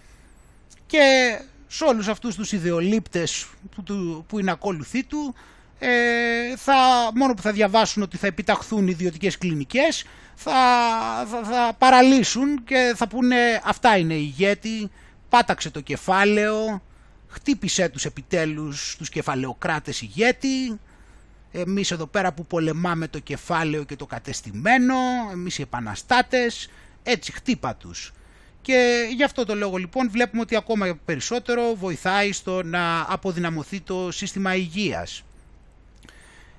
[0.87, 1.39] και
[1.75, 5.35] σε όλους αυτούς τους ιδεολείπτες που, του- που είναι ακόλουθοί του
[5.79, 6.75] ε, θα,
[7.15, 10.05] μόνο που θα διαβάσουν ότι θα επιταχθούν ιδιωτικές κλινικές
[10.35, 10.53] θα,
[11.31, 14.91] θα, θα παραλύσουν και θα πούνε αυτά είναι η ηγέτη,
[15.29, 16.83] πάταξε το κεφάλαιο,
[17.29, 20.81] χτύπησε τους επιτέλους τους κεφαλαιοκράτες ηγέτη,
[21.53, 24.95] εμείς εδώ πέρα που πολεμάμε το κεφάλαιο και το κατεστημένο,
[25.33, 26.71] εμείς οι επαναστάτες,
[27.03, 28.13] έτσι χτύπα τους.
[28.63, 34.11] Και γι' αυτό το λόγο λοιπόν βλέπουμε ότι ακόμα περισσότερο βοηθάει στο να αποδυναμωθεί το
[34.11, 35.23] σύστημα υγείας.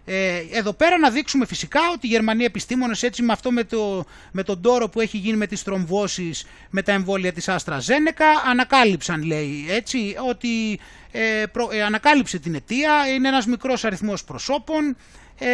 [0.05, 4.05] Ε, εδώ πέρα να δείξουμε φυσικά ότι οι Γερμανοί επιστήμονες έτσι με αυτό με, το,
[4.31, 8.25] με τον τόρο που έχει γίνει με τις τρομβώσεις με τα εμβόλια της Άστρα Ζένεκα
[8.45, 10.79] ανακάλυψαν λέει έτσι ότι
[11.11, 14.95] ε, προ- ε, ανακάλυψε την αιτία, είναι ένας μικρός αριθμός προσώπων
[15.39, 15.47] ε,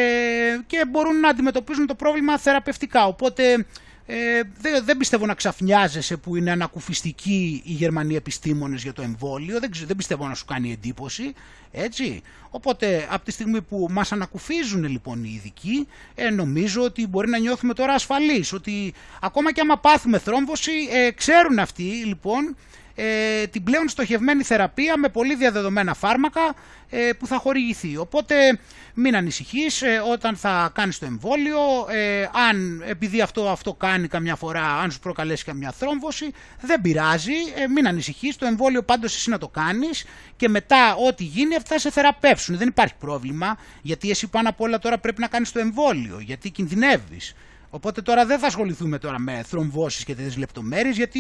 [0.68, 3.06] και μπορούν να αντιμετωπίζουν το πρόβλημα θεραπευτικά.
[3.06, 3.66] Οπότε
[4.12, 9.60] Ε, δεν, δεν πιστεύω να ξαφνιάζεσαι που είναι ανακουφιστικοί οι Γερμανοί επιστήμονες για το εμβόλιο,
[9.60, 11.34] δεν, ξε- δεν πιστεύω να σου κάνει εντύπωση,
[11.72, 12.22] έτσι.
[12.50, 17.38] Οπότε από τη στιγμή που μας ανακουφίζουν λοιπόν οι ειδικοί, ε, νομίζω ότι μπορεί να
[17.38, 22.56] νιώθουμε τώρα ασφαλείς, ότι ακόμα και άμα πάθουμε θρόμβωση, ε, ξέρουν αυτοί λοιπόν
[23.02, 26.56] ε, την πλέον στοχευμένη θεραπεία με πολύ διαδεδομένα φάρμακα
[26.90, 27.98] ε, που θα χορηγηθεί.
[27.98, 28.60] Οπότε
[28.94, 31.60] μην ανησυχείς ε, όταν θα κάνεις το εμβόλιο,
[31.90, 36.32] ε, αν επειδή αυτό, αυτό κάνει καμιά φορά, αν σου προκαλέσει καμιά θρόμβωση,
[36.62, 40.06] δεν πειράζει, ε, μην ανησυχείς, το εμβόλιο πάντως εσύ να το κάνεις
[40.36, 44.62] και μετά ό,τι γίνει αυτά θα σε θεραπεύσουν, δεν υπάρχει πρόβλημα, γιατί εσύ πάνω απ'
[44.62, 47.36] όλα τώρα πρέπει να κάνεις το εμβόλιο, γιατί κινδυνεύεις.
[47.70, 51.20] Οπότε τώρα δεν θα ασχοληθούμε τώρα με θρομβώσεις και τέτοιες λεπτομέρειες γιατί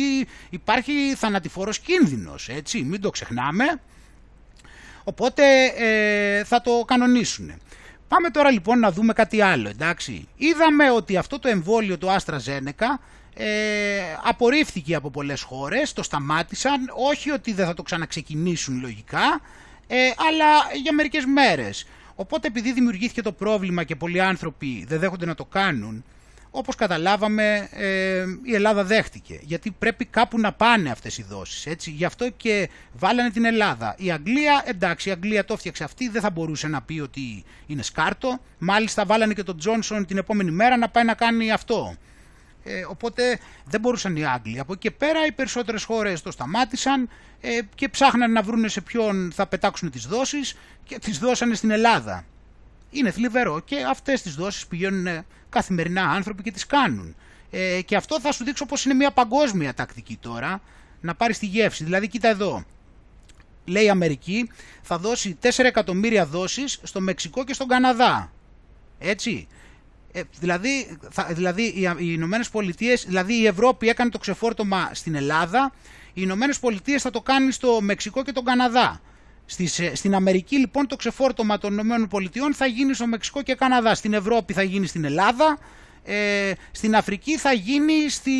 [0.49, 3.65] υπάρχει θανατηφόρος κίνδυνος, έτσι, μην το ξεχνάμε.
[5.03, 5.43] Οπότε
[5.77, 7.51] ε, θα το κανονίσουν.
[8.07, 10.27] Πάμε τώρα λοιπόν να δούμε κάτι άλλο, εντάξει.
[10.35, 12.99] Είδαμε ότι αυτό το εμβόλιο, το AstraZeneca,
[13.33, 13.47] ε,
[14.23, 19.41] απορρίφθηκε από πολλές χώρες, το σταμάτησαν, όχι ότι δεν θα το ξαναξεκινήσουν λογικά,
[19.87, 19.97] ε,
[20.27, 21.87] αλλά για μερικές μέρες.
[22.15, 26.03] Οπότε επειδή δημιουργήθηκε το πρόβλημα και πολλοί άνθρωποι δεν δέχονται να το κάνουν,
[26.51, 29.39] όπως καταλάβαμε ε, η Ελλάδα δέχτηκε.
[29.41, 31.65] Γιατί πρέπει κάπου να πάνε αυτές οι δόσεις.
[31.65, 31.91] Έτσι.
[31.91, 33.95] Γι' αυτό και βάλανε την Ελλάδα.
[33.97, 37.81] Η Αγγλία, εντάξει, η Αγγλία το έφτιαξε αυτή, δεν θα μπορούσε να πει ότι είναι
[37.81, 38.39] σκάρτο.
[38.57, 41.95] Μάλιστα βάλανε και τον Τζόνσον την επόμενη μέρα να πάει να κάνει αυτό.
[42.63, 44.59] Ε, οπότε δεν μπορούσαν οι Άγγλοι.
[44.59, 47.09] Από εκεί και πέρα οι περισσότερες χώρες το σταμάτησαν
[47.41, 51.71] ε, και ψάχναν να βρουν σε ποιον θα πετάξουν τις δόσεις και τις δώσανε στην
[51.71, 52.25] Ελλάδα.
[52.91, 57.15] Είναι θλιβερό και αυτές τις δόσεις πηγαίνουν ε, καθημερινά άνθρωποι και τις κάνουν.
[57.51, 60.61] Ε, και αυτό θα σου δείξω πως είναι μια παγκόσμια τακτική τώρα
[61.01, 61.83] να πάρεις τη γεύση.
[61.83, 62.63] Δηλαδή κοίτα εδώ,
[63.65, 64.49] λέει η Αμερική
[64.81, 68.31] θα δώσει 4 εκατομμύρια δόσεις στο Μεξικό και στον Καναδά.
[68.99, 69.47] Έτσι.
[70.11, 75.15] Ε, δηλαδή, θα, δηλαδή οι, οι Ηνωμένες Πολιτείες, δηλαδή η Ευρώπη έκανε το ξεφόρτωμα στην
[75.15, 75.73] Ελλάδα,
[76.07, 79.01] οι Ηνωμένες Πολιτείες θα το κάνει στο Μεξικό και τον Καναδά.
[79.51, 83.55] Στις, ε, στην Αμερική λοιπόν το ξεφόρτωμα των Ηνωμένων Πολιτειών θα γίνει στο Μεξικό και
[83.55, 83.95] Καναδά.
[83.95, 85.57] Στην Ευρώπη θα γίνει στην Ελλάδα,
[86.03, 88.31] ε, στην Αφρική θα γίνει, στη,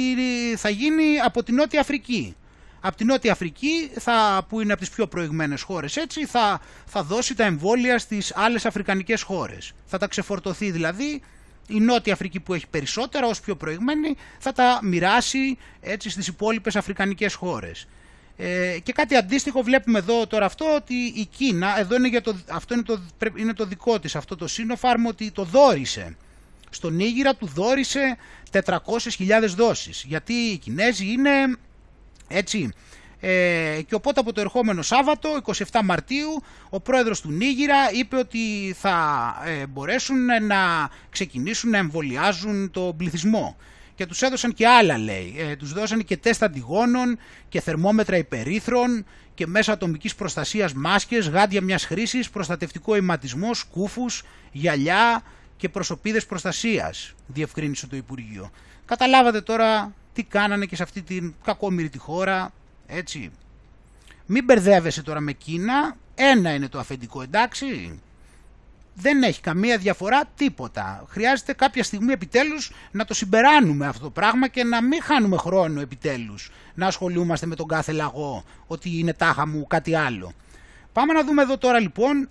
[0.57, 2.35] θα γίνει από την Νότια Αφρική.
[2.81, 7.03] Από την Νότια Αφρική, θα, που είναι από τις πιο προηγμένες χώρες έτσι, θα, θα
[7.03, 9.71] δώσει τα εμβόλια στις άλλες αφρικανικές χώρες.
[9.85, 11.21] Θα τα ξεφορτωθεί δηλαδή
[11.67, 16.75] η Νότια Αφρική που έχει περισσότερα ως πιο προηγμένη θα τα μοιράσει έτσι στις υπόλοιπες
[16.75, 17.87] αφρικανικές χώρες.
[18.41, 22.35] Ε, και κάτι αντίστοιχο βλέπουμε εδώ τώρα αυτό ότι η Κίνα, εδώ είναι για το,
[22.49, 22.99] αυτό είναι το,
[23.35, 26.15] είναι το δικό της αυτό το Sinopharm ότι το δόρισε.
[26.69, 28.17] Στον Νίγηρα του δόρισε
[28.51, 28.63] 400.000
[29.55, 31.31] δόσεις γιατί οι Κινέζοι είναι
[32.27, 32.73] έτσι
[33.19, 35.29] ε, και οπότε από το ερχόμενο Σάββατο,
[35.71, 42.71] 27 Μαρτίου, ο πρόεδρος του Νίγηρα είπε ότι θα ε, μπορέσουν να ξεκινήσουν να εμβολιάζουν
[42.71, 43.55] τον πληθυσμό.
[43.99, 47.17] Και τους έδωσαν και άλλα λέει, ε, τους δώσαν και τεστ αντιγόνων
[47.49, 55.23] και θερμόμετρα υπερήθρων και μέσα ατομικής προστασίας μάσκες, γάντια μιας χρήσης, προστατευτικό αιματισμό, σκούφους, γυαλιά
[55.57, 58.51] και προσωπίδες προστασίας, διευκρίνησε το Υπουργείο.
[58.85, 62.53] Καταλάβατε τώρα τι κάνανε και σε αυτή την κακόμοιρη τη χώρα,
[62.87, 63.31] έτσι.
[64.25, 67.99] Μην μπερδεύεσαι τώρα με Κίνα, ένα είναι το αφεντικό εντάξει.
[68.93, 71.05] Δεν έχει καμία διαφορά τίποτα.
[71.09, 75.81] Χρειάζεται κάποια στιγμή επιτέλους να το συμπεράνουμε αυτό το πράγμα και να μην χάνουμε χρόνο
[75.81, 80.33] επιτέλους να ασχολούμαστε με τον κάθε λαγό ότι είναι τάχα μου κάτι άλλο.
[80.93, 82.29] Πάμε να δούμε εδώ τώρα λοιπόν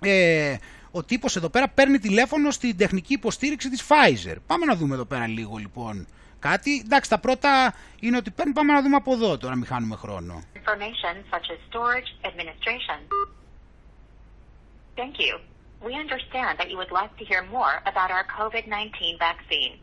[0.00, 0.56] ε,
[0.90, 4.36] ο τύπος εδώ πέρα παίρνει τηλέφωνο στην τεχνική υποστήριξη της Pfizer.
[4.46, 6.06] Πάμε να δούμε εδώ πέρα λίγο λοιπόν
[6.38, 6.82] κάτι.
[6.84, 8.52] Εντάξει, τα πρώτα είναι ότι παίρνει.
[8.52, 10.42] Πάμε να δούμε από εδώ τώρα, μην χάνουμε χρόνο.
[10.54, 12.98] Information such as storage administration.
[14.96, 15.51] Thank you.
[15.84, 19.78] We understand that you would like to hear more about our COVID-19 vaccine.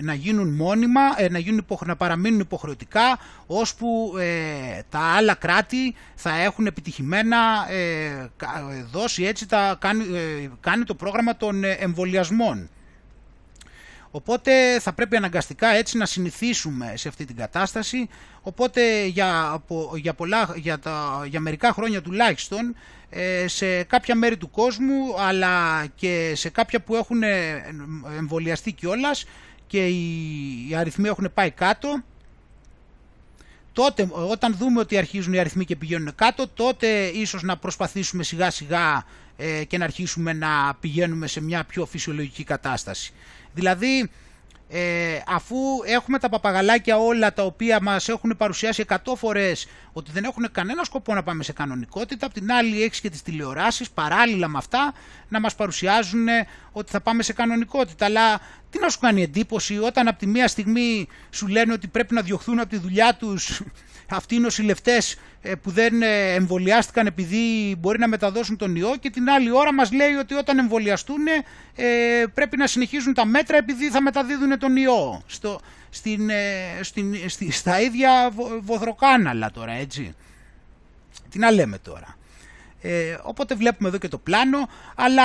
[0.00, 6.34] να γίνουν μόνιμα, ε, να, γίνουν να παραμείνουν υποχρεωτικά ώσπου ε, τα άλλα κράτη θα
[6.36, 7.36] έχουν επιτυχημένα
[7.70, 8.30] ε,
[8.90, 10.04] δώσει έτσι, τα, κάνει,
[10.60, 12.68] κάνει το πρόγραμμα των εμβολιασμών.
[14.14, 18.08] Οπότε θα πρέπει αναγκαστικά έτσι να συνηθίσουμε σε αυτή την κατάσταση.
[18.42, 19.62] Οπότε για,
[19.94, 23.01] για, πολλά, για, τα, για μερικά χρόνια τουλάχιστον ε,
[23.46, 27.22] σε κάποια μέρη του κόσμου αλλά και σε κάποια που έχουν
[28.18, 29.24] εμβολιαστεί κιόλας
[29.66, 32.02] και οι αριθμοί έχουν πάει κάτω
[33.72, 38.50] τότε όταν δούμε ότι αρχίζουν οι αριθμοί και πηγαίνουν κάτω τότε ίσως να προσπαθήσουμε σιγά
[38.50, 39.04] σιγά
[39.36, 43.12] ε, και να αρχίσουμε να πηγαίνουμε σε μια πιο φυσιολογική κατάσταση.
[43.54, 44.10] Δηλαδή
[44.74, 50.24] ε, αφού έχουμε τα παπαγαλάκια όλα τα οποία μας έχουν παρουσιάσει 100 φορές ότι δεν
[50.24, 54.48] έχουν κανένα σκοπό να πάμε σε κανονικότητα, απ' την άλλη έχεις και τις τηλεοράσεις παράλληλα
[54.48, 54.94] με αυτά
[55.28, 56.26] να μας παρουσιάζουν
[56.72, 58.04] ότι θα πάμε σε κανονικότητα.
[58.04, 58.40] Αλλά
[58.70, 62.22] τι να σου κάνει εντύπωση όταν από τη μία στιγμή σου λένε ότι πρέπει να
[62.22, 63.62] διωχθούν από τη δουλειά τους
[64.16, 64.98] αυτοί οι νοσηλευτέ
[65.42, 69.74] ε, που δεν ε, εμβολιάστηκαν επειδή μπορεί να μεταδώσουν τον ιό και την άλλη ώρα
[69.74, 71.26] μας λέει ότι όταν εμβολιαστούν
[71.74, 75.60] ε, πρέπει να συνεχίζουν τα μέτρα επειδή θα μεταδίδουν τον ιό στο,
[75.90, 76.30] στην,
[76.80, 77.14] στην,
[77.50, 78.30] στα ίδια
[78.60, 80.14] βοδροκάναλα τώρα έτσι.
[81.30, 82.16] Τι να λέμε τώρα.
[82.82, 85.22] Ε, οπότε βλέπουμε εδώ και το πλάνο, αλλά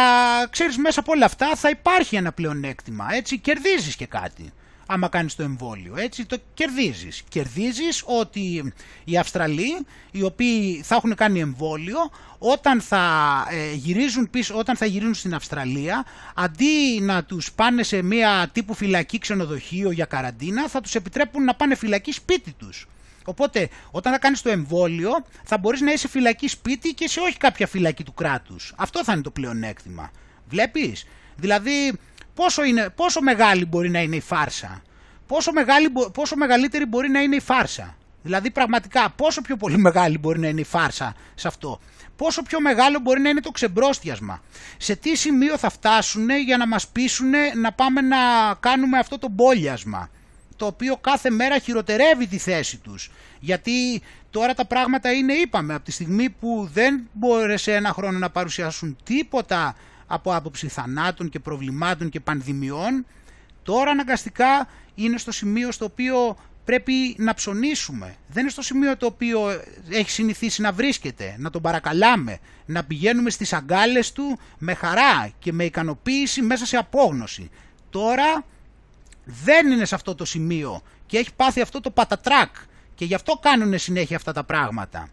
[0.49, 4.53] ξέρεις μέσα από όλα αυτά θα υπάρχει ένα πλεονέκτημα, έτσι, κερδίζεις και κάτι
[4.87, 7.23] άμα κάνεις το εμβόλιο, έτσι, το κερδίζεις.
[7.29, 8.73] Κερδίζεις ότι
[9.03, 11.97] οι Αυστραλοί, οι οποίοι θα έχουν κάνει εμβόλιο,
[12.37, 16.05] όταν θα, ε, γυρίζουν πίσω, όταν θα γυρίζουν στην Αυστραλία,
[16.35, 21.55] αντί να τους πάνε σε μια τύπου φυλακή ξενοδοχείο για καραντίνα, θα τους επιτρέπουν να
[21.55, 22.87] πάνε φυλακή σπίτι τους.
[23.25, 25.11] Οπότε, όταν θα κάνεις το εμβόλιο,
[25.43, 28.73] θα μπορείς να είσαι φυλακή σπίτι και σε όχι κάποια φυλακή του κράτους.
[28.77, 30.11] Αυτό θα είναι το πλεονέκτημα.
[30.49, 31.05] Βλέπεις;
[31.35, 31.93] Δηλαδή,
[32.37, 34.81] πόσο, είναι, πόσο μεγάλη μπορεί να είναι η φάρσα;
[35.27, 40.17] Πόσο, μεγάλη, πόσο μεγαλύτερη μπορεί να είναι η φάρσα; Δηλαδή πραγματικά πόσο πιο πολύ μεγάλη
[40.17, 41.79] μπορεί να είναι η φάρσα σε αυτό;
[42.15, 44.41] Πόσο πιο μεγάλο μπορεί να είναι το ξεμπρόστιασμα;
[44.77, 48.17] Σε τι σημείο θα φτάσουν για να μας πείσουν να πάμε να
[48.59, 50.09] κάνουμε αυτό το μπόλιασμα.
[50.55, 55.85] Το οποίο κάθε μέρα χειροτερεύει τη θέση τους; Γιατί τώρα τα πράγματα είναι, είπαμε, από
[55.85, 59.75] τη στιγμή που δεν μπόρεσε ένα χρόνο να παρουσιάσουν τίποτα
[60.07, 63.05] από άποψη θανάτων και προβλημάτων και πανδημιών,
[63.63, 68.15] τώρα αναγκαστικά είναι στο σημείο στο οποίο πρέπει να ψωνίσουμε.
[68.27, 73.29] Δεν είναι στο σημείο το οποίο έχει συνηθίσει να βρίσκεται, να τον παρακαλάμε, να πηγαίνουμε
[73.29, 77.49] στις αγκάλες του με χαρά και με ικανοποίηση μέσα σε απόγνωση.
[77.89, 78.43] Τώρα
[79.23, 82.55] δεν είναι σε αυτό το σημείο και έχει πάθει αυτό το πατατράκ
[82.95, 85.09] και γι' αυτό κάνουν συνέχεια αυτά τα πράγματα.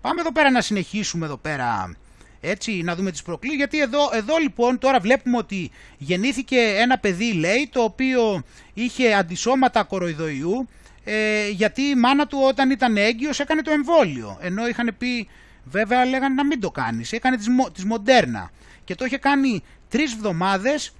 [0.00, 1.96] Πάμε εδώ πέρα να συνεχίσουμε εδώ πέρα
[2.40, 3.58] έτσι να δούμε τις προκλήσεις.
[3.58, 8.42] Γιατί εδώ, εδώ λοιπόν τώρα βλέπουμε ότι γεννήθηκε ένα παιδί λέει το οποίο
[8.74, 10.68] είχε αντισώματα κοροϊδοϊού
[11.04, 14.38] ε, γιατί η μάνα του όταν ήταν έγκυος έκανε το εμβόλιο.
[14.40, 15.28] Ενώ είχαν πει
[15.64, 17.12] βέβαια λέγανε να μην το κάνεις.
[17.12, 18.50] Έκανε της, της Μοντέρνα.
[18.84, 20.92] Και το είχε κάνει τρεις εβδομάδες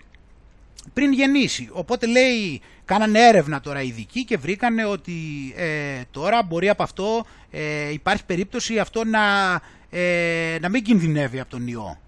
[0.92, 1.68] πριν γεννήσει.
[1.72, 5.12] Οπότε λέει κάνανε έρευνα τώρα ειδικοί και βρήκανε ότι
[5.56, 9.20] ε, τώρα μπορεί από αυτό ε, υπάρχει περίπτωση αυτό να
[9.90, 12.00] ε, να μην κινδυνεύει από τον ιό.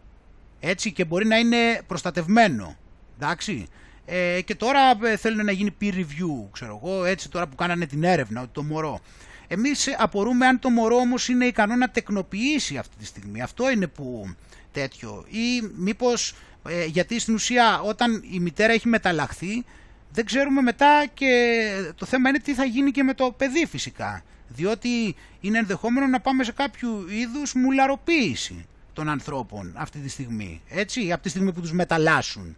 [0.61, 2.77] Έτσι και μπορεί να είναι προστατευμένο.
[3.19, 3.69] Εντάξει.
[4.07, 7.86] Ε, και τώρα ε, θέλουν να γίνει peer review, ξέρω εγώ, έτσι τώρα που κάνανε
[7.86, 9.01] την έρευνα, το μωρό.
[9.48, 13.43] Εμείς απορούμε αν το μωρό όμως είναι ικανό να τεκνοποιήσει αυτή τη στιγμή.
[13.43, 14.35] Αυτό είναι που
[14.73, 15.24] τέτοιο.
[15.28, 16.35] Ή μήπως,
[16.69, 19.65] ε, γιατί στην ουσία όταν η μητέρα έχει μεταλλαχθεί,
[20.12, 21.59] δεν ξέρουμε μετά και
[21.97, 24.23] το θέμα είναι τι θα γίνει και με το παιδί φυσικά
[24.55, 31.12] διότι είναι ενδεχόμενο να πάμε σε κάποιο είδους μουλαροποίηση των ανθρώπων αυτή τη στιγμή, έτσι,
[31.12, 32.56] από τη στιγμή που τους μεταλλάσσουν.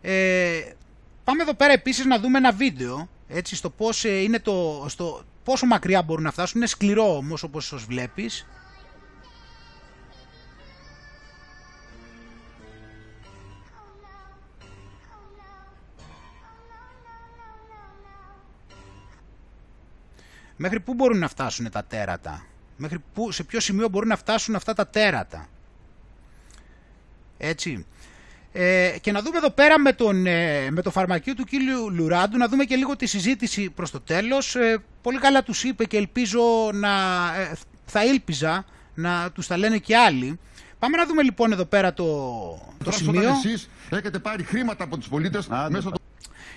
[0.00, 0.60] Ε,
[1.24, 5.24] πάμε εδώ πέρα επίσης να δούμε ένα βίντεο, Έτσι, στο πώς ε, είναι το, στο
[5.44, 6.60] πόσο μακριά μπορούν να φτάσουν.
[6.60, 8.46] Είναι σκληρό όμως όπως σας βλέπεις.
[20.62, 24.54] Μέχρι πού μπορούν να φτάσουν τα τέρατα; Μέχρι πού, σε ποιο σημείο μπορούν να φτάσουν
[24.54, 25.48] αυτά τα τέρατα;
[27.38, 27.86] Έτσι.
[28.52, 32.36] Ε, και να δούμε εδώ πέρα με, τον, ε, με το φαρμακείο του κύριου Λουράντου,
[32.36, 34.54] να δούμε και λίγο τη συζήτηση προς το τέλος.
[34.54, 36.88] Ε, πολύ καλά τους είπε και ελπίζω να,
[37.36, 37.52] ε,
[37.84, 38.64] θα ήλπιζα
[38.94, 40.38] να τους τα λένε και άλλοι.
[40.78, 42.04] Πάμε να δούμε λοιπόν εδώ πέρα το,
[42.84, 43.28] το σημείο.
[43.28, 46.01] εσείς έχετε πάρει χρήματα από τους πολίτες μέσω του...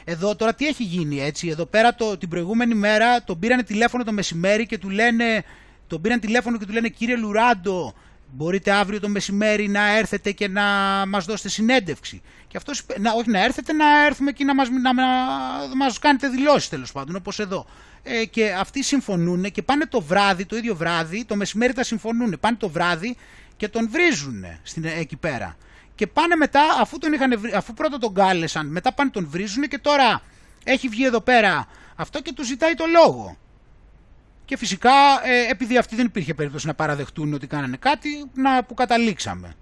[0.05, 1.47] Εδώ τώρα τι έχει γίνει έτσι.
[1.47, 5.43] Εδώ πέρα το, την προηγούμενη μέρα τον πήρανε τηλέφωνο το μεσημέρι και του λένε,
[5.87, 7.93] τον πήραν τηλέφωνο και του λένε κύριε Λουράντο
[8.31, 10.63] μπορείτε αύριο το μεσημέρι να έρθετε και να
[11.07, 12.21] μας δώσετε συνέντευξη.
[12.47, 16.27] Και αυτός, να, όχι να έρθετε, να έρθουμε και να μας, να, να μας κάνετε
[16.27, 17.65] δηλώσεις τέλος πάντων, όπως εδώ.
[18.03, 22.37] Ε, και αυτοί συμφωνούν και πάνε το βράδυ, το ίδιο βράδυ, το μεσημέρι τα συμφωνούν,
[22.39, 23.17] πάνε το βράδυ
[23.57, 25.57] και τον βρίζουν στην, εκεί πέρα.
[25.95, 29.77] Και πάνε μετά, αφού, τον είχαν, αφού πρώτα τον κάλεσαν, μετά πάνε τον βρίζουν και
[29.77, 30.21] τώρα
[30.63, 33.37] έχει βγει εδώ πέρα αυτό και του ζητάει το λόγο.
[34.45, 34.91] Και φυσικά
[35.23, 39.55] ε, επειδή αυτή δεν υπήρχε περίπτωση να παραδεχτούν ότι κάνανε κάτι, να που καταλήξαμε.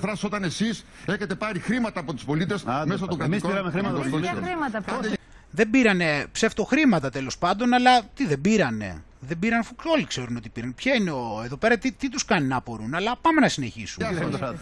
[0.00, 4.00] Φράσο όταν εσείς έχετε πάρει χρήματα από τους πολίτες μέσω των Εμείς πήραμε χρήματα από
[4.00, 5.14] τους πολίτες.
[5.50, 9.02] Δεν πήρανε ψευτοχρήματα τέλος πάντων, αλλά τι δεν πήρανε.
[9.24, 10.74] Δεν πήραν, αφού όλοι ξέρουν ότι πήραν.
[10.74, 12.94] Ποια είναι ο, εδώ πέρα, τι, τι τους κάνει να απορούν.
[12.94, 14.08] Αλλά πάμε να συνεχίσουμε.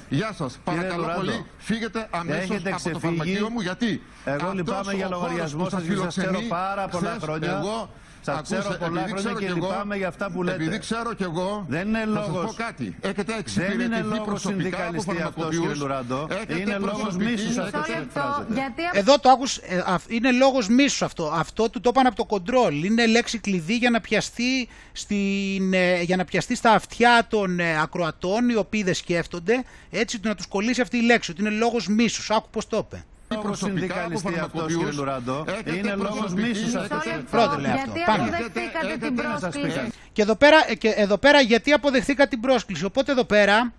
[0.08, 0.58] Γεια σας.
[0.64, 2.92] Παρακαλώ πολύ, φύγετε αμέσως από ξεφύγει.
[2.92, 3.60] το φαρμακείο μου.
[3.60, 7.50] Γιατί Εγώ λυπάμαι για λογαριασμό σας, σας ξέρω πάρα πολλά χρόνια.
[7.50, 7.90] Εγώ
[8.22, 10.56] Σας ξέρω πολλά χρόνια και λυπάμαι για αυτά που λέτε.
[10.62, 12.96] Επειδή ξέρω κι εγώ, δεν είναι θα σας λόγος, πω κάτι.
[13.00, 15.78] Έχετε δεν είναι εξυπηρετηθεί λόγος προσωπικά από συνδικαλιστή αυτός κύριε φαρμακοποιούς.
[15.78, 16.26] Λουράντο.
[16.30, 18.82] Έχετε Είναι λόγος προσωπική- μίσους αυτός που εκφράζεται.
[18.92, 21.30] Εδώ το άκους, ε, αυ- είναι λόγος μίσους αυτό.
[21.34, 22.84] Αυτό του το είπαν από το κοντρόλ.
[22.84, 27.80] Είναι λέξη κλειδί για να πιαστεί, στην, ε, για να πιαστεί στα αυτιά των ε,
[27.80, 29.64] ακροατών οι οποίοι δεν σκέφτονται.
[29.90, 31.30] Έτσι να τους κολλήσει αυτή η λέξη.
[31.30, 32.30] Ότι είναι λόγος μίσους.
[32.30, 33.04] Άκου πώς το είπε.
[33.34, 35.44] Λόγος συνδικαλιστή αυτός κύριε Λουράντο.
[35.64, 37.60] Είναι λόγος μίσους αυτό που Πρώτο εκφράζεται.
[37.60, 37.92] λέει αυτό.
[38.06, 38.22] Πάμε.
[38.22, 39.80] αποδεχτήκατε την πρόσκληση.
[40.12, 42.84] Και εδώ, πέρα, ε, και εδώ πέρα γιατί αποδεχθήκα την πρόσκληση.
[42.84, 43.72] Οπότε εδώ πέρα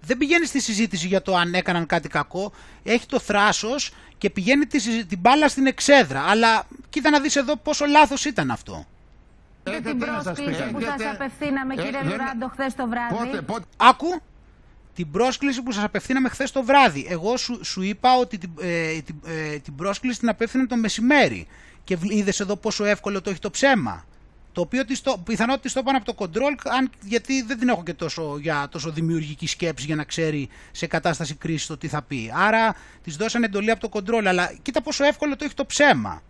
[0.00, 2.52] δεν πηγαίνει στη συζήτηση για το αν έκαναν κάτι κακό.
[2.82, 6.22] Έχει το θράσος και πηγαίνει τη, συζη- την μπάλα στην εξέδρα.
[6.22, 8.84] Αλλά κοίτα να δεις εδώ πόσο λάθος ήταν αυτό.
[9.62, 13.38] Και την πρόσκληση που σας απευθύναμε, κύριε Λουράντο, χθες το βράδυ.
[13.76, 14.20] Άκου
[14.98, 17.06] την πρόσκληση που σας απευθύναμε χθες το βράδυ.
[17.08, 21.46] Εγώ σου, σου είπα ότι την, ε, την, ε, την πρόσκληση την απέφθηνε το μεσημέρι.
[21.84, 24.04] Και είδες εδώ πόσο εύκολο το έχει το ψέμα.
[24.52, 27.68] Το οποίο της το, πιθανότητα της το είπαν από το control, αν, γιατί δεν την
[27.68, 31.88] έχω και τόσο, για τόσο δημιουργική σκέψη για να ξέρει σε κατάσταση κρίσης το τι
[31.88, 32.32] θα πει.
[32.34, 36.22] Άρα της δώσανε εντολή από το control, αλλά κοίτα πόσο εύκολο το έχει το ψέμα.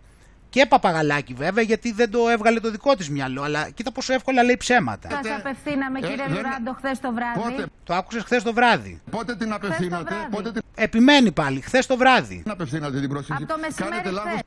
[0.49, 4.43] Και παπαγαλάκι βέβαια, γιατί δεν το έβγαλε το δικό της μυαλό, αλλά κοίτα πόσο εύκολα
[4.43, 5.09] λέει ψέματα.
[5.09, 7.63] Σας απευθύναμε, κύριε δεν- Λουράντο, χθες το βράδυ.
[7.83, 12.43] Το άκουσες χθες το βράδυ; Πότε την απευθύνατε, πότε την Επιμένει πάλι, χθες το βράδυ.
[12.47, 13.43] απευθύνατε την πρόσκληση.
[13.43, 14.41] Από το μεσημέρι Κάνετε λάθος χθες.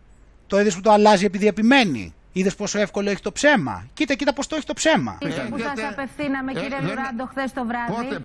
[0.46, 2.14] Το είδες που το αλλάζει επειδή επιμένει.
[2.32, 3.86] Είδες πόσο εύκολο έχει το ψέμα.
[3.94, 5.18] Κοίτα, κοίτα πώ το έχει το ψέμα.
[5.20, 8.24] που σας απευθύναμε, κύριε δεν- Λουράντο, χθες το βράδυ.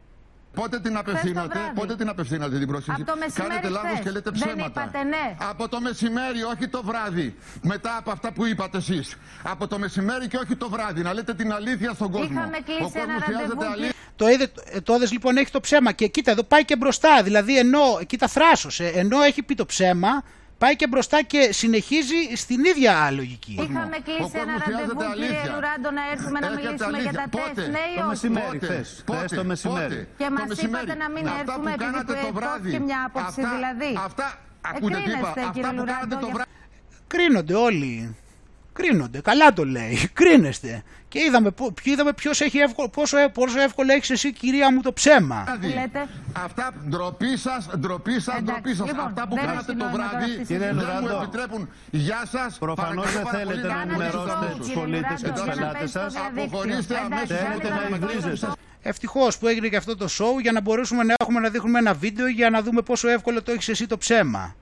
[0.57, 1.73] Πότε, πότε την απευθύνατε, βράδυ.
[1.79, 3.01] πότε την απευθύνατε την πρόσκληση.
[3.01, 4.03] Από το μεσημέρι Κάνετε λάθος χθες.
[4.03, 4.65] και λέτε Δεν ψέματα.
[4.81, 5.35] είπατε ναι.
[5.49, 7.35] Από το μεσημέρι, όχι το βράδυ.
[7.61, 9.15] Μετά από αυτά που είπατε εσείς.
[9.43, 11.01] Από το μεσημέρι και όχι το βράδυ.
[11.01, 12.27] Να λέτε την αλήθεια στον κόσμο.
[12.31, 13.93] Είχαμε κλείσει Ο κόσμος ένα χρειάζεται ραντεβού, αλήθεια.
[14.15, 17.23] Το είδε, ε, το είδες, λοιπόν έχει το ψέμα και κοίτα εδώ πάει και μπροστά.
[17.23, 20.23] Δηλαδή ενώ, κοίτα θράσος, ε, ενώ έχει πει το ψέμα,
[20.57, 23.51] πάει και μπροστά και συνεχίζει στην ίδια λογική.
[23.69, 27.41] Είχαμε κλείσει ένα ραντεβού, κύριε Λουράντο, να έρθουμε να Έχετε μιλήσουμε για τα αλήθεια.
[27.43, 29.03] τεστ, Πότε; ναι ή Το όχι; μεσημέρι χθες.
[29.11, 30.07] Χθες το μεσημέρι.
[30.17, 30.83] Και Το μας μεσημέρι.
[30.83, 32.57] είπατε να μην Αυτά έρθουμε που επειδή κάνατε το βράδυ.
[32.57, 33.89] υπόθηκε μια άποψη Αυτά- δηλαδή.
[34.07, 34.25] Αυτά,
[34.71, 36.51] ακούτε τι είπα, Εκρίνεστε, αυτά κύριε που κάνατε Λουράντο, το για- βράδυ.
[37.13, 38.15] Κρίνονται όλοι.
[38.77, 39.19] Κρίνονται.
[39.21, 39.95] Καλά το λέει.
[40.19, 40.83] Κρίνεστε.
[41.17, 44.71] Και είδαμε, πο- ποιο- είδαμε ποιος έχει εύκολο, πόσο, εύκολο, πόσο εύκολο έχεις εσύ, κυρία
[44.73, 45.43] μου, το ψέμα.
[45.59, 45.91] Δηλαδή,
[46.45, 48.87] Αυτά ντροπή σας, ντροπή σας, ντροπή σας.
[48.87, 50.81] λοιπόν, Αυτά που δεν κάνατε έχει το νόημα τώρα βράδυ αυτή η Κύριε δεν μου
[50.81, 51.69] Λουράντο, επιτρέπουν.
[51.91, 52.57] Γεια σας.
[52.57, 56.13] Προφανώς δεν θέλετε να ενημερώσετε τους πολίτες και τους πελάτες σας.
[56.27, 57.27] Αποχωρήστε αμέσως.
[57.37, 58.47] Θέλετε να εκβρίζεστε.
[58.81, 61.93] Ευτυχώς που έγινε και αυτό το show για να μπορέσουμε να έχουμε να δείχνουμε ένα
[61.93, 64.55] βίντεο για να δούμε πόσο εύκολο το έχεις εσύ το ψέμα.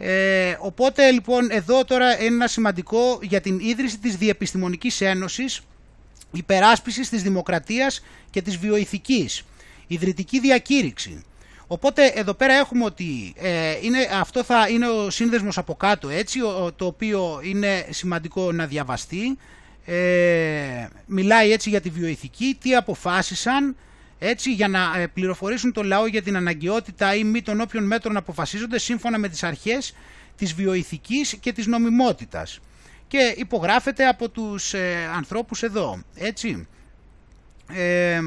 [0.00, 5.60] Ε, οπότε λοιπόν εδώ τώρα είναι ένα σημαντικό για την ίδρυση της Διεπιστημονικής Ένωσης
[6.32, 9.42] υπεράσπισης της δημοκρατίας και της βιοειθικής.
[9.86, 11.22] Ιδρυτική διακήρυξη.
[11.66, 16.40] Οπότε εδώ πέρα έχουμε ότι ε, είναι, αυτό θα είναι ο σύνδεσμος από κάτω έτσι,
[16.42, 19.38] ο- ο- το οποίο είναι σημαντικό να διαβαστεί.
[19.84, 23.76] Ε, μιλάει έτσι για τη βιοειθική, τι αποφάσισαν,
[24.18, 28.16] έτσι για να ε, πληροφορήσουν το λαό για την αναγκαιότητα ή μη των όποιων μέτρων
[28.16, 29.94] αποφασίζονται σύμφωνα με τις αρχές
[30.36, 32.60] της βιοειθικής και της νομιμότητας.
[33.06, 36.68] Και υπογράφεται από τους ε, ανθρώπους εδώ, έτσι.
[37.72, 38.20] Ε,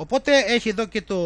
[0.00, 1.18] Οπότε έχει εδώ και το...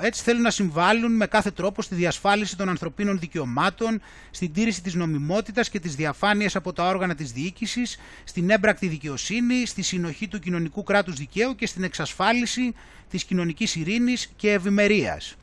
[0.00, 4.94] Έτσι θέλουν να συμβάλλουν με κάθε τρόπο στη διασφάλιση των ανθρωπίνων δικαιωμάτων, στην τήρηση της
[4.94, 10.38] νομιμότητας και της διαφάνειας από τα όργανα της διοίκησης, στην έμπρακτη δικαιοσύνη, στη συνοχή του
[10.38, 12.74] κοινωνικού κράτους δικαίου και στην εξασφάλιση
[13.10, 15.34] της κοινωνικής ειρήνης και ευημερίας.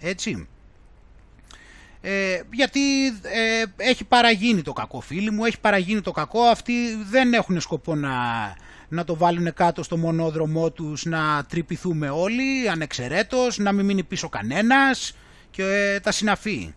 [0.00, 0.48] Έτσι.
[2.00, 6.72] Ε, γιατί ε, έχει παραγίνει το κακό φίλοι μου, έχει παραγίνει το κακό, αυτοί
[7.10, 8.12] δεν έχουν σκοπό να
[8.88, 14.28] να το βάλουν κάτω στο μονόδρομό τους, να τρυπηθούμε όλοι, ανεξαιρέτως, να μην μείνει πίσω
[14.28, 15.16] κανένας
[15.50, 16.74] και ε, τα συναφή.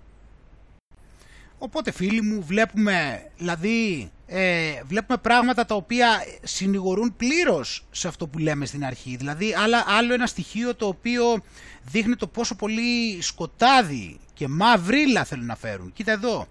[1.58, 6.08] Οπότε φίλοι μου βλέπουμε, δηλαδή, ε, βλέπουμε πράγματα τα οποία
[6.44, 9.16] συνηγορούν πλήρως σε αυτό που λέμε στην αρχή.
[9.16, 11.44] Δηλαδή άλλα, άλλο ένα στοιχείο το οποίο
[11.84, 15.94] δείχνει το πόσο πολύ σκοτάδι και μαύρίλα θέλουν να φέρουν.
[15.94, 16.48] Κοίτα εδώ,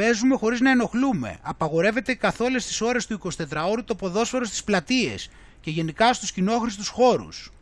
[0.00, 1.38] Παίζουμε χωρίς να ενοχλούμε.
[1.42, 6.88] Απαγορεύεται καθ' όλες τις ώρες του 24ωρου το ποδόσφαιρο στις πλατείες και γενικά στους κοινόχρηστους
[6.88, 7.52] χώρους.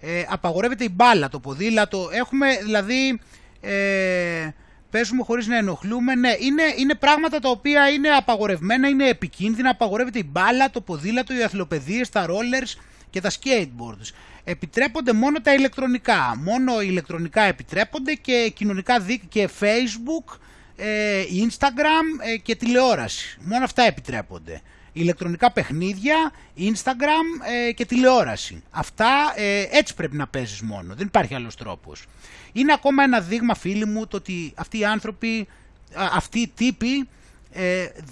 [0.00, 2.08] Ε, απαγορεύεται η μπάλα, το ποδήλατο.
[2.12, 3.20] Έχουμε δηλαδή.
[3.60, 4.48] Ε,
[4.90, 6.14] παίζουμε χωρίς να ενοχλούμε.
[6.14, 9.70] Ναι, είναι, είναι πράγματα τα οποία είναι απαγορευμένα, είναι επικίνδυνα.
[9.70, 12.80] Απαγορεύεται η μπάλα, το ποδήλατο, οι αθλοπαιδείες, τα rollers
[13.10, 14.12] και τα skateboards
[14.50, 16.34] επιτρέπονται μόνο τα ηλεκτρονικά.
[16.42, 20.36] Μόνο ηλεκτρονικά επιτρέπονται και κοινωνικά δίκτυα και facebook,
[20.76, 23.38] ε, instagram ε, και τηλεόραση.
[23.40, 24.60] Μόνο αυτά επιτρέπονται.
[24.92, 28.62] Ηλεκτρονικά παιχνίδια, instagram ε, και τηλεόραση.
[28.70, 29.34] Αυτά
[29.70, 30.94] έτσι πρέπει να παίζεις μόνο.
[30.94, 32.06] Δεν υπάρχει άλλος τρόπος.
[32.52, 35.48] Είναι ακόμα ένα δείγμα φίλοι μου το ότι αυτοί οι άνθρωποι,
[35.94, 37.08] αυτοί οι τύποι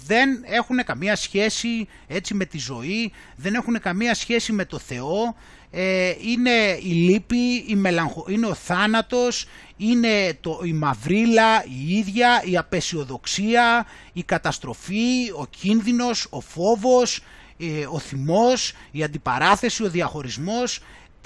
[0.05, 5.35] δεν έχουν καμία σχέση έτσι με τη ζωή, δεν έχουν καμία σχέση με το Θεό,
[5.71, 8.25] ε, είναι η λύπη, η μελαγχο...
[8.29, 9.45] είναι ο θάνατος,
[9.77, 17.23] είναι το, η μαυρίλα η ίδια, η απεσιοδοξία, η καταστροφή, ο κίνδυνος, ο φόβος,
[17.59, 20.79] ε, ο θυμός, η αντιπαράθεση, ο διαχωρισμός.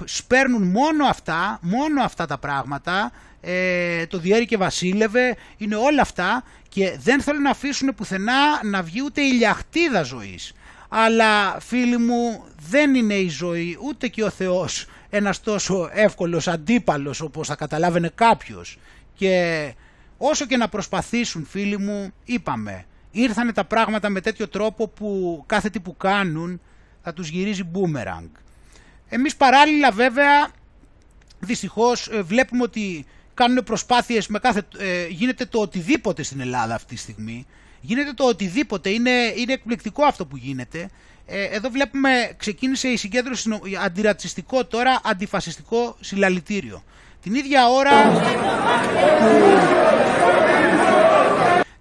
[0.04, 6.44] Σπέρνουν μόνο αυτά, μόνο αυτά τα πράγματα, ε, το διέρη και βασίλευε, είναι όλα αυτά
[6.68, 10.52] και δεν θέλουν να αφήσουν πουθενά να βγει ούτε η λιαχτίδα ζωής
[10.94, 17.20] αλλά φίλοι μου δεν είναι η ζωή ούτε και ο Θεός ένας τόσο εύκολος αντίπαλος
[17.20, 18.78] όπως θα καταλάβαινε κάποιος
[19.14, 19.74] και
[20.18, 25.70] όσο και να προσπαθήσουν φίλοι μου είπαμε ήρθανε τα πράγματα με τέτοιο τρόπο που κάθε
[25.70, 26.60] τι που κάνουν
[27.02, 28.28] θα τους γυρίζει boomerang.
[29.08, 30.48] Εμείς παράλληλα βέβαια
[31.38, 36.94] δυστυχώς ε, βλέπουμε ότι κάνουν προσπάθειες με κάθε, ε, γίνεται το οτιδήποτε στην Ελλάδα αυτή
[36.94, 37.46] τη στιγμή
[37.84, 40.90] Γίνεται το οτιδήποτε, είναι, είναι εκπληκτικό αυτό που γίνεται.
[41.26, 43.50] Ε, εδώ βλέπουμε, ξεκίνησε η συγκέντρωση
[43.84, 46.82] αντιρατσιστικό, τώρα αντιφασιστικό συλλαλητήριο.
[47.22, 47.90] Την ίδια ώρα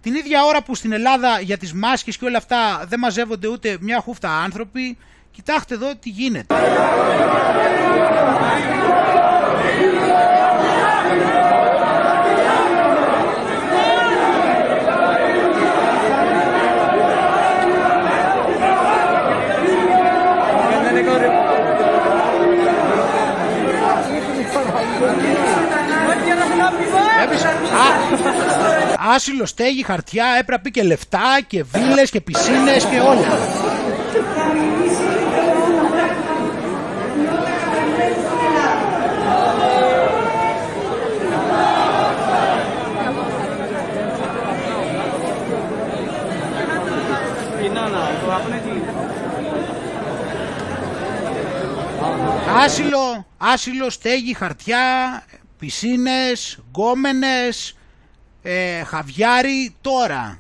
[0.02, 3.78] την ίδια ώρα που στην Ελλάδα για τις μάσκες και όλα αυτά δεν μαζεύονται ούτε
[3.82, 4.98] μια χούφτα άνθρωποι,
[5.32, 6.56] κοιτάξτε εδώ τι γίνεται.
[29.15, 33.27] Άσυλο, στέγη, χαρτιά, έπρεπε και λεφτά και βίλες και πισίνες και όλα.
[52.63, 54.79] Άσυλο, άσυλο, στέγη, χαρτιά,
[55.61, 57.75] πισίνες, γκόμενες,
[58.41, 60.39] ε, χαβιάρι τώρα.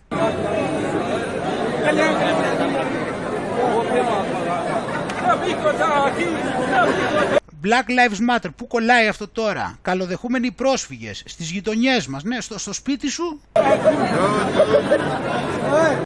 [7.63, 8.49] Black Lives Matter.
[8.55, 12.23] Πού κολλάει αυτό τώρα; Καλοδεχούμενοι πρόσφυγες στις γειτονιές μας.
[12.23, 13.41] Ναι, στο, στο σπίτι σου.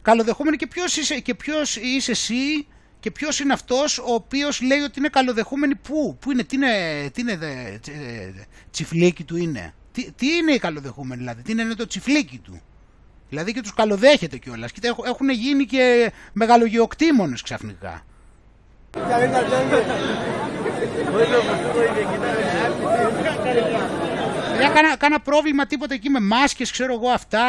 [0.02, 2.66] Καλοδεχούμενοι και ποιος, είσαι, και ποιος είσαι εσύ;
[3.00, 6.70] Και ποιος είναι αυτός ο οποίος λέει ότι είναι καλοδεχούμενοι πού; Πού είναι, τι είναι,
[7.12, 7.78] τι είναι δε,
[8.70, 12.60] τσιφλίκι του είναι; Τι, τι είναι οι καλοδεχούμενοι δηλαδή, τι είναι το τσιφλίκι του;
[13.28, 14.72] Δηλαδή και τους καλοδέχεται κιόλας.
[14.72, 18.04] Κοίτα έχουν γίνει και μεγαλογεοκτήμονες ξαφνικά.
[24.58, 27.44] Για κάνα, κάνα πρόβλημα τίποτα εκεί με μάσκες, ξέρω εγώ αυτά,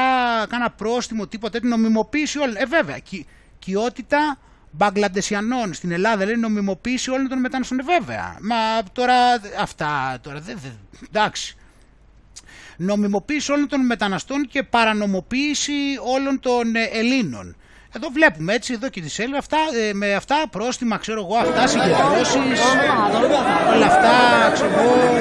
[0.50, 2.62] κάνα πρόστιμο τίποτα, την νομιμοποίηση όλα.
[2.62, 3.26] Ε βέβαια, Κι,
[3.60, 4.38] κοιότητα
[4.78, 7.80] Μπαγκλαντεσιανών στην Ελλάδα λέει νομιμοποίηση όλων των μεταναστών.
[7.80, 9.14] Ε, βέβαια, μα τώρα
[9.60, 10.68] αυτά, τώρα, δε, δε,
[11.08, 11.58] εντάξει.
[12.78, 15.74] νομιμοποίηση όλων των μεταναστών και παρανομοποίηση
[16.16, 17.56] όλων των ε, Ελλήνων.
[17.96, 19.58] Εδώ βλέπουμε έτσι, εδώ και τη σέλιδα, αυτά,
[19.90, 22.60] ε, με αυτά πρόστιμα, ξέρω εγώ, αυτά συγκεντρώσεις,
[23.74, 25.18] όλα αυτά, ξέρω εγώ.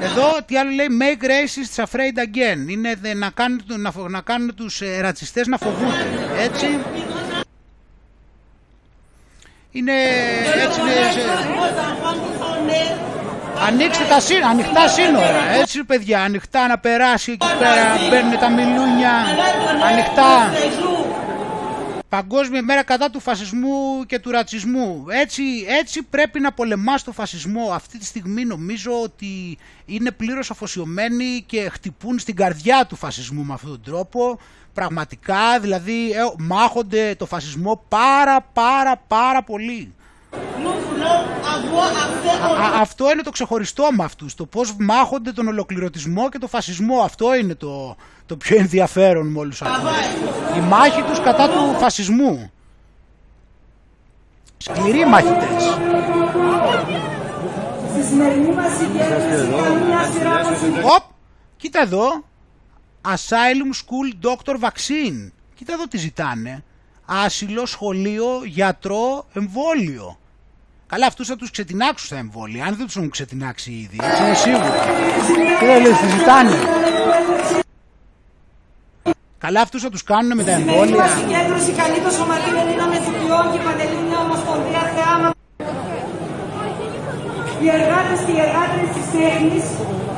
[0.00, 2.68] Εδώ τι άλλο λέει Make racists afraid again.
[2.68, 6.06] Είναι δε, να, κάνουν, να, να κάνουν τους ε, ρατσιστές να φοβούνται.
[6.38, 6.66] Έτσι.
[9.70, 9.92] Είναι
[10.64, 10.92] έτσι είναι,
[13.66, 19.12] Ανοίξτε τα σύνορα, ανοιχτά σύνορα, έτσι παιδιά, ανοιχτά να περάσει εκεί πέρα, μπαίνουν τα μιλούνια,
[19.90, 20.50] ανοιχτά.
[22.08, 25.04] Παγκόσμια μέρα κατά του φασισμού και του ρατσισμού.
[25.08, 25.42] Έτσι,
[25.80, 27.70] έτσι πρέπει να πολεμάς το φασισμό.
[27.72, 33.52] Αυτή τη στιγμή νομίζω ότι είναι πλήρως αφοσιωμένοι και χτυπούν στην καρδιά του φασισμού με
[33.52, 34.38] αυτόν τον τρόπο.
[34.74, 39.94] Πραγματικά, δηλαδή, ε, μάχονται το φασισμό πάρα πάρα πάρα πολύ
[42.80, 47.00] αυτό είναι το ξεχωριστό με αυτούς, το πώς μάχονται τον ολοκληρωτισμό και τον φασισμό.
[47.00, 47.96] Αυτό είναι το,
[48.26, 49.90] το πιο ενδιαφέρον με όλους αυτούς.
[50.56, 52.50] Η μάχη τους κατά του φασισμού.
[54.56, 55.62] Σκληροί μαχητές.
[57.92, 58.72] Στη σημερινή μας
[60.82, 61.02] Οπ,
[61.56, 62.24] κοίτα εδώ.
[63.04, 65.30] Asylum School Doctor Vaccine.
[65.54, 66.64] Κοίτα εδώ τι ζητάνε.
[67.10, 70.18] Άσυλο, σχολείο, γιατρό, εμβόλιο.
[70.86, 72.64] Καλά, αυτούς θα τους ξετινάξουν στα εμβόλια.
[72.64, 74.72] Αν δεν τους έχουν ξετινάξει ήδη, έτσι είναι σίγουρο.
[75.58, 76.56] Τι δεν λες, τι ζητάνε.
[79.38, 81.04] Καλά, αυτούς θα τους κάνουν με τα εμβόλια.
[81.04, 85.30] Η συγκέντρωση καλεί το Σωματείο Ελλήνων Ηθοποιών και η Πανελλήνια Ομοσπονδία Θεάμα.
[87.62, 89.66] Οι εργάτες και οι εργάτε της τέχνης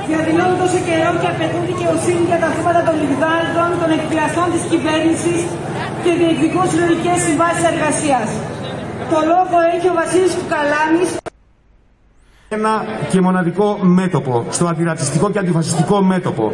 [0.08, 5.40] διαδηλώνουν τόσο καιρό και απαιτούν δικαιοσύνη για τα θύματα των λιγδάλτων, των εκπλαστών της κυβέρνησης
[6.04, 8.28] και διεκδικούν συλλογικές συμβάσεις εργασίας.
[9.12, 11.10] Το λόγο έχει ο Βασίλης Κουκαλάνης.
[12.48, 12.72] Ένα
[13.10, 16.52] και μοναδικό μέτωπο, στο αντιρατσιστικό και αντιφασιστικό μέτωπο.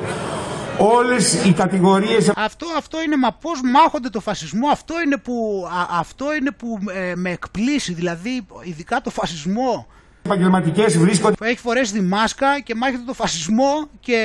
[0.78, 2.32] Όλες οι κατηγορίες...
[2.36, 7.12] Αυτό, αυτό είναι, μα πώς μάχονται το φασισμό, αυτό είναι που, αυτό είναι που ε,
[7.14, 9.86] με εκπλήσει, δηλαδή ειδικά το φασισμό.
[10.26, 11.34] Επαγγελματικές βρίσκονται...
[11.40, 14.18] Έχει φορέσει τη μάσκα και μάχεται το φασισμό και,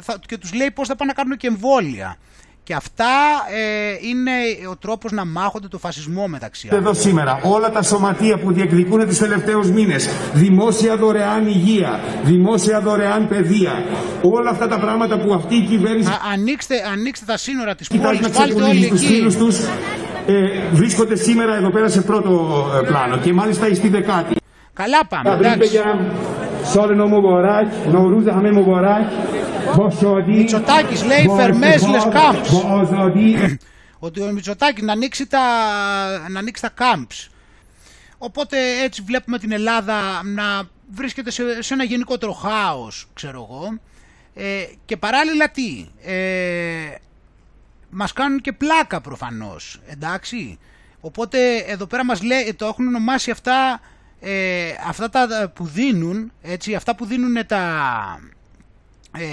[0.00, 2.16] θα, και τους λέει πώς θα πάνε να κάνουν και εμβόλια.
[2.62, 3.14] Και αυτά
[3.54, 4.30] ε, είναι
[4.70, 6.84] ο τρόπος να μάχονται το φασισμό μεταξύ άλλων.
[6.84, 13.28] Εδώ σήμερα όλα τα σωματεία που διεκδικούν τις τελευταίους μήνες, δημόσια δωρεάν υγεία, δημόσια δωρεάν
[13.28, 13.84] παιδεία,
[14.22, 16.08] όλα αυτά τα πράγματα που αυτή η κυβέρνηση...
[16.08, 18.96] Α, ανοίξτε, ανοίξτε τα σύνορα της πόλης, βάλτε όλοι εκεί.
[18.96, 19.58] Φίλους τους,
[20.26, 20.34] ε,
[20.72, 24.34] βρίσκονται σήμερα εδώ πέρα σε πρώτο ε, πλάνο και μάλιστα στη δεκάτη.
[24.76, 25.80] Καλά πάμε, εντάξει.
[30.26, 32.50] Μητσοτάκης λέει φερμέσλες κάμπς.
[33.98, 35.40] Ότι ο Μητσοτάκης να ανοίξει τα,
[36.28, 37.28] να ανοίξει τα κάμπς.
[38.18, 39.94] Οπότε έτσι βλέπουμε την Ελλάδα
[40.24, 43.78] να βρίσκεται σε, σε ένα γενικότερο χάος, ξέρω εγώ.
[44.34, 46.94] Ε, και παράλληλα τι, ε,
[47.90, 50.58] μας κάνουν και πλάκα προφανώς, εντάξει.
[51.00, 53.80] Οπότε εδώ πέρα μας λέει, το έχουν ονομάσει αυτά,
[54.28, 57.62] ε, αυτά τα που δίνουν, έτσι, αυτά που δίνουν τα,
[59.18, 59.24] ε,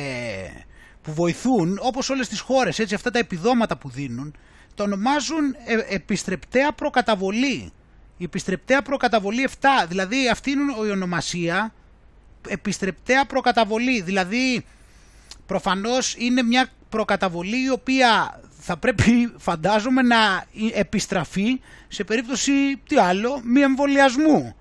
[1.01, 4.35] που βοηθούν, όπως όλες τις χώρες, έτσι, αυτά τα επιδόματα που δίνουν,
[4.75, 7.71] το ονομάζουν ε, επιστρεπτέα προκαταβολή.
[8.17, 11.73] Η επιστρεπτέα προκαταβολή 7, δηλαδή αυτή είναι η ονομασία,
[12.47, 14.65] επιστρεπτέα προκαταβολή, δηλαδή
[15.45, 22.51] προφανώς είναι μια προκαταβολή η οποία θα πρέπει φαντάζομαι να επιστραφεί σε περίπτωση
[22.87, 24.55] τι άλλο, μη εμβολιασμού.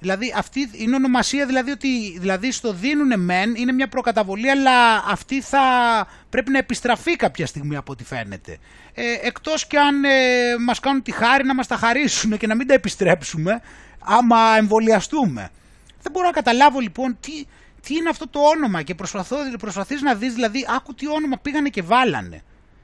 [0.00, 5.40] Δηλαδή αυτή είναι ονομασία δηλαδή ότι δηλαδή στο δίνουνε μεν είναι μια προκαταβολή αλλά αυτή
[5.40, 5.60] θα
[6.30, 8.58] πρέπει να επιστραφεί κάποια στιγμή από ό,τι φαίνεται.
[8.94, 10.10] Ε, εκτός και αν ε,
[10.66, 13.60] μας κάνουν τη χάρη να μας τα χαρίσουν και να μην τα επιστρέψουμε
[14.00, 15.50] άμα εμβολιαστούμε.
[16.02, 17.44] Δεν μπορώ να καταλάβω λοιπόν τι,
[17.82, 21.68] τι είναι αυτό το όνομα και προσπαθώ, προσπαθείς να δεις δηλαδή άκου τι όνομα πήγανε
[21.68, 22.42] και βάλανε.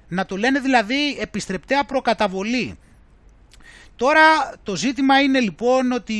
[0.09, 2.78] Να το λένε δηλαδή επιστρεπτέα προκαταβολή.
[3.97, 6.16] Τώρα το ζήτημα είναι λοιπόν ότι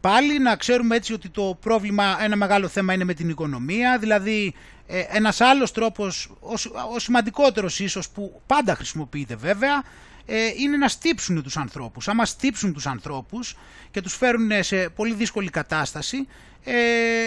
[0.00, 4.54] πάλι να ξέρουμε έτσι ότι το πρόβλημα, ένα μεγάλο θέμα είναι με την οικονομία, δηλαδή
[4.86, 6.52] ε, ένας άλλος τρόπος, ο,
[6.94, 9.82] ο σημαντικότερος ίσως που πάντα χρησιμοποιείται βέβαια,
[10.26, 12.08] ε, είναι να στύψουν τους ανθρώπους.
[12.08, 13.56] Άμα στύψουν τους ανθρώπους
[13.90, 16.28] και τους φέρουν σε πολύ δύσκολη κατάσταση,
[16.64, 16.74] ε,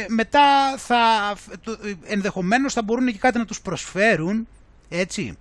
[0.07, 1.33] μετά θα,
[2.03, 4.47] ενδεχομένως θα μπορούν και κάτι να τους προσφέρουν,
[4.89, 5.37] έτσι,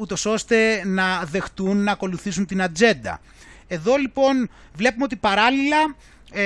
[0.00, 3.20] ούτως ώστε να δεχτούν να ακολουθήσουν την ατζέντα.
[3.68, 5.94] Εδώ λοιπόν βλέπουμε ότι παράλληλα
[6.32, 6.44] ε,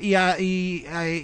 [0.00, 0.16] η,
[0.46, 0.74] η,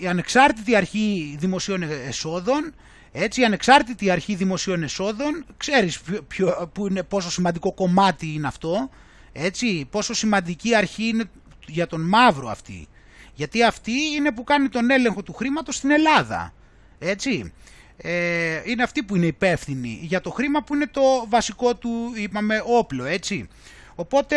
[0.01, 2.75] η, ανεξάρτητη αρχή δημοσίων εσόδων,
[3.13, 8.91] έτσι, η ανεξάρτητη αρχή δημοσίων εσόδων, ξέρεις ποιο, που είναι, πόσο σημαντικό κομμάτι είναι αυτό,
[9.33, 11.25] Έτσι, πόσο σημαντική αρχή είναι
[11.67, 12.89] για τον μαύρο αυτή.
[13.35, 16.53] Γιατί αυτή είναι που κάνει τον έλεγχο του χρήματος στην Ελλάδα.
[16.99, 17.53] Έτσι.
[17.97, 22.63] Ε, είναι αυτή που είναι υπεύθυνη για το χρήμα που είναι το βασικό του, είπαμε,
[22.67, 23.05] όπλο.
[23.05, 23.49] Έτσι.
[23.95, 24.37] Οπότε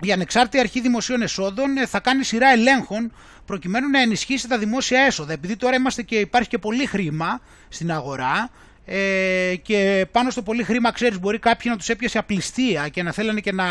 [0.00, 3.12] η Ανεξάρτητη Αρχή Δημοσίων Εσόδων ε, θα κάνει σειρά ελέγχων
[3.46, 5.32] προκειμένου να ενισχύσει τα δημόσια έσοδα.
[5.32, 8.50] Επειδή τώρα είμαστε και υπάρχει και πολύ χρήμα στην αγορά
[8.90, 13.12] ε, και πάνω στο πολύ χρήμα, ξέρεις, μπορεί κάποιοι να τους έπιασε απληστία και να
[13.12, 13.66] θέλανε και να,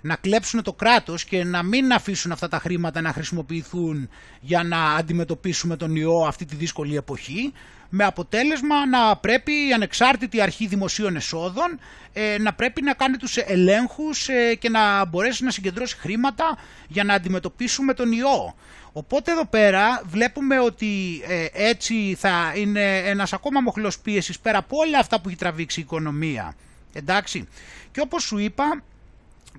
[0.00, 4.08] να κλέψουν το κράτος και να μην αφήσουν αυτά τα χρήματα να χρησιμοποιηθούν
[4.40, 7.52] για να αντιμετωπίσουμε τον ιό αυτή τη δύσκολη εποχή
[7.88, 11.78] με αποτέλεσμα να πρέπει η ανεξάρτητη αρχή δημοσίων εσόδων
[12.12, 16.58] ε, να πρέπει να κάνει τους ελέγχους ε, και να μπορέσει να συγκεντρώσει χρήματα
[16.88, 18.54] για να αντιμετωπίσουμε τον ιό.
[18.92, 24.76] Οπότε εδώ πέρα βλέπουμε ότι ε, έτσι θα είναι ένας ακόμα μοχλός πίεσης πέρα από
[24.76, 26.54] όλα αυτά που έχει τραβήξει η οικονομία.
[26.92, 27.48] Εντάξει.
[27.92, 28.82] Και όπως σου είπα,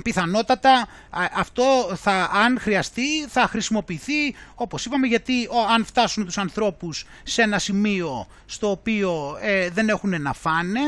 [0.04, 0.88] πιθανότατα
[1.36, 1.64] αυτό
[1.96, 8.28] θα, αν χρειαστεί θα χρησιμοποιηθεί όπως είπαμε γιατί αν φτάσουν τους ανθρώπους σε ένα σημείο
[8.46, 10.80] στο οποίο ε, δεν έχουν να φάνε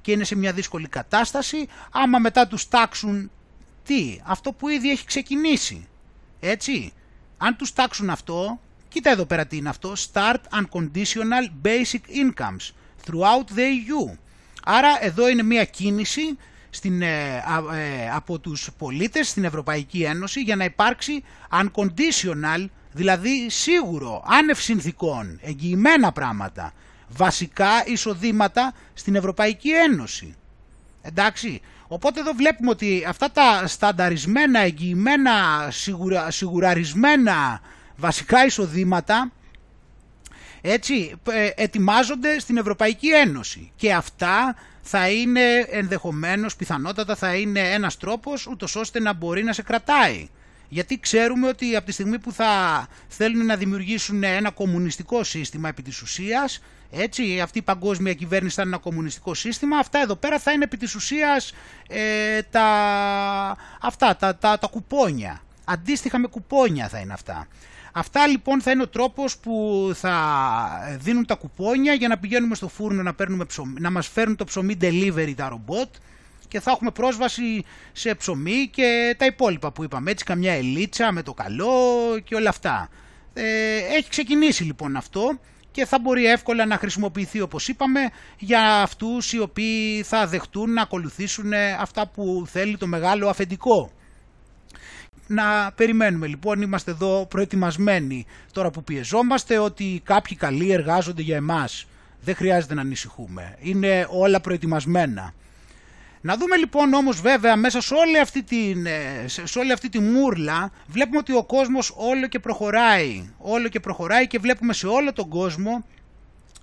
[0.00, 3.30] και είναι σε μια δύσκολη κατάσταση άμα μετά τους τάξουν
[3.84, 5.88] τι, αυτό που ήδη έχει ξεκινήσει
[6.40, 6.92] έτσι
[7.38, 12.70] αν τους τάξουν αυτό, κοίτα εδώ πέρα τι είναι αυτό, Start Unconditional Basic Incomes
[13.06, 14.16] throughout the EU.
[14.64, 16.38] Άρα εδώ είναι μια κίνηση
[16.76, 17.42] στην, ε,
[17.74, 25.38] ε, από τους πολίτες στην Ευρωπαϊκή Ένωση για να υπάρξει unconditional, δηλαδή σίγουρο, άνευ συνθήκων,
[25.42, 26.72] εγγυημένα πράγματα,
[27.08, 30.34] βασικά εισοδήματα στην Ευρωπαϊκή Ένωση.
[31.02, 37.60] Εντάξει, Οπότε εδώ βλέπουμε ότι αυτά τα στανταρισμένα, εγγυημένα, σιγουρα, σιγουραρισμένα
[37.96, 39.32] βασικά εισοδήματα
[40.60, 44.56] έτσι, ε, ετοιμάζονται στην Ευρωπαϊκή Ένωση και αυτά
[44.88, 50.28] θα είναι ενδεχομένως, πιθανότατα θα είναι ένας τρόπος ούτως ώστε να μπορεί να σε κρατάει.
[50.68, 55.82] Γιατί ξέρουμε ότι από τη στιγμή που θα θέλουν να δημιουργήσουν ένα κομμουνιστικό σύστημα επί
[55.82, 60.38] της ουσίας, έτσι, αυτή η παγκόσμια κυβέρνηση θα είναι ένα κομμουνιστικό σύστημα, αυτά εδώ πέρα
[60.38, 61.52] θα είναι επί της ουσίας
[61.88, 62.66] ε, τα,
[63.80, 65.40] αυτά, τα, τα, τα κουπόνια.
[65.64, 67.46] Αντίστοιχα με κουπόνια θα είναι αυτά.
[67.98, 70.16] Αυτά λοιπόν θα είναι ο τρόπος που θα
[70.98, 74.44] δίνουν τα κουπόνια για να πηγαίνουμε στο φούρνο να, παίρνουμε ψωμί, να μας φέρουν το
[74.44, 75.94] ψωμί delivery τα ρομπότ
[76.48, 81.22] και θα έχουμε πρόσβαση σε ψωμί και τα υπόλοιπα που είπαμε, έτσι καμιά ελίτσα με
[81.22, 81.70] το καλό
[82.24, 82.88] και όλα αυτά.
[83.34, 85.38] Ε, έχει ξεκινήσει λοιπόν αυτό
[85.70, 88.00] και θα μπορεί εύκολα να χρησιμοποιηθεί όπως είπαμε
[88.38, 93.90] για αυτούς οι οποίοι θα δεχτούν να ακολουθήσουν αυτά που θέλει το μεγάλο αφεντικό.
[95.26, 101.86] Να περιμένουμε λοιπόν, είμαστε εδώ προετοιμασμένοι τώρα που πιεζόμαστε ότι κάποιοι καλοί εργάζονται για εμάς.
[102.20, 103.56] Δεν χρειάζεται να ανησυχούμε.
[103.60, 105.34] Είναι όλα προετοιμασμένα.
[106.20, 109.98] Να δούμε λοιπόν όμως βέβαια μέσα σε όλη αυτή, την, ε, σε όλη αυτή τη
[109.98, 115.12] μούρλα βλέπουμε ότι ο κόσμος όλο και προχωράει, όλο και προχωράει και βλέπουμε σε όλο
[115.12, 115.84] τον κόσμο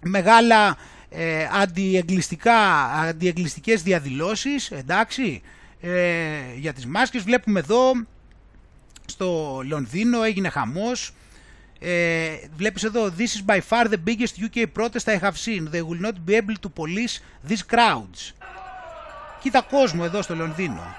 [0.01, 0.77] μεγάλα
[1.09, 5.41] ε, αντιεγκλιστικά, αντιεγκλιστικές διαδηλώσεις, εντάξει,
[5.81, 5.91] ε,
[6.57, 7.23] για τις μάσκες.
[7.23, 7.91] Βλέπουμε εδώ
[9.05, 11.13] στο Λονδίνο έγινε χαμός,
[11.79, 15.69] ε, βλέπεις εδώ This is by far the biggest UK protest I have seen.
[15.71, 17.19] They will not be able to police
[17.49, 18.31] these crowds.
[19.39, 20.95] Κοίτα κόσμο εδώ στο Λονδίνο.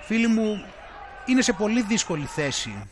[0.00, 0.64] Φίλοι μου,
[1.26, 2.88] είναι σε πολύ δύσκολη θέση.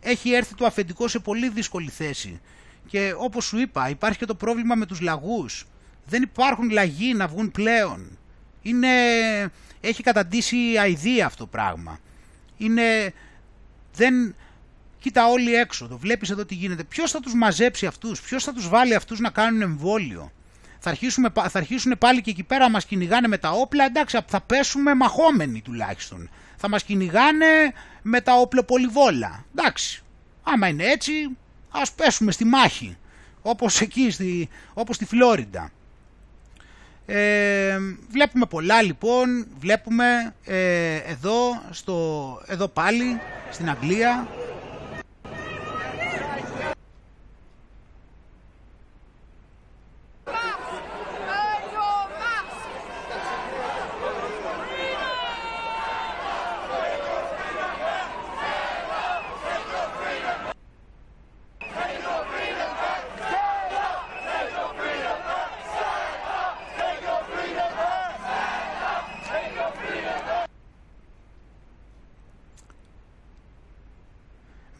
[0.00, 2.40] Έχει έρθει το αφεντικό σε πολύ δύσκολη θέση.
[2.86, 5.66] Και όπως σου είπα, υπάρχει και το πρόβλημα με τους λαγούς.
[6.04, 8.18] Δεν υπάρχουν λαγοί να βγουν πλέον.
[8.62, 8.88] Είναι...
[9.80, 11.98] Έχει καταντήσει αηδία αυτό το πράγμα.
[12.56, 13.12] Είναι...
[13.94, 14.34] Δεν...
[14.98, 16.84] Κοίτα όλοι έξω, το βλέπεις εδώ τι γίνεται.
[16.84, 20.30] Ποιος θα τους μαζέψει αυτούς, ποιος θα τους βάλει αυτούς να κάνουν εμβόλιο
[20.86, 24.40] θα, αρχίσουμε, θα αρχίσουν πάλι και εκεί πέρα μας κυνηγάνε με τα όπλα, εντάξει θα
[24.40, 26.30] πέσουμε μαχόμενοι τουλάχιστον.
[26.56, 27.46] Θα μας κυνηγάνε
[28.02, 29.44] με τα πολυβόλα.
[29.54, 30.02] εντάξει.
[30.42, 31.12] Άμα είναι έτσι
[31.70, 32.96] ας πέσουμε στη μάχη,
[33.42, 35.70] όπως εκεί, στη, όπως στη Φλόριντα.
[37.06, 37.78] Ε,
[38.10, 41.96] βλέπουμε πολλά λοιπόν, βλέπουμε ε, εδώ, στο,
[42.46, 43.20] εδώ πάλι
[43.50, 44.26] στην Αγγλία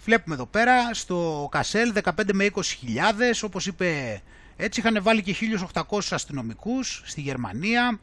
[0.06, 4.20] Βλέπουμε εδώ πέρα στο Κασέλ 15 με 20 χιλιάδες, όπως είπε
[4.56, 5.34] έτσι είχαν βάλει και
[5.72, 7.98] 1800 αστυνομικούς στη Γερμανία.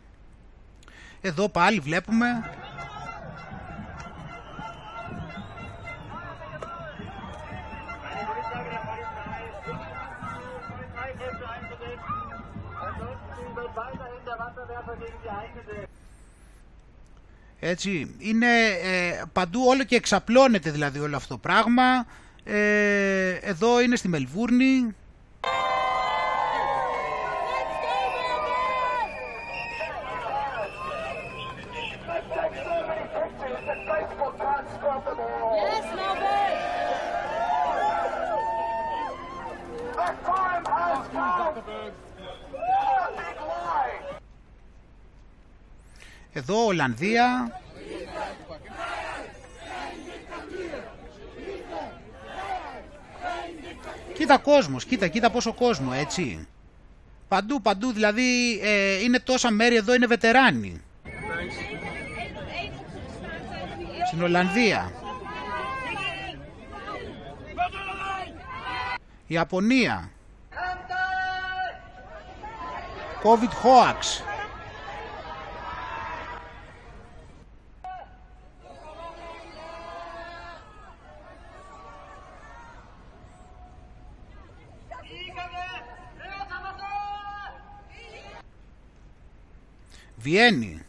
[1.21, 2.27] Εδώ πάλι βλέπουμε
[17.65, 18.47] Έτσι, είναι
[18.83, 22.05] ε, παντού όλο και εξαπλώνεται δηλαδή όλο αυτό το πράγμα.
[22.43, 24.95] Ε, εδώ είναι στη Μελβούρνη.
[46.33, 47.59] Εδώ Ολλανδία.
[54.13, 56.47] Κοίτα κόσμος, κοίτα, κοίτα πόσο κόσμο, έτσι.
[57.27, 60.81] Παντού, παντού, δηλαδή ε, είναι τόσα μέρη εδώ, είναι βετεράνοι.
[64.07, 64.91] Στην Ολλανδία.
[69.27, 70.09] Ιαπωνία.
[73.23, 74.32] COVID hoax.
[90.23, 90.79] viene.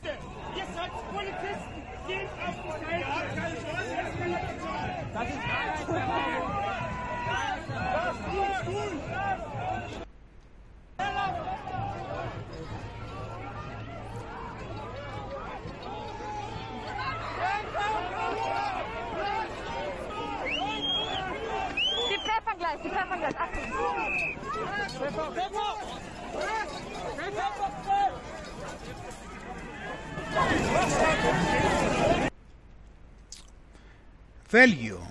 [34.55, 35.11] Βέλγιο.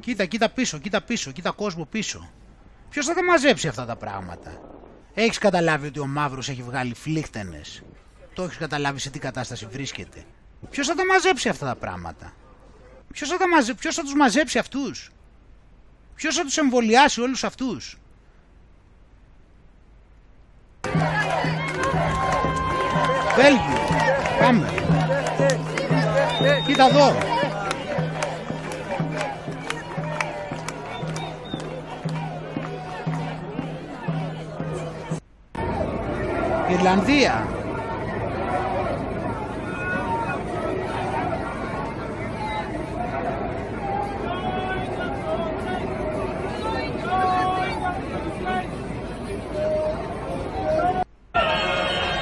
[0.00, 2.30] Κοίτα, κοίτα πίσω, κοίτα πίσω, κοίτα κόσμο πίσω.
[2.90, 4.60] Ποιος θα τα μαζέψει αυτά τα πράγματα;
[5.14, 7.82] Έχεις καταλάβει ότι ο Μαύρος έχει βγάλει φλίχτενες;
[8.34, 10.24] Το έχεις καταλάβει σε τι κατάσταση βρίσκεται;
[10.70, 12.32] Ποιος θα τα μαζέψει αυτά τα πράγματα;
[13.12, 13.74] Ποιος θα, τα μαζε...
[13.74, 15.10] Ποιος θα τους μαζέψει αυτούς;
[16.14, 17.98] Ποιος θα τους εμβολιάσει όλους αυτούς;
[23.36, 23.78] Βέλγιο.
[24.40, 24.71] Πάμε.
[26.65, 27.13] Κοίτα εδώ.
[36.71, 37.47] Ιρλανδία.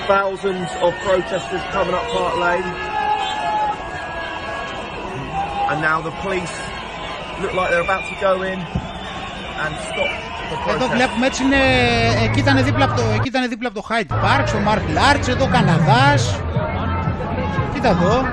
[0.07, 2.88] Thousands of protesters coming up Park Lane.
[5.70, 6.55] And now the police
[7.40, 8.59] look like they're about to go in
[9.62, 10.10] and stop
[10.51, 10.94] the Εδώ protest.
[10.94, 11.56] βλέπουμε έτσι είναι,
[12.24, 15.28] εκεί ήταν δίπλα από το, εκεί ήταν δίπλα από το Hyde Park, στο Mark Larch,
[15.28, 16.40] εδώ Καναδάς.
[17.74, 18.24] Κοίτα εδώ.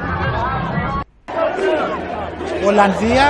[2.65, 3.25] Ολλανδία.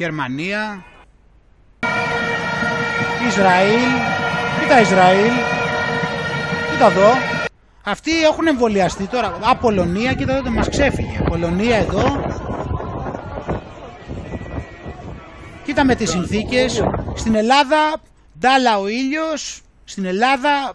[0.00, 0.84] Γερμανία.
[3.28, 3.80] Ισραήλ.
[4.60, 5.32] Κοίτα Ισραήλ.
[6.70, 7.12] Κοίτα εδώ.
[7.84, 9.38] Αυτοί έχουν εμβολιαστεί τώρα.
[9.50, 11.20] Α, Πολωνία, κοίτα εδώ μας ξέφυγε.
[11.28, 12.24] Πολωνία εδώ.
[15.64, 16.84] Κοίτα με τις συνθήκες.
[17.14, 17.92] Στην Ελλάδα,
[18.38, 19.60] ντάλα ο ήλιος.
[19.84, 20.72] Στην Ελλάδα...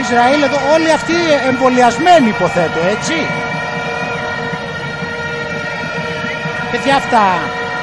[0.00, 1.12] Ισραήλ εδώ, όλοι αυτοί
[1.46, 3.14] εμβολιασμένοι υποθέτω, έτσι.
[6.76, 7.38] Παιδιά αυτά,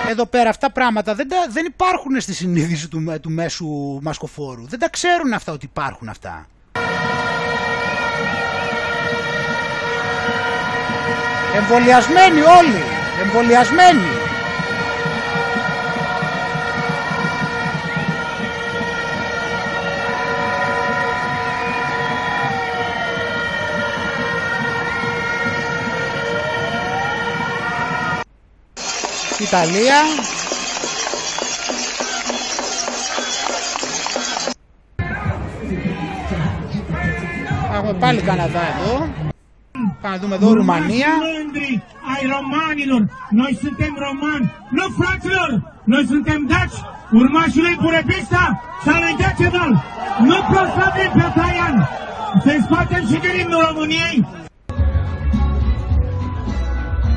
[0.10, 3.68] εδώ πέρα αυτά πράγματα δεν, τα- δεν υπάρχουν στη συνείδηση του, με- του μέσου
[4.02, 4.68] μασκοφόρου.
[4.68, 6.46] Δεν τα ξέρουν αυτά ότι υπάρχουν αυτά.
[11.56, 12.84] Εμβολιασμένοι όλοι.
[13.22, 14.08] Εμβολιασμένοι.
[29.44, 30.00] Ιταλία.
[37.74, 39.10] Αγοπάλι πάλι Καναδά εδώ.
[40.38, 41.08] το Ρουμανία.
[41.08, 41.84] Ας πάμε στο Λονδρί,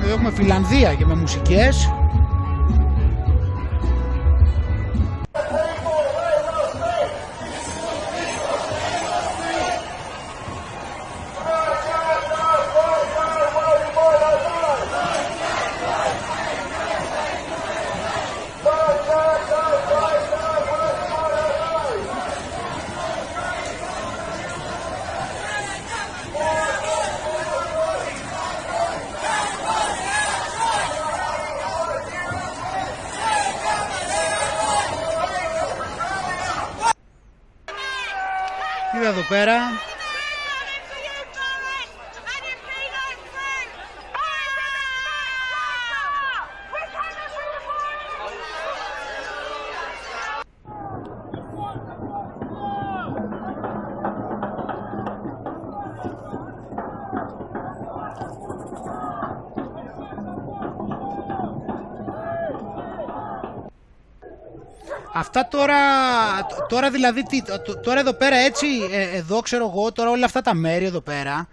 [0.03, 1.91] Εδώ έχουμε Φιλανδία και με μουσικές.
[65.39, 65.77] Αυτά τώρα,
[66.69, 70.41] τώρα δηλαδή, τι, τ- τώρα εδώ πέρα έτσι, ε, εδώ ξέρω εγώ, τώρα όλα αυτά
[70.43, 71.49] τα μέρη εδώ πέρα,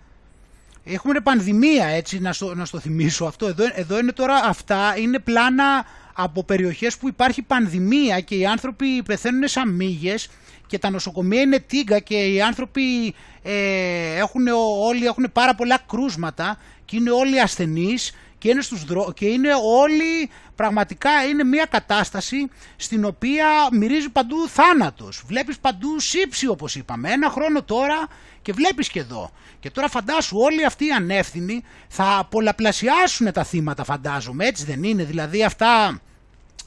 [0.84, 5.20] έχουμε πανδημία έτσι, να στο, να στο θυμίσω αυτό, εδώ, εδώ είναι τώρα αυτά, είναι
[5.20, 10.30] πλάνα από περιοχές που υπάρχει πανδημία και οι άνθρωποι πεθαίνουν σαν μύγες
[10.68, 14.48] και τα νοσοκομεία είναι τίγκα και οι άνθρωποι ε, έχουν,
[14.82, 18.12] όλοι έχουν πάρα πολλά κρούσματα και είναι όλοι ασθενείς
[18.44, 19.14] και είναι, στους δρό...
[19.16, 25.24] και είναι όλοι πραγματικά είναι μια κατάσταση στην οποία μυρίζει παντού θάνατος.
[25.28, 27.12] Βλέπεις παντού σύψη όπως είπαμε.
[27.12, 28.08] Ένα χρόνο τώρα
[28.42, 29.32] και βλέπεις και εδώ.
[29.60, 34.46] Και τώρα φαντάσου όλοι αυτοί οι ανεύθυνοι θα πολλαπλασιάσουν τα θύματα φαντάζομαι.
[34.46, 35.04] Έτσι δεν είναι.
[35.04, 36.02] Δηλαδή αυτά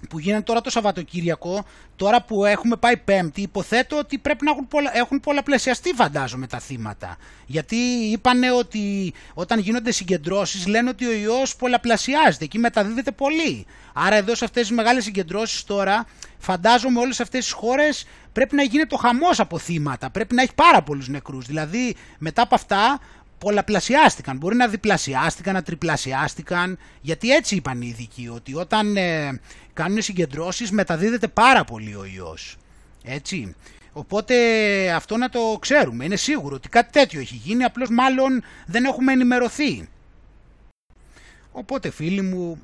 [0.08, 1.64] που γίνανε τώρα το Σαββατοκύριακο,
[1.96, 6.58] τώρα που έχουμε πάει Πέμπτη, υποθέτω ότι πρέπει να έχουν, πολλα, έχουν πολλαπλασιαστεί φαντάζομαι τα
[6.58, 7.16] θύματα.
[7.46, 7.76] Γιατί
[8.12, 13.66] είπανε ότι όταν γίνονται συγκεντρώσεις λένε ότι ο ιός πολλαπλασιάζεται, εκεί μεταδίδεται πολύ.
[13.92, 16.06] Άρα εδώ σε αυτές τις μεγάλες συγκεντρώσεις τώρα,
[16.38, 20.54] φαντάζομαι όλες αυτές τις χώρες πρέπει να γίνεται το χαμός από θύματα, πρέπει να έχει
[20.54, 21.46] πάρα πολλούς νεκρούς.
[21.46, 23.00] Δηλαδή μετά από αυτά
[23.38, 24.36] πολλαπλασιάστηκαν.
[24.36, 29.40] Μπορεί να διπλασιάστηκαν, να τριπλασιάστηκαν, γιατί έτσι είπαν οι ειδικοί, ότι όταν ε,
[29.72, 32.56] κάνουν συγκεντρώσεις μεταδίδεται πάρα πολύ ο ιός.
[33.04, 33.54] Έτσι.
[33.92, 34.34] Οπότε
[34.90, 36.04] αυτό να το ξέρουμε.
[36.04, 39.88] Είναι σίγουρο ότι κάτι τέτοιο έχει γίνει, απλώς μάλλον δεν έχουμε ενημερωθεί.
[41.52, 42.60] Οπότε φίλοι μου,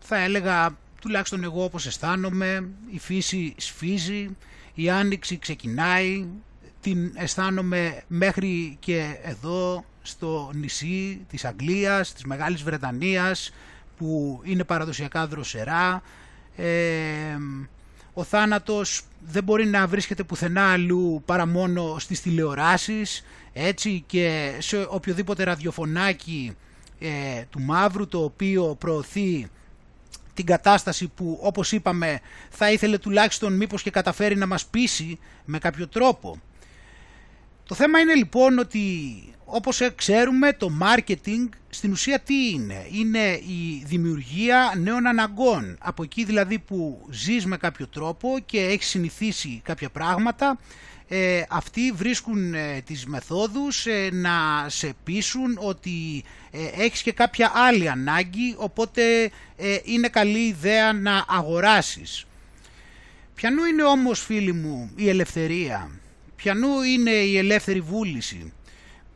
[0.00, 4.36] θα έλεγα τουλάχιστον εγώ όπως αισθάνομαι, η φύση σφίζει,
[4.74, 6.26] η άνοιξη ξεκινάει,
[6.84, 13.52] την αισθάνομαι μέχρι και εδώ στο νησί της Αγγλίας, της Μεγάλης Βρετανίας
[13.96, 16.02] που είναι παραδοσιακά δροσερά.
[16.56, 17.36] Ε,
[18.12, 24.86] ο θάνατος δεν μπορεί να βρίσκεται πουθενά αλλού παρά μόνο στις τηλεοράσεις έτσι και σε
[24.88, 26.56] οποιοδήποτε ραδιοφωνάκι
[26.98, 27.08] ε,
[27.50, 29.48] του μαύρου το οποίο προωθεί
[30.34, 32.20] την κατάσταση που όπως είπαμε
[32.50, 36.40] θα ήθελε τουλάχιστον μήπως και καταφέρει να μας πείσει με κάποιο τρόπο.
[37.66, 38.88] Το θέμα είναι λοιπόν ότι
[39.44, 45.76] όπως ξέρουμε το marketing στην ουσία τι είναι; Είναι η δημιουργία νέων αναγκών.
[45.80, 50.58] Από εκεί δηλαδή που ζεις με κάποιο τρόπο και έχεις συνηθίσει κάποια πράγματα
[51.08, 57.52] ε, αυτοί βρίσκουν ε, τις μεθόδους ε, να σε πείσουν ότι ε, έχεις και κάποια
[57.54, 62.26] άλλη ανάγκη οπότε ε, είναι καλή ιδέα να αγοράσεις.
[63.34, 65.90] Ποιανού είναι όμως φίλοι μου η ελευθερία,
[66.44, 68.52] ποιανού είναι η ελεύθερη βούληση,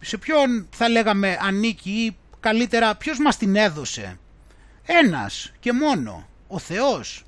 [0.00, 4.18] σε ποιον θα λέγαμε ανήκει ή καλύτερα ποιος μας την έδωσε;
[4.86, 7.24] Ένας και μόνο, ο Θεός.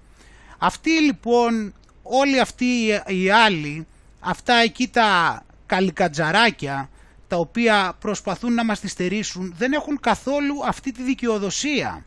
[0.58, 3.86] Αυτοί λοιπόν, όλοι αυτοί οι άλλοι,
[4.20, 6.90] αυτά εκεί τα καλικατζαράκια,
[7.28, 12.04] τα οποία προσπαθούν να μας τη στερήσουν, δεν έχουν καθόλου αυτή τη δικαιοδοσία.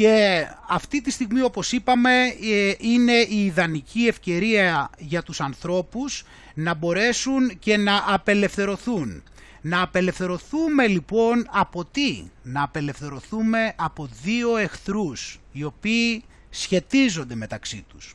[0.00, 2.34] Και αυτή τη στιγμή όπως είπαμε
[2.78, 6.24] είναι η ιδανική ευκαιρία για τους ανθρώπους
[6.54, 9.22] να μπορέσουν και να απελευθερωθούν.
[9.60, 18.14] Να απελευθερωθούμε λοιπόν από τι; Να απελευθερωθούμε από δύο εχθρούς οι οποίοι σχετίζονται μεταξύ τους.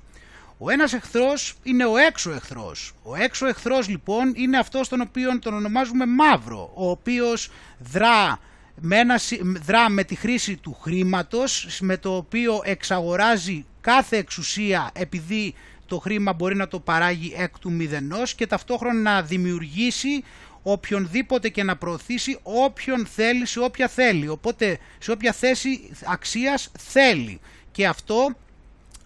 [0.57, 2.94] Ο ένας εχθρός είναι ο έξω εχθρός.
[3.03, 7.49] Ο έξω εχθρός λοιπόν είναι αυτός τον οποίο τον ονομάζουμε μαύρο, ο οποίος
[7.80, 8.40] δρά
[8.82, 9.20] με, ένα,
[9.66, 15.54] δρά με τη χρήση του χρήματος, με το οποίο εξαγοράζει κάθε εξουσία επειδή
[15.86, 20.24] το χρήμα μπορεί να το παράγει εκ του μηδενός και ταυτόχρονα να δημιουργήσει
[20.64, 24.28] οποιονδήποτε και να προωθήσει όποιον θέλει σε όποια θέλει.
[24.28, 27.40] Οπότε σε όποια θέση αξίας θέλει.
[27.72, 28.36] Και αυτό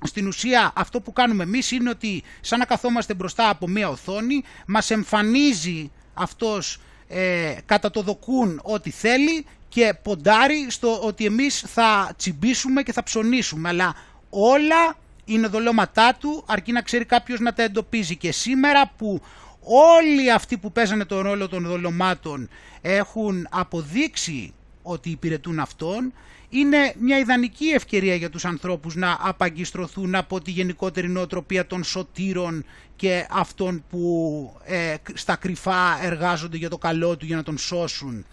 [0.04, 4.44] στην ουσία αυτό που κάνουμε εμείς είναι ότι σαν να καθόμαστε μπροστά από μία οθόνη
[4.66, 12.14] μας εμφανίζει αυτός ε, κατά το δοκούν ό,τι θέλει και ποντάρει στο ότι εμείς θα
[12.18, 13.70] τσιμπήσουμε και θα ψωνίσουμε.
[13.70, 13.96] Αλλά
[14.30, 18.16] όλα είναι δολώματά του αρκεί να ξέρει κάποιος να τα εντοπίζει.
[18.16, 19.22] Και σήμερα που
[19.62, 22.50] όλοι αυτοί που παίζανε τον ρόλο των δολωμάτων
[22.82, 26.14] έχουν αποδείξει ότι υπηρετούν αυτόν
[26.50, 32.66] είναι μια ιδανική ευκαιρία για τους ανθρώπους να απαγκιστρωθούν από τη γενικότερη νοοτροπία των σωτήρων
[32.96, 38.26] και αυτών που ε, στα κρυφά εργάζονται για το καλό του για να τον σώσουν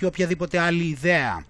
[0.00, 1.44] και οποιαδήποτε άλλη ιδέα.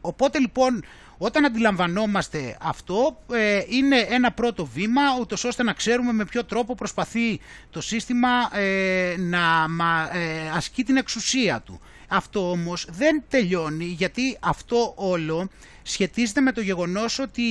[0.00, 0.84] Οπότε λοιπόν
[1.18, 6.74] όταν αντιλαμβανόμαστε αυτό ε, είναι ένα πρώτο βήμα ούτως ώστε να ξέρουμε με ποιο τρόπο
[6.74, 7.40] προσπαθεί
[7.70, 8.28] το σύστημα
[8.58, 9.66] ε, να
[10.12, 11.80] ε, ασκεί την εξουσία του.
[12.08, 15.48] Αυτό όμως δεν τελειώνει γιατί αυτό όλο
[15.82, 17.42] σχετίζεται με το γεγονός ότι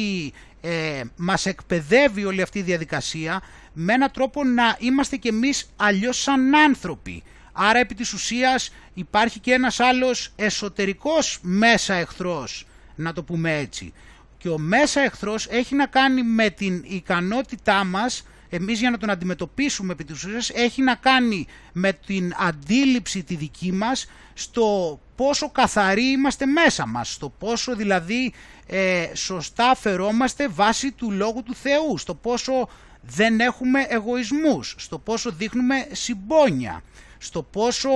[0.61, 3.41] ε, μας εκπαιδεύει όλη αυτή η διαδικασία
[3.73, 7.23] με έναν τρόπο να είμαστε κι εμείς αλλιώς σαν άνθρωποι.
[7.59, 12.65] Άρα επί της ουσίας υπάρχει και ένας άλλος εσωτερικός μέσα εχθρός,
[12.95, 13.93] να το πούμε έτσι.
[14.38, 19.09] Και ο μέσα εχθρός έχει να κάνει με την ικανότητά μας εμείς για να τον
[19.09, 25.49] αντιμετωπίσουμε επί της ουσίας έχει να κάνει με την αντίληψη τη δική μας στο πόσο
[25.49, 28.34] καθαροί είμαστε μέσα μας, στο πόσο δηλαδή
[28.67, 32.69] ε, σωστά φερόμαστε βάσει του Λόγου του Θεού, στο πόσο
[33.01, 36.84] δεν έχουμε εγωισμούς, στο πόσο δείχνουμε συμπόνια,
[37.18, 37.89] στο πόσο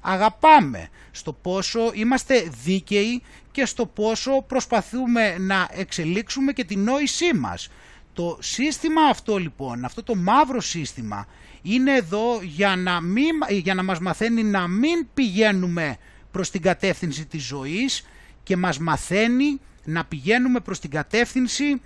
[0.00, 7.68] αγαπάμε, στο πόσο είμαστε δίκαιοι και στο πόσο προσπαθούμε να εξελίξουμε και την νόησή μας.
[8.12, 11.26] Το σύστημα αυτό λοιπόν, αυτό το μαύρο σύστημα
[11.62, 15.96] είναι εδώ για να, μην, για να μας μαθαίνει να μην πηγαίνουμε
[16.30, 18.06] προς την κατεύθυνση της ζωής
[18.42, 21.80] και μας μαθαίνει να πηγαίνουμε προς την κατεύθυνση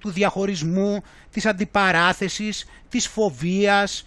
[0.00, 4.06] του διαχωρισμού, της αντιπαράθεσης, της φοβίας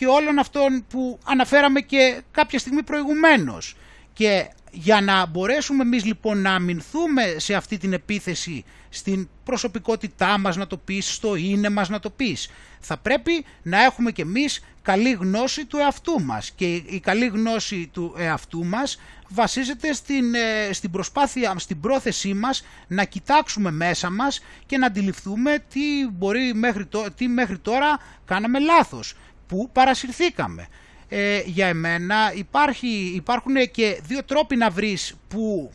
[0.00, 3.76] και όλων αυτών που αναφέραμε και κάποια στιγμή προηγουμένως.
[4.12, 10.56] Και για να μπορέσουμε εμείς λοιπόν να αμυνθούμε σε αυτή την επίθεση στην προσωπικότητά μας
[10.56, 12.50] να το πεις, στο είναι μας να το πεις.
[12.80, 17.90] Θα πρέπει να έχουμε και εμείς καλή γνώση του εαυτού μας και η καλή γνώση
[17.92, 18.98] του εαυτού μας
[19.28, 25.64] βασίζεται στην, ε, στην προσπάθεια, στην πρόθεσή μας να κοιτάξουμε μέσα μας και να αντιληφθούμε
[25.72, 25.80] τι,
[26.12, 29.14] μπορεί μέχρι, τι μέχρι τώρα κάναμε λάθος,
[29.50, 30.66] που παρασυρθήκαμε
[31.08, 35.70] ε, για εμένα υπάρχει, υπάρχουν και δύο τρόποι να βρεις που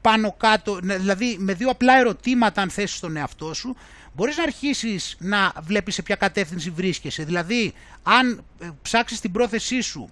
[0.00, 3.76] πάνω κάτω, ναι, δηλαδή με δύο απλά ερωτήματα αν θέσεις τον εαυτό σου,
[4.12, 7.24] μπορείς να αρχίσεις να βλέπεις σε ποια κατεύθυνση βρίσκεσαι.
[7.24, 7.72] Δηλαδή,
[8.02, 10.10] αν ε, ψάξεις την πρόθεσή σου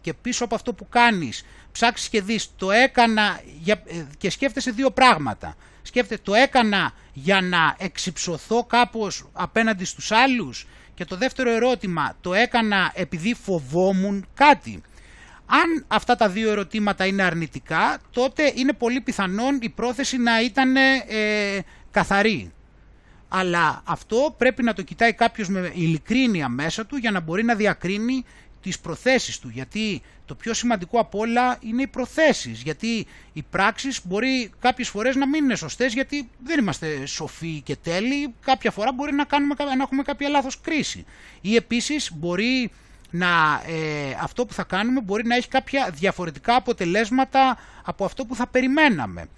[0.00, 4.70] και πίσω από αυτό που κάνεις, ψάξεις και δεις το έκανα για, ε, και σκέφτεσαι
[4.70, 5.56] δύο πράγματα.
[5.82, 12.34] Σκέφτεσαι το έκανα για να εξυψωθώ κάπως απέναντι στους άλλους και το δεύτερο ερώτημα, το
[12.34, 14.82] έκανα επειδή φοβόμουν κάτι.
[15.46, 20.76] Αν αυτά τα δύο ερωτήματα είναι αρνητικά, τότε είναι πολύ πιθανόν η πρόθεση να ήταν
[20.76, 21.02] ε,
[21.90, 22.52] καθαρή.
[23.28, 27.54] Αλλά αυτό πρέπει να το κοιτάει κάποιος με ειλικρίνεια μέσα του για να μπορεί να
[27.54, 28.24] διακρίνει
[28.64, 29.48] τις προθέσεις του.
[29.48, 32.62] Γιατί το πιο σημαντικό από όλα είναι οι προθέσεις.
[32.62, 37.76] Γιατί οι πράξεις μπορεί κάποιες φορές να μην είναι σωστές γιατί δεν είμαστε σοφοί και
[37.76, 38.34] τέλειοι.
[38.40, 41.04] Κάποια φορά μπορεί να, κάνουμε, να έχουμε κάποια λάθος κρίση.
[41.40, 42.70] Ή επίσης μπορεί
[43.10, 48.34] να, ε, αυτό που θα κάνουμε μπορεί να έχει κάποια διαφορετικά αποτελέσματα από αυτό που
[48.34, 49.28] θα περιμέναμε.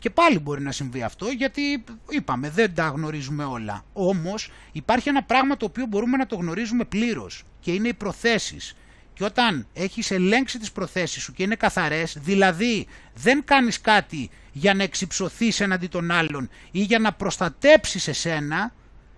[0.00, 3.84] Και πάλι μπορεί να συμβεί αυτό γιατί είπαμε δεν τα γνωρίζουμε όλα.
[3.92, 8.74] Όμως υπάρχει ένα πράγμα το οποίο μπορούμε να το γνωρίζουμε πλήρως και είναι οι προθέσεις.
[9.14, 14.74] Και όταν έχεις ελέγξει τις προθέσεις σου και είναι καθαρές, δηλαδή δεν κάνεις κάτι για
[14.74, 18.72] να εξυψωθείς έναντι των άλλων ή για να προστατέψεις εσένα,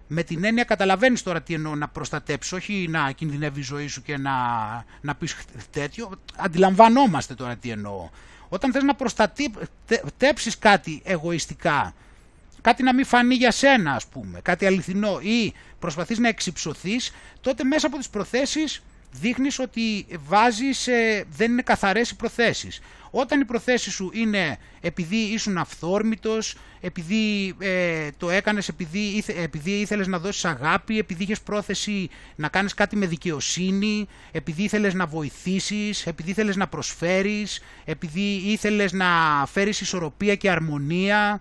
[0.07, 4.03] με την έννοια καταλαβαίνεις τώρα τι εννοώ να προστατέψεις, όχι να κινδυνεύει η ζωή σου
[4.03, 4.33] και να,
[5.01, 5.37] να πεις
[5.71, 8.09] τέτοιο, αντιλαμβανόμαστε τώρα τι εννοώ.
[8.49, 11.95] Όταν θες να προστατέψεις κάτι εγωιστικά,
[12.61, 17.65] κάτι να μην φανεί για σένα ας πούμε, κάτι αληθινό ή προσπαθείς να εξυψωθείς, τότε
[17.65, 22.81] μέσα από τις προθέσεις δείχνεις ότι βάζεις, ε, δεν είναι καθαρές οι προθέσεις.
[23.11, 30.07] Όταν η προθέση σου είναι επειδή ήσουν αυθόρμητος, επειδή ε, το έκανες επειδή, επειδή ήθελες
[30.07, 36.07] να δώσεις αγάπη, επειδή είχες πρόθεση να κάνεις κάτι με δικαιοσύνη, επειδή ήθελες να βοηθήσεις,
[36.07, 39.07] επειδή ήθελες να προσφέρεις, επειδή ήθελες να
[39.47, 41.41] φέρεις ισορροπία και αρμονία,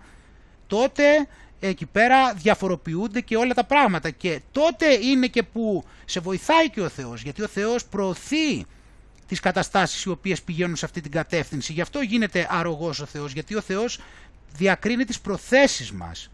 [0.70, 1.28] τότε
[1.60, 6.82] εκεί πέρα διαφοροποιούνται και όλα τα πράγματα και τότε είναι και που σε βοηθάει και
[6.82, 8.66] ο Θεός γιατί ο Θεός προωθεί
[9.28, 13.32] τις καταστάσεις οι οποίες πηγαίνουν σε αυτή την κατεύθυνση γι' αυτό γίνεται αρρωγός ο Θεός
[13.32, 14.00] γιατί ο Θεός
[14.56, 16.30] διακρίνει τις προθέσεις μας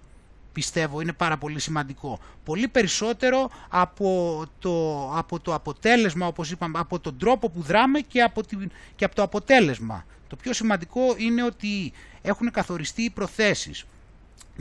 [0.56, 2.20] πιστεύω είναι πάρα πολύ σημαντικό.
[2.44, 8.22] Πολύ περισσότερο από το, από το αποτέλεσμα, όπως είπαμε, από τον τρόπο που δράμε και
[8.22, 10.06] από, την, και από το αποτέλεσμα.
[10.28, 13.86] Το πιο σημαντικό είναι ότι έχουν καθοριστεί οι προθέσεις.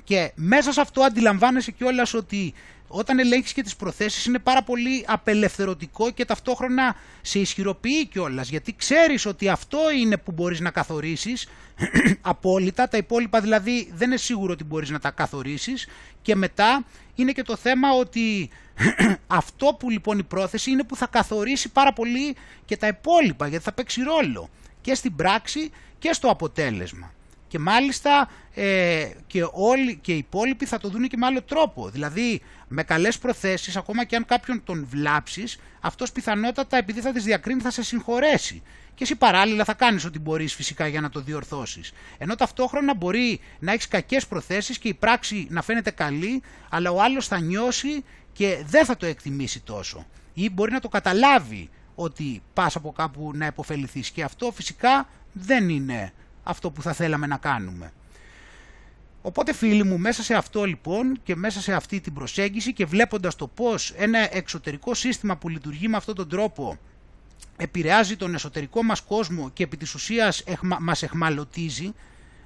[0.04, 2.54] Και μέσα σε αυτό αντιλαμβάνεσαι κιόλας ότι
[2.88, 8.48] όταν ελέγχεις και τις προθέσεις είναι πάρα πολύ απελευθερωτικό και ταυτόχρονα σε ισχυροποιεί κιόλας.
[8.48, 11.48] γιατί ξέρεις ότι αυτό είναι που μπορείς να καθορίσεις
[12.20, 15.88] απόλυτα, τα υπόλοιπα δηλαδή δεν είναι σίγουρο ότι μπορείς να τα καθορίσεις
[16.22, 16.84] και μετά
[17.14, 18.50] είναι και το θέμα ότι
[19.26, 23.64] αυτό που λοιπόν η πρόθεση είναι που θα καθορίσει πάρα πολύ και τα υπόλοιπα γιατί
[23.64, 24.50] θα παίξει ρόλο
[24.80, 27.14] και στην πράξη και στο αποτέλεσμα
[27.55, 31.89] και μάλιστα ε, και, όλοι, και οι υπόλοιποι θα το δουν και με άλλο τρόπο.
[31.89, 37.24] Δηλαδή με καλές προθέσεις, ακόμα και αν κάποιον τον βλάψεις, αυτός πιθανότατα επειδή θα τις
[37.24, 38.62] διακρίνει θα σε συγχωρέσει.
[38.94, 41.93] Και εσύ παράλληλα θα κάνεις ό,τι μπορείς φυσικά για να το διορθώσεις.
[42.18, 47.02] Ενώ ταυτόχρονα μπορεί να έχεις κακές προθέσεις και η πράξη να φαίνεται καλή, αλλά ο
[47.02, 50.06] άλλος θα νιώσει και δεν θα το εκτιμήσει τόσο.
[50.35, 55.68] Ή μπορεί να το καταλάβει ότι πας από κάπου να υποφεληθείς και αυτό φυσικά δεν
[55.68, 56.12] είναι
[56.44, 57.92] αυτό που θα θέλαμε να κάνουμε.
[59.22, 63.36] Οπότε φίλοι μου, μέσα σε αυτό λοιπόν και μέσα σε αυτή την προσέγγιση και βλέποντας
[63.36, 66.78] το πώς ένα εξωτερικό σύστημα που λειτουργεί με αυτόν τον τρόπο
[67.56, 71.92] επηρεάζει τον εσωτερικό μας κόσμο και επί της ουσίας εχμα, μας εχμαλωτίζει,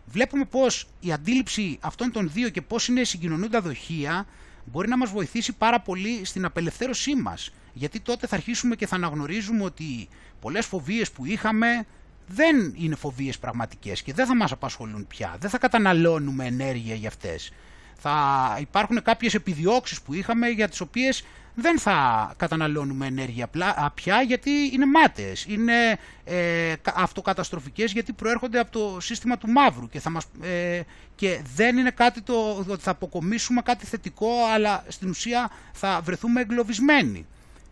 [0.07, 4.27] βλέπουμε πως η αντίληψη αυτών των δύο και πώς είναι συγκοινωνούντα δοχεία
[4.65, 7.51] μπορεί να μας βοηθήσει πάρα πολύ στην απελευθέρωσή μας.
[7.73, 10.09] Γιατί τότε θα αρχίσουμε και θα αναγνωρίζουμε ότι
[10.41, 11.87] πολλές φοβίες που είχαμε,
[12.29, 15.37] δεν είναι φοβίες πραγματικές και δεν θα μας απασχολούν πια.
[15.41, 17.53] Δεν θα καταναλώνουμε ενέργεια για αυτές.
[18.01, 21.25] Θα υπάρχουν κάποιες επιδιώξεις που είχαμε για τις οποίες
[21.61, 23.49] δεν θα καταναλώνουμε ενέργεια
[23.95, 30.01] πια γιατί είναι μάταιες, είναι ε, αυτοκαταστροφικές γιατί προέρχονται από το σύστημα του μαύρου και,
[30.01, 30.81] θα μας, ε,
[31.15, 36.41] και δεν είναι κάτι το ότι θα αποκομίσουμε κάτι θετικό αλλά στην ουσία θα βρεθούμε
[36.41, 37.27] εγκλωβισμένοι.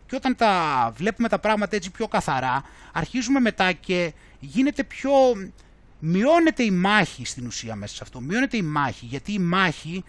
[0.07, 5.11] Και όταν τα βλέπουμε τα πράγματα έτσι πιο καθαρά αρχίζουμε μετά και γίνεται πιο...
[5.99, 8.21] Μειώνεται η μάχη στην ουσία μέσα σε αυτό.
[8.21, 10.05] Μειώνεται η μάχη, γιατί η μάχη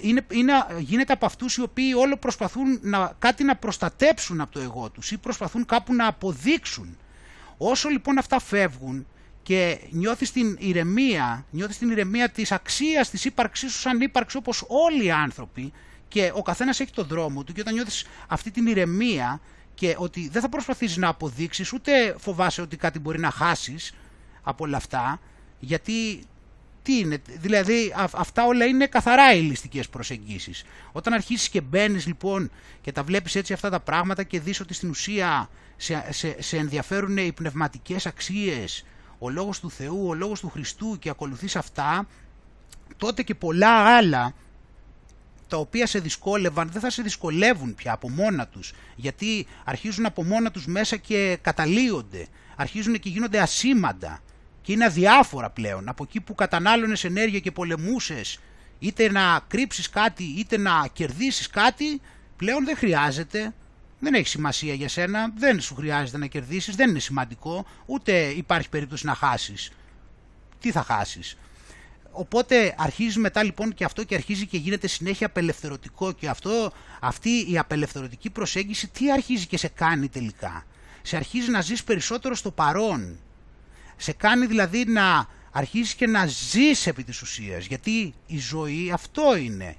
[0.00, 4.60] είναι, είναι, γίνεται από αυτούς οι οποίοι όλο προσπαθούν να, κάτι να προστατέψουν από το
[4.60, 6.96] εγώ τους ή προσπαθούν κάπου να αποδείξουν.
[7.56, 9.06] Όσο λοιπόν αυτά φεύγουν
[9.42, 14.64] και νιώθεις την ηρεμία, νιώθεις την ηρεμία της αξίας της ύπαρξής σου σαν ύπαρξη όπως
[14.68, 15.72] όλοι οι άνθρωποι
[16.08, 19.40] και ο καθένας έχει το δρόμο του και όταν νιώθεις αυτή την ηρεμία
[19.74, 23.92] και ότι δεν θα προσπαθήσεις να αποδείξεις ούτε φοβάσαι ότι κάτι μπορεί να χάσεις
[24.42, 25.20] από όλα αυτά
[25.60, 26.24] γιατί
[26.82, 30.64] τι είναι, δηλαδή αυτά όλα είναι καθαρά ελιστικές προσεγγίσεις.
[30.92, 34.74] Όταν αρχίσεις και μπαίνεις λοιπόν και τα βλέπεις έτσι αυτά τα πράγματα και δεις ότι
[34.74, 38.84] στην ουσία σε, σε, σε ενδιαφέρουν οι πνευματικές αξίες,
[39.18, 42.06] ο λόγος του Θεού, ο λόγος του Χριστού και ακολουθείς αυτά,
[42.96, 44.34] τότε και πολλά άλλα
[45.48, 50.24] τα οποία σε δυσκόλευαν δεν θα σε δυσκολεύουν πια από μόνα τους γιατί αρχίζουν από
[50.24, 52.26] μόνα τους μέσα και καταλύονται,
[52.56, 54.22] αρχίζουν και γίνονται ασήμαντα
[54.62, 58.38] και είναι αδιάφορα πλέον από εκεί που κατανάλωνες ενέργεια και πολεμούσες
[58.78, 62.00] είτε να κρύψεις κάτι είτε να κερδίσεις κάτι
[62.36, 63.52] πλέον δεν χρειάζεται
[64.04, 68.68] δεν έχει σημασία για σένα, δεν σου χρειάζεται να κερδίσεις, δεν είναι σημαντικό, ούτε υπάρχει
[68.68, 69.70] περίπτωση να χάσεις.
[70.60, 71.36] Τι θα χάσεις;
[72.16, 77.50] Οπότε αρχίζει μετά λοιπόν και αυτό και αρχίζει και γίνεται συνέχεια απελευθερωτικό και αυτό, αυτή
[77.50, 80.64] η απελευθερωτική προσέγγιση τι αρχίζει και σε κάνει τελικά.
[81.02, 83.18] Σε αρχίζει να ζεις περισσότερο στο παρόν.
[83.96, 87.66] Σε κάνει δηλαδή να αρχίζεις και να ζεις επί της ουσίας.
[87.66, 89.76] Γιατί η ζωή αυτό είναι.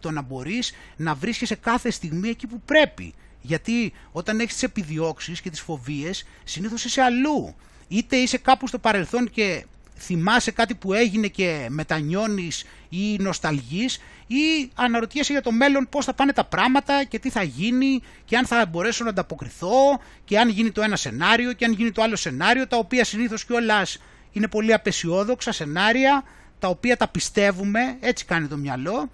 [0.00, 3.14] Το να μπορείς να βρίσκεσαι κάθε στιγμή εκεί που πρέπει.
[3.40, 7.54] Γιατί όταν έχεις τις επιδιώξεις και τις φοβίες συνήθως είσαι αλλού.
[7.88, 9.64] Είτε είσαι κάπου στο παρελθόν και
[10.02, 16.14] θυμάσαι κάτι που έγινε και μετανιώνεις ή νοσταλγείς ή αναρωτιέσαι για το μέλλον πώς θα
[16.14, 20.48] πάνε τα πράγματα και τι θα γίνει και αν θα μπορέσω να ανταποκριθώ και αν
[20.48, 23.98] γίνει το ένα σενάριο και αν γίνει το άλλο σενάριο τα οποία συνήθως κιόλας
[24.32, 26.24] είναι πολύ απεσιόδοξα σενάρια
[26.58, 29.10] τα οποία τα πιστεύουμε, έτσι κάνει το μυαλό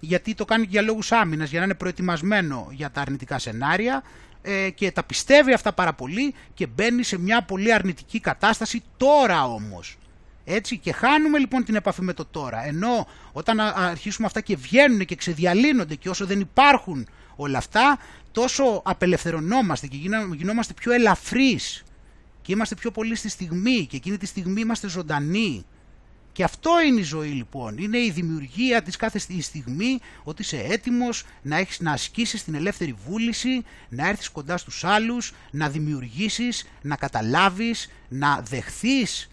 [0.00, 4.02] γιατί το κάνει και για λόγους άμυνας, για να είναι προετοιμασμένο για τα αρνητικά σενάρια
[4.42, 9.44] ε, και τα πιστεύει αυτά πάρα πολύ και μπαίνει σε μια πολύ αρνητική κατάσταση τώρα
[9.44, 9.96] όμως.
[10.44, 12.66] Έτσι και χάνουμε λοιπόν την επαφή με το τώρα.
[12.66, 17.98] Ενώ όταν αρχίσουμε αυτά και βγαίνουν και ξεδιαλύνονται και όσο δεν υπάρχουν όλα αυτά,
[18.32, 19.96] τόσο απελευθερωνόμαστε και
[20.36, 21.84] γινόμαστε πιο ελαφρείς
[22.42, 25.64] και είμαστε πιο πολύ στη στιγμή και εκείνη τη στιγμή είμαστε ζωντανοί.
[26.32, 27.78] Και αυτό είναι η ζωή λοιπόν.
[27.78, 32.94] Είναι η δημιουργία της κάθε στιγμή ότι είσαι έτοιμος να, έχεις, να ασκήσεις την ελεύθερη
[33.06, 39.30] βούληση, να έρθεις κοντά στους άλλους, να δημιουργήσεις, να καταλάβεις, να δεχθείς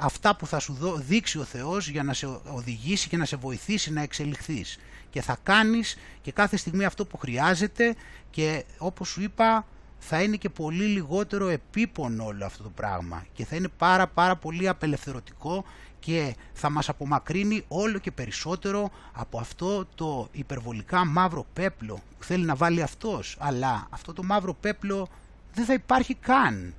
[0.00, 3.92] αυτά που θα σου δείξει ο Θεός για να σε οδηγήσει και να σε βοηθήσει
[3.92, 4.78] να εξελιχθείς.
[5.10, 7.94] και θα κάνεις και κάθε στιγμή αυτό που χρειάζεται
[8.30, 9.66] και όπως σου είπα
[9.98, 14.36] θα είναι και πολύ λιγότερο επίπονο όλο αυτό το πράγμα και θα είναι πάρα πάρα
[14.36, 15.64] πολύ απελευθερωτικό
[16.00, 22.44] και θα μας απομακρύνει όλο και περισσότερο από αυτό το υπερβολικά μαύρο πέπλο που θέλει
[22.44, 23.36] να βάλει αυτός.
[23.40, 25.08] Αλλά αυτό το μαύρο πέπλο
[25.54, 26.74] δεν θα υπάρχει καν,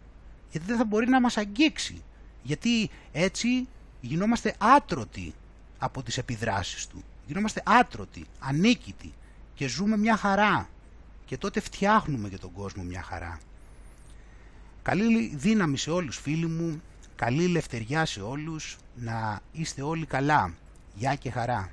[0.52, 2.04] γιατί δεν θα μπορεί να μας αγγίξει.
[2.44, 3.68] Γιατί έτσι
[4.02, 5.34] γινόμαστε άτρωτοι
[5.80, 7.04] από τις επιδράσεις του.
[7.28, 9.14] Γινόμαστε άτρωτοι, ανίκητοι
[9.56, 10.70] και ζούμε μια χαρά.
[11.26, 13.40] Και τότε φτιάχνουμε για τον κόσμο μια χαρά.
[14.82, 16.82] Καλή δύναμη σε όλους φίλοι μου,
[17.16, 20.54] καλή ελευθεριά σε όλους, να είστε όλοι καλά.
[20.96, 21.72] Γεια και χαρά.